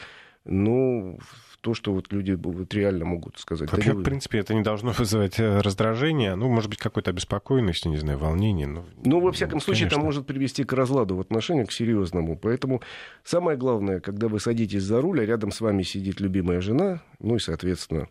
ну, 0.46 1.20
то, 1.66 1.74
что 1.74 1.94
вот 1.94 2.14
люди 2.14 2.34
вот 2.34 2.72
реально 2.76 3.06
могут 3.06 3.40
сказать. 3.40 3.72
Вообще, 3.72 3.94
да, 3.94 4.00
в 4.00 4.04
принципе, 4.04 4.38
это 4.38 4.54
не 4.54 4.62
должно 4.62 4.92
вызывать 5.00 5.40
э, 5.40 5.62
раздражение, 5.62 6.36
ну, 6.36 6.48
может 6.48 6.70
быть, 6.70 6.78
какой-то 6.78 7.10
обеспокоенность, 7.10 7.88
не 7.88 7.98
знаю, 7.98 8.20
волнение. 8.20 8.68
Ну, 8.68 8.86
ну 9.04 9.20
во 9.20 9.32
всяком 9.32 9.60
случае, 9.60 9.88
это 9.88 10.00
может 10.00 10.28
привести 10.28 10.64
к 10.64 10.74
разладу 10.74 11.16
в 11.16 11.22
отношениях, 11.22 11.70
к 11.70 11.72
серьезному. 11.72 12.38
Поэтому 12.38 12.84
самое 13.24 13.58
главное, 13.58 14.00
когда 14.00 14.28
вы 14.28 14.40
садитесь 14.40 14.84
за 14.84 15.02
руль, 15.02 15.22
а 15.22 15.26
рядом 15.26 15.52
с 15.52 15.60
вами 15.60 15.82
сидит 15.82 16.20
любимая 16.20 16.62
жена, 16.62 17.02
ну 17.20 17.38
и, 17.38 17.40
соответственно, 17.40 18.10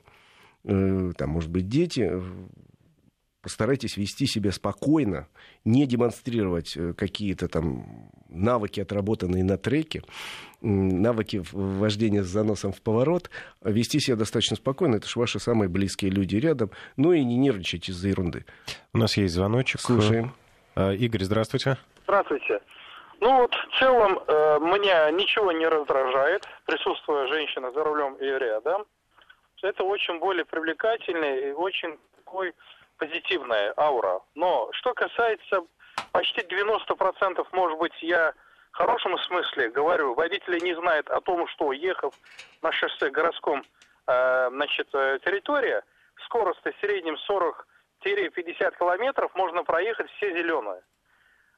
э, 0.65 1.13
там, 1.17 1.31
может 1.31 1.51
быть, 1.51 1.69
дети, 1.69 2.11
постарайтесь 3.45 3.99
вести 3.99 4.27
себя 4.27 4.51
спокойно, 4.51 5.29
не 5.67 5.87
демонстрировать 5.87 6.77
э, 6.77 6.95
какие-то 6.95 7.47
там 7.47 8.11
навыки, 8.29 8.81
отработанные 8.81 9.45
на 9.45 9.59
треке, 9.59 10.03
навыки 10.63 11.43
вождения 11.53 12.23
с 12.23 12.27
заносом 12.27 12.73
в 12.73 12.81
поворот, 12.81 13.31
вести 13.63 14.01
себя 14.01 14.17
достаточно 14.17 14.57
спокойно. 14.57 14.97
Это 14.97 15.07
же 15.07 15.21
ваши 15.21 15.39
самые 15.39 15.69
близкие 15.69 16.11
люди 16.11 16.37
рядом. 16.37 16.71
Ну 16.97 17.13
и 17.13 17.23
не 17.23 17.37
нервничать 17.37 17.91
из-за 17.91 18.09
ерунды. 18.09 18.47
У 18.95 18.99
нас 18.99 19.17
есть 19.19 19.35
звоночек. 19.35 19.81
Слушаем. 19.81 20.33
А, 20.75 20.93
Игорь, 20.93 21.23
здравствуйте. 21.23 21.77
Здравствуйте. 22.05 22.61
Ну 23.21 23.43
вот 23.43 23.55
в 23.55 23.79
целом 23.79 24.21
э, 24.27 24.59
меня 24.61 25.11
ничего 25.11 25.53
не 25.53 25.69
раздражает, 25.69 26.49
присутствуя 26.65 27.27
женщина 27.29 27.71
за 27.73 27.85
рулем 27.85 28.15
и 28.15 28.25
рядом. 28.25 28.85
Это 29.63 29.85
очень 29.85 30.19
более 30.19 30.45
привлекательный 30.45 31.51
и 31.51 31.53
очень 31.53 31.99
такой 32.17 32.53
позитивная 32.99 33.75
аура. 33.77 34.21
Но 34.35 34.69
что 34.73 34.95
касается 34.95 35.63
почти 36.13 36.43
90%, 36.43 37.47
может 37.53 37.79
быть, 37.79 38.03
я 38.03 38.33
в 38.73 38.77
хорошем 38.77 39.17
смысле 39.19 39.71
говорю, 39.71 40.15
водители 40.15 40.59
не 40.59 40.75
знают 40.75 41.09
о 41.09 41.21
том, 41.21 41.47
что 41.49 41.73
ехав 41.73 42.13
на 42.63 42.73
шоссе 42.73 43.09
городском 43.11 43.63
э, 44.07 44.49
значит, 44.51 44.89
э, 44.93 45.19
территория, 45.25 45.83
скорость 46.25 46.61
в 46.65 46.81
среднем 46.81 47.17
40-50 48.05 48.77
километров 48.77 49.33
можно 49.35 49.63
проехать 49.63 50.11
все 50.17 50.33
зеленые. 50.33 50.83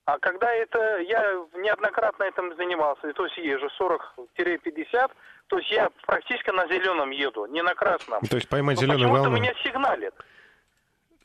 А 0.05 0.19
когда 0.19 0.53
это, 0.53 0.99
я 0.99 1.33
неоднократно 1.55 2.25
этим 2.25 2.55
занимался, 2.57 3.13
то 3.13 3.25
есть 3.25 3.39
езжу 3.39 3.69
40-50, 3.81 5.11
то 5.49 5.59
есть 5.59 5.71
я 5.71 5.91
практически 6.07 6.51
на 6.51 6.67
зеленом 6.69 7.11
еду, 7.11 7.47
не 7.47 7.63
на 7.63 7.75
красном. 7.75 8.21
То 8.21 8.37
есть 8.37 8.49
поймать 8.49 8.79
зеленую 8.79 9.09
волну. 9.09 9.31
меня 9.31 9.53
сигналит 9.65 10.15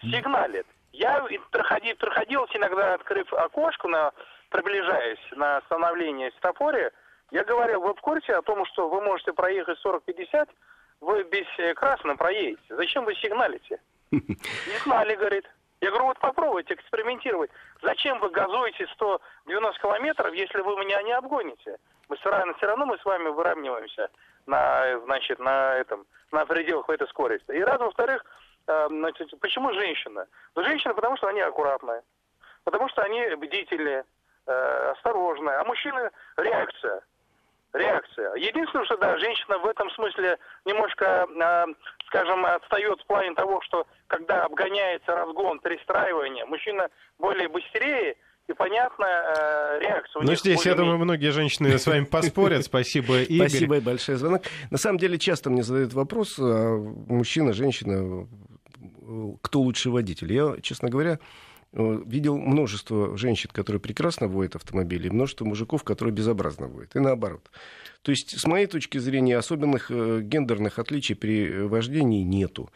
сигналит. 0.02 0.66
Я 0.94 1.26
проходил, 1.52 1.96
проходил 1.96 2.46
иногда, 2.54 2.96
открыв 2.96 3.32
окошко, 3.34 3.88
на, 3.88 4.12
приближаясь 4.50 5.20
на 5.32 5.58
остановление 5.58 6.32
светофоре, 6.32 6.92
я 7.32 7.46
говорил, 7.46 7.82
вы 7.82 7.94
в 7.94 8.02
курсе 8.02 8.36
о 8.36 8.42
том, 8.42 8.66
что 8.66 8.90
вы 8.90 9.02
можете 9.02 9.32
проехать 9.32 9.80
40-50, 9.84 10.50
вы 11.00 11.24
без 11.24 11.48
э, 11.58 11.74
красного 11.74 12.18
проедете. 12.18 12.62
Зачем 12.70 13.06
вы 13.06 13.16
сигналите? 13.16 13.80
Не 14.12 14.78
знали, 14.84 15.16
говорит. 15.16 15.50
Я 15.80 15.90
говорю, 15.90 16.08
вот 16.08 16.20
попробуйте 16.20 16.76
экспериментировать. 16.76 17.50
Зачем 17.82 18.20
вы 18.20 18.30
газуете 18.30 18.86
190 18.94 19.82
километров, 19.82 20.34
если 20.34 20.60
вы 20.60 20.76
меня 20.78 21.02
не 21.02 21.14
обгоните? 21.14 21.78
Мы 22.08 22.18
все 22.18 22.30
равно, 22.30 22.54
все 22.56 22.68
равно 22.68 22.86
мы 22.86 23.00
с 23.00 23.06
вами 23.06 23.30
выравниваемся 23.30 24.10
на, 24.46 25.00
значит, 25.06 25.40
на 25.40 25.76
этом, 25.76 26.06
на 26.32 26.46
пределах 26.46 26.88
этой 26.90 27.08
скорости. 27.08 27.52
И 27.52 27.62
раз, 27.62 27.80
во-вторых, 27.80 28.24
значит, 28.66 29.34
почему 29.40 29.74
женщина? 29.74 30.28
Ну, 30.56 30.64
женщина, 30.64 30.94
потому 30.94 31.18
что 31.18 31.28
они 31.28 31.42
аккуратные, 31.42 32.02
потому 32.64 32.90
что 32.90 33.02
они 33.02 33.36
бдительные, 33.36 34.04
э, 34.48 34.92
осторожные. 34.92 35.56
А 35.56 35.64
мужчины 35.64 36.10
реакция. 36.38 37.02
Реакция. 37.74 38.36
Единственное, 38.36 38.84
что 38.84 38.98
да, 38.98 39.18
женщина 39.18 39.58
в 39.60 39.66
этом 39.66 39.90
смысле 39.92 40.38
немножко, 40.66 41.26
э, 41.30 41.66
скажем, 42.08 42.46
отстает 42.46 43.00
в 43.00 43.06
плане 43.06 43.34
того, 43.34 43.62
что 43.62 43.88
когда 44.08 44.44
обгоняется 44.44 45.16
разгон, 45.16 45.60
перестраивание, 45.60 46.46
мужчина 46.46 46.90
более 47.18 47.48
быстрее, 47.48 48.18
и 48.48 48.54
понятная 48.54 49.24
э, 49.24 49.80
реакция. 49.80 50.22
Ну, 50.24 50.36
здесь, 50.36 50.66
я 50.66 50.76
думаю, 50.76 50.98
многие 50.98 51.32
женщины 51.32 51.78
с 51.78 51.88
вами 51.88 52.06
поспорят. 52.06 52.64
Спасибо, 52.66 53.22
Игорь. 53.22 53.50
Спасибо 53.50 53.78
и 53.78 53.80
большое 53.80 54.18
звонок. 54.18 54.44
На 54.70 54.78
самом 54.78 54.98
деле, 54.98 55.18
часто 55.18 55.50
мне 55.50 55.64
задают 55.64 55.94
вопрос, 55.94 56.38
а 56.40 56.76
мужчина, 57.08 57.54
женщина, 57.54 58.28
кто 59.42 59.62
лучший 59.62 59.92
водитель. 59.92 60.34
Я, 60.34 60.56
честно 60.62 60.90
говоря, 60.90 61.20
э, 61.74 62.02
видел 62.06 62.38
множество 62.38 63.18
женщин, 63.18 63.50
которые 63.54 63.80
прекрасно 63.80 64.28
водят 64.28 64.56
автомобили, 64.56 65.08
и 65.08 65.12
множество 65.12 65.46
мужиков, 65.46 65.84
которые 65.84 66.14
безобразно 66.14 66.68
водят. 66.68 66.96
И 66.96 67.00
наоборот. 67.00 67.50
То 68.02 68.12
есть, 68.12 68.40
с 68.40 68.46
моей 68.46 68.68
точки 68.68 68.98
зрения, 68.98 69.38
особенных 69.38 69.92
э, 69.92 70.22
гендерных 70.24 70.80
отличий 70.80 71.16
при 71.16 71.64
вождении 71.64 72.24
нету. 72.24 72.70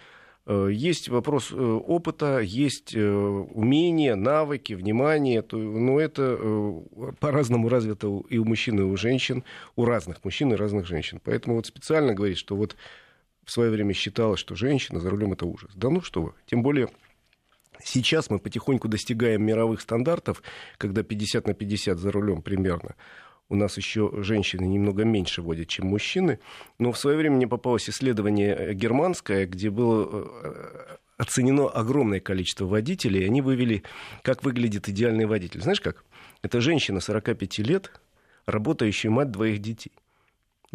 Э, 0.45 0.69
есть 0.71 1.09
вопрос 1.09 1.51
опыта, 1.51 2.39
есть 2.39 2.95
умения, 2.95 4.15
навыки, 4.15 4.73
внимание. 4.73 5.43
Но 5.51 5.99
это 5.99 6.37
по-разному 7.19 7.69
развито 7.69 8.23
и 8.29 8.37
у 8.37 8.45
мужчин, 8.45 8.79
и 8.79 8.83
у 8.83 8.95
женщин, 8.97 9.43
у 9.75 9.85
разных 9.85 10.23
мужчин 10.23 10.53
и 10.53 10.55
разных 10.55 10.85
женщин. 10.85 11.19
Поэтому 11.23 11.55
вот 11.55 11.65
специально 11.65 12.13
говорить, 12.13 12.37
что 12.37 12.55
вот 12.55 12.75
в 13.45 13.51
свое 13.51 13.71
время 13.71 13.93
считалось, 13.93 14.39
что 14.39 14.55
женщина 14.55 14.99
за 14.99 15.09
рулем 15.09 15.33
это 15.33 15.45
ужас. 15.45 15.71
Да 15.75 15.89
ну 15.89 16.01
что 16.01 16.21
вы. 16.21 16.33
Тем 16.47 16.63
более 16.63 16.89
сейчас 17.83 18.29
мы 18.29 18.39
потихоньку 18.39 18.87
достигаем 18.87 19.43
мировых 19.43 19.81
стандартов, 19.81 20.41
когда 20.77 21.03
50 21.03 21.47
на 21.47 21.53
50 21.53 21.97
за 21.97 22.11
рулем 22.11 22.41
примерно. 22.41 22.95
У 23.47 23.55
нас 23.55 23.77
еще 23.77 24.11
женщины 24.23 24.65
немного 24.65 25.03
меньше 25.03 25.43
водят, 25.43 25.67
чем 25.67 25.87
мужчины. 25.87 26.39
Но 26.79 26.91
в 26.91 26.97
свое 26.97 27.15
время 27.15 27.35
мне 27.35 27.47
попалось 27.47 27.87
исследование 27.87 28.55
э, 28.55 28.73
германское, 28.73 29.45
где 29.45 29.69
было 29.69 30.09
э, 30.09 30.97
оценено 31.17 31.67
огромное 31.67 32.19
количество 32.19 32.65
водителей, 32.65 33.21
и 33.21 33.25
они 33.25 33.41
вывели, 33.43 33.83
как 34.23 34.43
выглядит 34.43 34.89
идеальный 34.89 35.25
водитель. 35.25 35.61
Знаешь 35.61 35.79
как? 35.79 36.03
Это 36.41 36.59
женщина 36.59 36.99
45 36.99 37.59
лет, 37.59 37.91
работающая 38.47 39.11
мать 39.11 39.29
двоих 39.29 39.59
детей. 39.59 39.91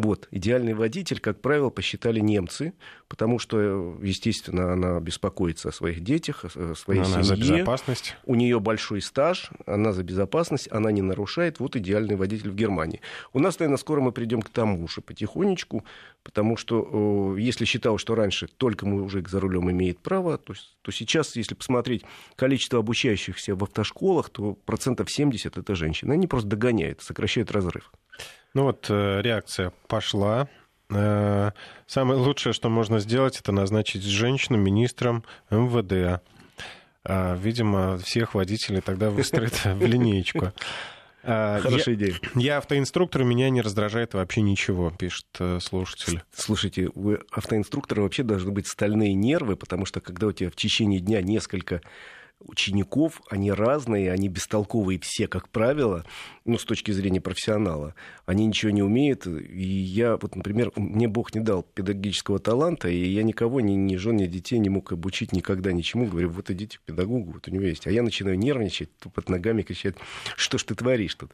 Вот, 0.02 0.28
идеальный 0.30 0.72
водитель, 0.72 1.20
как 1.20 1.42
правило, 1.42 1.68
посчитали 1.68 2.20
немцы, 2.20 2.72
потому 3.06 3.38
что, 3.38 3.98
естественно, 4.00 4.72
она 4.72 4.98
беспокоится 4.98 5.68
о 5.68 5.72
своих 5.72 6.00
детях, 6.00 6.46
о 6.46 6.74
своей 6.74 7.02
она 7.02 7.22
семье. 7.22 7.24
за 7.24 7.36
безопасность. 7.36 8.16
У 8.24 8.34
нее 8.34 8.60
большой 8.60 9.02
стаж, 9.02 9.50
она 9.66 9.92
за 9.92 10.02
безопасность, 10.02 10.72
она 10.72 10.90
не 10.90 11.02
нарушает. 11.02 11.60
Вот 11.60 11.76
идеальный 11.76 12.16
водитель 12.16 12.50
в 12.50 12.54
Германии. 12.54 13.02
У 13.34 13.40
нас, 13.40 13.58
наверное, 13.58 13.76
скоро 13.76 14.00
мы 14.00 14.10
придем 14.10 14.40
к 14.40 14.48
тому 14.48 14.88
же 14.88 15.02
потихонечку, 15.02 15.84
потому 16.22 16.56
что 16.56 17.36
если 17.36 17.66
считал, 17.66 17.98
что 17.98 18.14
раньше 18.14 18.48
только 18.48 18.86
мужик 18.86 19.28
за 19.28 19.38
рулем 19.38 19.70
имеет 19.70 19.98
право, 19.98 20.38
то, 20.38 20.54
то 20.80 20.92
сейчас, 20.92 21.36
если 21.36 21.54
посмотреть 21.54 22.04
количество 22.36 22.78
обучающихся 22.78 23.54
в 23.54 23.62
автошколах, 23.64 24.30
то 24.30 24.54
процентов 24.64 25.10
70 25.10 25.58
это 25.58 25.74
женщины. 25.74 26.14
Они 26.14 26.26
просто 26.26 26.48
догоняют, 26.48 27.02
сокращают 27.02 27.50
разрыв. 27.50 27.92
Ну 28.54 28.64
вот 28.64 28.86
э, 28.88 29.20
реакция 29.22 29.72
пошла. 29.86 30.48
Э, 30.90 31.52
самое 31.86 32.20
лучшее, 32.20 32.52
что 32.52 32.68
можно 32.68 32.98
сделать, 32.98 33.38
это 33.38 33.52
назначить 33.52 34.02
женщину 34.02 34.58
министром 34.58 35.24
МВД. 35.50 36.22
А, 37.02 37.36
видимо, 37.36 37.98
всех 37.98 38.34
водителей 38.34 38.80
тогда 38.80 39.10
выстроят 39.10 39.60
в 39.64 39.84
линеечку. 39.84 40.52
А, 41.22 41.60
Хорошая 41.60 41.94
я, 41.94 42.04
идея. 42.06 42.14
Я 42.34 42.58
автоинструктор, 42.58 43.24
меня 43.24 43.50
не 43.50 43.60
раздражает 43.60 44.14
вообще 44.14 44.40
ничего, 44.40 44.90
пишет 44.90 45.26
э, 45.38 45.58
слушатель. 45.60 46.22
Слушайте, 46.32 46.90
у 46.94 47.16
автоинструктора 47.30 48.02
вообще 48.02 48.22
должны 48.22 48.50
быть 48.52 48.66
стальные 48.66 49.14
нервы, 49.14 49.56
потому 49.56 49.84
что 49.84 50.00
когда 50.00 50.28
у 50.28 50.32
тебя 50.32 50.50
в 50.50 50.56
течение 50.56 50.98
дня 51.00 51.20
несколько 51.22 51.82
учеников, 52.40 53.20
они 53.28 53.52
разные, 53.52 54.12
они 54.12 54.28
бестолковые 54.28 54.98
все, 54.98 55.28
как 55.28 55.48
правило, 55.48 56.04
ну, 56.44 56.58
с 56.58 56.64
точки 56.64 56.90
зрения 56.90 57.20
профессионала. 57.20 57.94
Они 58.26 58.46
ничего 58.46 58.70
не 58.70 58.82
умеют. 58.82 59.26
И 59.26 59.62
я, 59.62 60.16
вот, 60.16 60.36
например, 60.36 60.72
мне 60.76 61.08
Бог 61.08 61.34
не 61.34 61.40
дал 61.40 61.62
педагогического 61.62 62.38
таланта, 62.38 62.88
и 62.88 63.08
я 63.08 63.22
никого, 63.22 63.60
ни, 63.60 63.72
ни 63.72 63.96
жен, 63.96 64.16
ни 64.16 64.26
детей 64.26 64.58
не 64.58 64.68
мог 64.68 64.92
обучить 64.92 65.32
никогда 65.32 65.72
ничему. 65.72 66.06
Говорю, 66.06 66.30
вот 66.30 66.50
идите 66.50 66.78
к 66.78 66.82
педагогу, 66.82 67.32
вот 67.32 67.48
у 67.48 67.50
него 67.50 67.64
есть. 67.64 67.86
А 67.86 67.90
я 67.90 68.02
начинаю 68.02 68.38
нервничать, 68.38 68.96
тупо 68.98 69.22
ногами 69.28 69.62
кричать, 69.62 69.96
что 70.36 70.58
ж 70.58 70.64
ты 70.64 70.74
творишь 70.74 71.14
тут? 71.14 71.32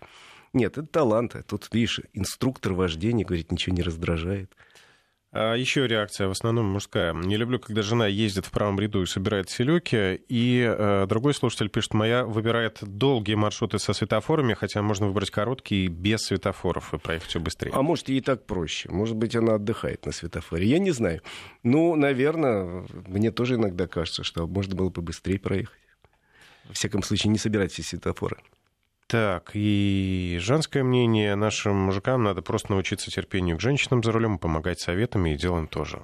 Нет, 0.53 0.79
это 0.79 0.87
талант. 0.87 1.37
Тут, 1.47 1.69
видишь, 1.73 2.01
инструктор 2.15 2.73
вождения, 2.73 3.25
говорит, 3.25 3.53
ничего 3.53 3.75
не 3.75 3.83
раздражает. 3.83 4.53
А 5.39 5.55
еще 5.55 5.87
реакция 5.87 6.29
в 6.29 6.31
основном 6.31 6.65
мужская. 6.65 7.13
Не 7.13 7.37
люблю, 7.37 7.59
когда 7.59 7.83
жена 7.83 8.07
ездит 8.07 8.47
в 8.47 8.51
правом 8.51 8.81
ряду 8.81 9.03
и 9.03 9.07
собирает 9.07 9.51
селюки. 9.51 10.15
И 10.29 10.67
э, 10.67 11.05
другой 11.07 11.35
слушатель 11.35 11.69
пишет, 11.69 11.93
моя 11.93 12.25
выбирает 12.25 12.79
долгие 12.81 13.35
маршруты 13.35 13.79
со 13.79 13.93
светофорами, 13.93 14.55
хотя 14.55 14.81
можно 14.81 15.09
выбрать 15.09 15.31
короткие 15.31 15.89
без 15.89 16.23
светофоров 16.23 16.95
и 16.95 16.99
проехать 16.99 17.29
все 17.29 17.41
быстрее. 17.41 17.73
А 17.75 17.83
может, 17.83 18.09
ей 18.09 18.23
так 18.23 18.47
проще. 18.47 18.89
Может 18.91 19.17
быть, 19.17 19.37
она 19.37 19.57
отдыхает 19.57 20.07
на 20.07 20.13
светофоре. 20.13 20.67
Я 20.67 20.79
не 20.79 20.91
знаю. 20.91 21.21
Ну, 21.63 21.95
наверное, 21.97 22.87
мне 23.07 23.31
тоже 23.31 23.57
иногда 23.57 23.87
кажется, 23.87 24.25
что 24.25 24.47
можно 24.47 24.75
было 24.75 24.89
бы 24.89 25.03
быстрее 25.03 25.39
проехать. 25.39 25.77
Во 26.65 26.73
всяком 26.73 27.03
случае, 27.03 27.31
не 27.31 27.39
собирать 27.39 27.73
все 27.73 27.83
светофоры. 27.83 28.39
Так, 29.09 29.53
и 29.55 30.37
женское 30.41 30.83
мнение. 30.83 31.37
Нашим 31.37 31.77
мужикам 31.77 32.25
надо 32.25 32.43
просто 32.43 32.73
научиться 32.73 33.09
терпению 33.09 33.57
к 33.57 33.61
женщинам 33.61 34.03
за 34.03 34.11
рулем, 34.11 34.37
помогать 34.37 34.81
советами 34.81 35.33
и 35.33 35.37
делом 35.37 35.69
тоже. 35.69 36.03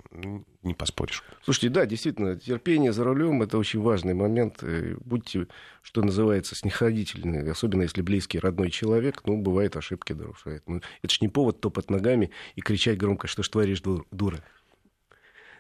Не 0.63 0.75
поспоришь. 0.75 1.25
Слушайте, 1.43 1.71
да, 1.71 1.85
действительно, 1.85 2.37
терпение 2.37 2.93
за 2.93 3.03
рулем 3.03 3.43
это 3.43 3.59
очень 3.59 3.81
важный 3.81 4.15
момент. 4.15 4.63
Будьте, 5.01 5.49
что 5.83 6.03
называется, 6.03 6.55
снисходительны, 6.55 7.51
особенно 7.51 7.83
если 7.83 8.03
близкий, 8.03 8.39
родной 8.39 8.71
человек, 8.71 9.23
ну, 9.25 9.37
бывает, 9.37 9.77
ошибки 9.77 10.13
нарушает. 10.13 10.63
Ну, 10.69 10.81
это 11.03 11.13
ж 11.13 11.21
не 11.23 11.29
повод 11.29 11.61
топать 11.61 11.91
ногами 11.91 12.31
и 12.55 12.61
кричать 12.61 12.99
громко, 12.99 13.27
что 13.27 13.43
ж 13.43 13.49
творишь, 13.49 13.83
дура. 14.13 14.45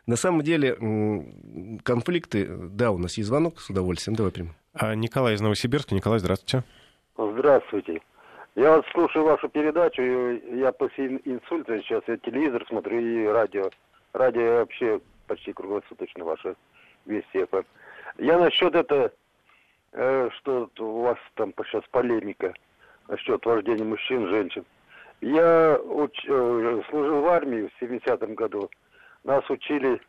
На 0.06 0.14
самом 0.14 0.42
деле, 0.42 0.76
конфликты, 1.82 2.46
да, 2.46 2.92
у 2.92 2.98
нас 2.98 3.16
есть 3.18 3.26
звонок, 3.26 3.60
с 3.60 3.68
удовольствием, 3.68 4.14
давай 4.14 4.30
примем. 4.30 4.54
А 4.74 4.94
Николай 4.94 5.34
из 5.34 5.40
Новосибирска. 5.40 5.92
Николай, 5.96 6.20
здравствуйте. 6.20 6.64
Здравствуйте. 7.16 8.00
Я 8.54 8.76
вот 8.76 8.86
слушаю 8.92 9.26
вашу 9.26 9.48
передачу, 9.48 10.02
я 10.02 10.72
после 10.72 11.20
инсульта 11.24 11.78
сейчас, 11.80 12.02
я 12.06 12.16
телевизор 12.16 12.64
смотрю 12.66 13.00
и 13.00 13.26
радио. 13.26 13.68
Радио 14.14 14.56
вообще 14.56 15.00
почти 15.26 15.52
круглосуточно 15.52 16.24
ваше 16.24 16.56
вести. 17.04 17.46
Я 18.18 18.38
насчет 18.38 18.74
это, 18.74 19.12
э, 19.92 20.30
что 20.38 20.70
у 20.78 21.02
вас 21.02 21.18
там 21.34 21.52
сейчас 21.66 21.82
полемика 21.90 22.54
насчет 23.08 23.44
вождения 23.44 23.84
мужчин, 23.84 24.28
женщин. 24.28 24.64
Я 25.20 25.78
уч, 25.78 26.18
э, 26.26 26.82
служил 26.88 27.20
в 27.20 27.26
армии 27.26 27.68
в 27.68 27.82
70-м 27.82 28.34
году. 28.34 28.70
Нас 29.24 29.48
учили 29.50 30.00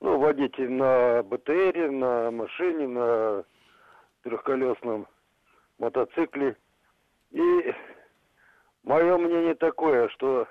ну, 0.00 0.18
водить 0.18 0.58
на 0.58 1.22
БТРе, 1.22 1.90
на 1.90 2.30
машине, 2.30 2.88
на 2.88 3.44
трехколесном 4.22 5.06
мотоцикле. 5.78 6.56
И 7.30 7.74
мое 8.82 9.18
мнение 9.18 9.54
такое, 9.54 10.08
что, 10.08 10.48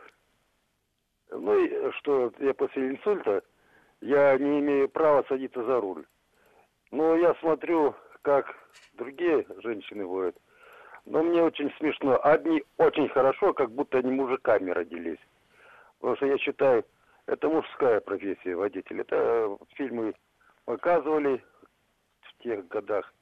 ну, 1.32 1.92
что 1.94 2.32
я 2.40 2.54
после 2.54 2.90
инсульта, 2.90 3.44
я 4.02 4.38
не 4.38 4.60
имею 4.60 4.90
права 4.90 5.24
садиться 5.28 5.64
за 5.64 5.80
руль. 5.80 6.06
Но 6.92 7.16
я 7.16 7.34
смотрю, 7.36 7.96
как 8.22 8.56
другие 8.94 9.46
женщины 9.64 10.06
водят. 10.06 10.36
Но 11.06 11.22
мне 11.22 11.42
очень 11.44 11.72
смешно. 11.78 12.20
Одни 12.24 12.64
очень 12.78 13.10
хорошо, 13.10 13.54
как 13.54 13.72
будто 13.72 14.00
они 14.00 14.12
мужиками 14.12 14.72
родились. 14.72 15.20
Потому 16.00 16.16
что 16.18 16.26
я 16.26 16.38
считаю, 16.38 16.84
это 17.28 17.48
мужская 17.50 18.00
профессия 18.00 18.56
водитель. 18.56 19.02
Это 19.02 19.58
фильмы 19.76 20.14
показывали 20.66 21.44
в 22.22 22.44
тех 22.44 22.68
годах 22.68 23.14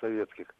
советских 0.00 0.54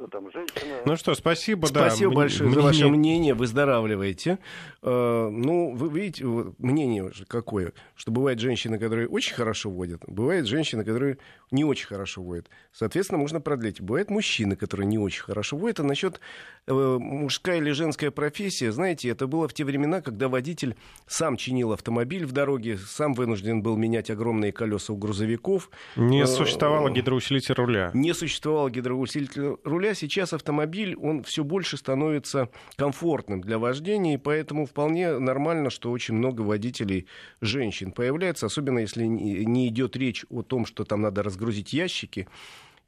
что 0.00 0.08
там 0.08 0.30
женщина... 0.32 0.80
Ну 0.86 0.96
что, 0.96 1.14
спасибо, 1.14 1.66
спасибо 1.66 2.10
да. 2.10 2.16
большое 2.16 2.48
мне... 2.48 2.54
за 2.54 2.62
ваше 2.62 2.88
мнение, 2.88 3.34
выздоравливаете. 3.34 4.38
Э, 4.82 5.28
ну, 5.30 5.74
вы 5.74 5.90
видите, 5.90 6.24
мнение 6.58 7.10
какое, 7.28 7.72
что 7.94 8.10
бывают 8.10 8.40
женщины, 8.40 8.78
которые 8.78 9.08
очень 9.08 9.34
хорошо 9.34 9.70
водят, 9.70 10.02
бывают 10.06 10.46
женщины, 10.46 10.84
которые 10.84 11.18
не 11.50 11.64
очень 11.64 11.86
хорошо 11.86 12.22
водят. 12.22 12.48
Соответственно, 12.72 13.18
можно 13.18 13.40
продлить. 13.40 13.80
Бывают 13.80 14.10
мужчины, 14.10 14.56
которые 14.56 14.86
не 14.86 14.98
очень 14.98 15.22
хорошо 15.22 15.56
водят. 15.56 15.80
А 15.80 15.82
насчет 15.82 16.20
э, 16.66 16.72
мужская 16.72 17.58
или 17.58 17.72
женская 17.72 18.10
профессия, 18.10 18.72
знаете, 18.72 19.10
это 19.10 19.26
было 19.26 19.48
в 19.48 19.52
те 19.52 19.64
времена, 19.64 20.00
когда 20.00 20.28
водитель 20.28 20.76
сам 21.06 21.36
чинил 21.36 21.72
автомобиль 21.72 22.24
в 22.24 22.32
дороге, 22.32 22.78
сам 22.78 23.12
вынужден 23.14 23.62
был 23.62 23.76
менять 23.76 24.10
огромные 24.10 24.52
колеса 24.52 24.92
у 24.92 24.96
грузовиков. 24.96 25.70
Не 25.96 26.22
э, 26.22 26.26
существовало 26.26 26.88
гидроусилителя 26.90 27.54
руля. 27.56 27.90
Не 27.92 28.14
существовало 28.14 28.70
гидроусилителя 28.70 29.56
руля 29.64 29.89
сейчас 29.94 30.32
автомобиль, 30.32 30.96
он 30.96 31.22
все 31.22 31.44
больше 31.44 31.76
становится 31.76 32.48
комфортным 32.76 33.40
для 33.40 33.58
вождения, 33.58 34.14
и 34.14 34.18
поэтому 34.18 34.66
вполне 34.66 35.18
нормально, 35.18 35.70
что 35.70 35.90
очень 35.90 36.14
много 36.14 36.42
водителей 36.42 37.06
женщин 37.40 37.92
появляется, 37.92 38.46
особенно 38.46 38.80
если 38.80 39.04
не 39.04 39.68
идет 39.68 39.96
речь 39.96 40.24
о 40.30 40.42
том, 40.42 40.66
что 40.66 40.84
там 40.84 41.02
надо 41.02 41.22
разгрузить 41.22 41.72
ящики, 41.72 42.28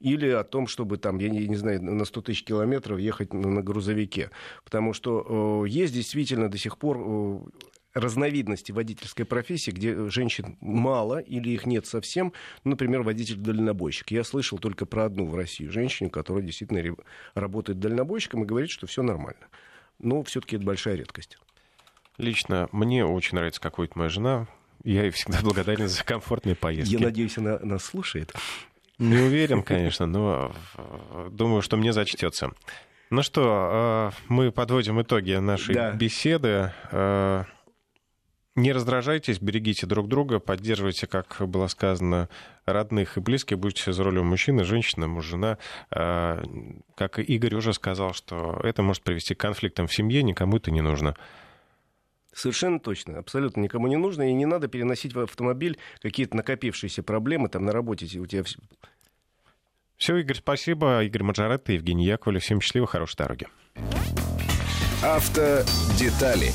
или 0.03 0.27
о 0.27 0.43
том, 0.43 0.67
чтобы 0.67 0.97
там, 0.97 1.17
я 1.19 1.29
не, 1.29 1.47
не 1.47 1.55
знаю, 1.55 1.81
на 1.81 2.03
100 2.03 2.21
тысяч 2.21 2.43
километров 2.43 2.99
ехать 2.99 3.33
на, 3.33 3.47
на 3.47 3.61
грузовике. 3.61 4.31
Потому 4.65 4.91
что 4.91 5.63
э, 5.65 5.69
есть 5.69 5.93
действительно 5.93 6.49
до 6.49 6.57
сих 6.57 6.77
пор 6.77 6.97
э, 6.99 7.39
разновидности 7.93 8.71
водительской 8.71 9.25
профессии, 9.25 9.71
где 9.71 10.09
женщин 10.09 10.57
мало 10.61 11.19
или 11.19 11.49
их 11.49 11.65
нет 11.65 11.85
совсем. 11.85 12.33
Например, 12.63 13.01
водитель-дальнобойщик. 13.01 14.11
Я 14.11 14.23
слышал 14.23 14.57
только 14.57 14.85
про 14.85 15.05
одну 15.05 15.27
в 15.27 15.35
России 15.35 15.67
женщину, 15.67 16.09
которая 16.09 16.43
действительно 16.43 16.95
работает 17.35 17.79
дальнобойщиком 17.79 18.43
и 18.43 18.45
говорит, 18.45 18.71
что 18.71 18.87
все 18.87 19.03
нормально. 19.03 19.47
Но 19.99 20.23
все-таки 20.23 20.55
это 20.55 20.65
большая 20.65 20.95
редкость. 20.95 21.37
Лично 22.17 22.67
мне 22.71 23.05
очень 23.05 23.35
нравится, 23.35 23.61
как 23.61 23.77
водит 23.77 23.95
моя 23.95 24.09
жена. 24.09 24.47
Я 24.83 25.03
ей 25.03 25.11
всегда 25.11 25.39
благодарен 25.41 25.87
за 25.87 26.03
комфортные 26.03 26.55
поездки. 26.55 26.93
Я 26.93 26.99
надеюсь, 26.99 27.37
она 27.37 27.59
нас 27.59 27.85
слушает. 27.85 28.33
Не 28.99 29.17
уверен, 29.17 29.63
конечно, 29.63 30.05
но 30.05 30.53
думаю, 31.31 31.61
что 31.61 31.77
мне 31.77 31.93
зачтется. 31.93 32.51
Ну 33.09 33.21
что, 33.21 34.11
э, 34.11 34.23
мы 34.27 34.51
подводим 34.51 34.99
итоги 35.01 35.33
нашей 35.33 35.75
да. 35.75 35.91
беседы. 35.91 36.73
Не 38.55 38.71
раздражайтесь, 38.71 39.39
берегите 39.39 39.87
друг 39.87 40.07
друга, 40.07 40.39
поддерживайте, 40.39 41.07
как 41.07 41.37
было 41.39 41.65
сказано, 41.65 42.29
родных 42.65 43.17
и 43.17 43.19
близких, 43.19 43.57
будьте 43.57 43.91
за 43.91 44.03
рулем 44.03 44.27
мужчина, 44.27 44.63
женщина, 44.63 45.07
муж, 45.07 45.25
жена. 45.25 45.57
А, 45.89 46.43
как 46.95 47.17
Игорь 47.17 47.55
уже 47.55 47.73
сказал, 47.73 48.13
что 48.13 48.59
это 48.63 48.83
может 48.83 49.01
привести 49.01 49.33
к 49.33 49.39
конфликтам 49.39 49.87
в 49.87 49.93
семье, 49.93 50.21
никому 50.21 50.57
это 50.57 50.69
не 50.69 50.81
нужно. 50.81 51.15
Совершенно 52.31 52.79
точно, 52.79 53.17
абсолютно 53.17 53.61
никому 53.61 53.87
не 53.87 53.97
нужно, 53.97 54.29
и 54.29 54.33
не 54.33 54.45
надо 54.45 54.67
переносить 54.67 55.13
в 55.13 55.19
автомобиль 55.19 55.79
какие-то 56.01 56.37
накопившиеся 56.37 57.01
проблемы 57.01 57.49
там 57.49 57.65
на 57.65 57.71
работе. 57.71 58.05
У 58.19 58.25
тебя 58.27 58.43
все, 59.97 60.17
Игорь, 60.17 60.37
спасибо. 60.37 61.03
Игорь 61.03 61.23
Маджаретто, 61.23 61.73
Евгений 61.73 62.05
Яковлев. 62.05 62.43
Всем 62.43 62.61
счастливо, 62.61 62.85
хорошей 62.85 63.17
дороги. 63.17 63.47
Автодетали 65.01 66.51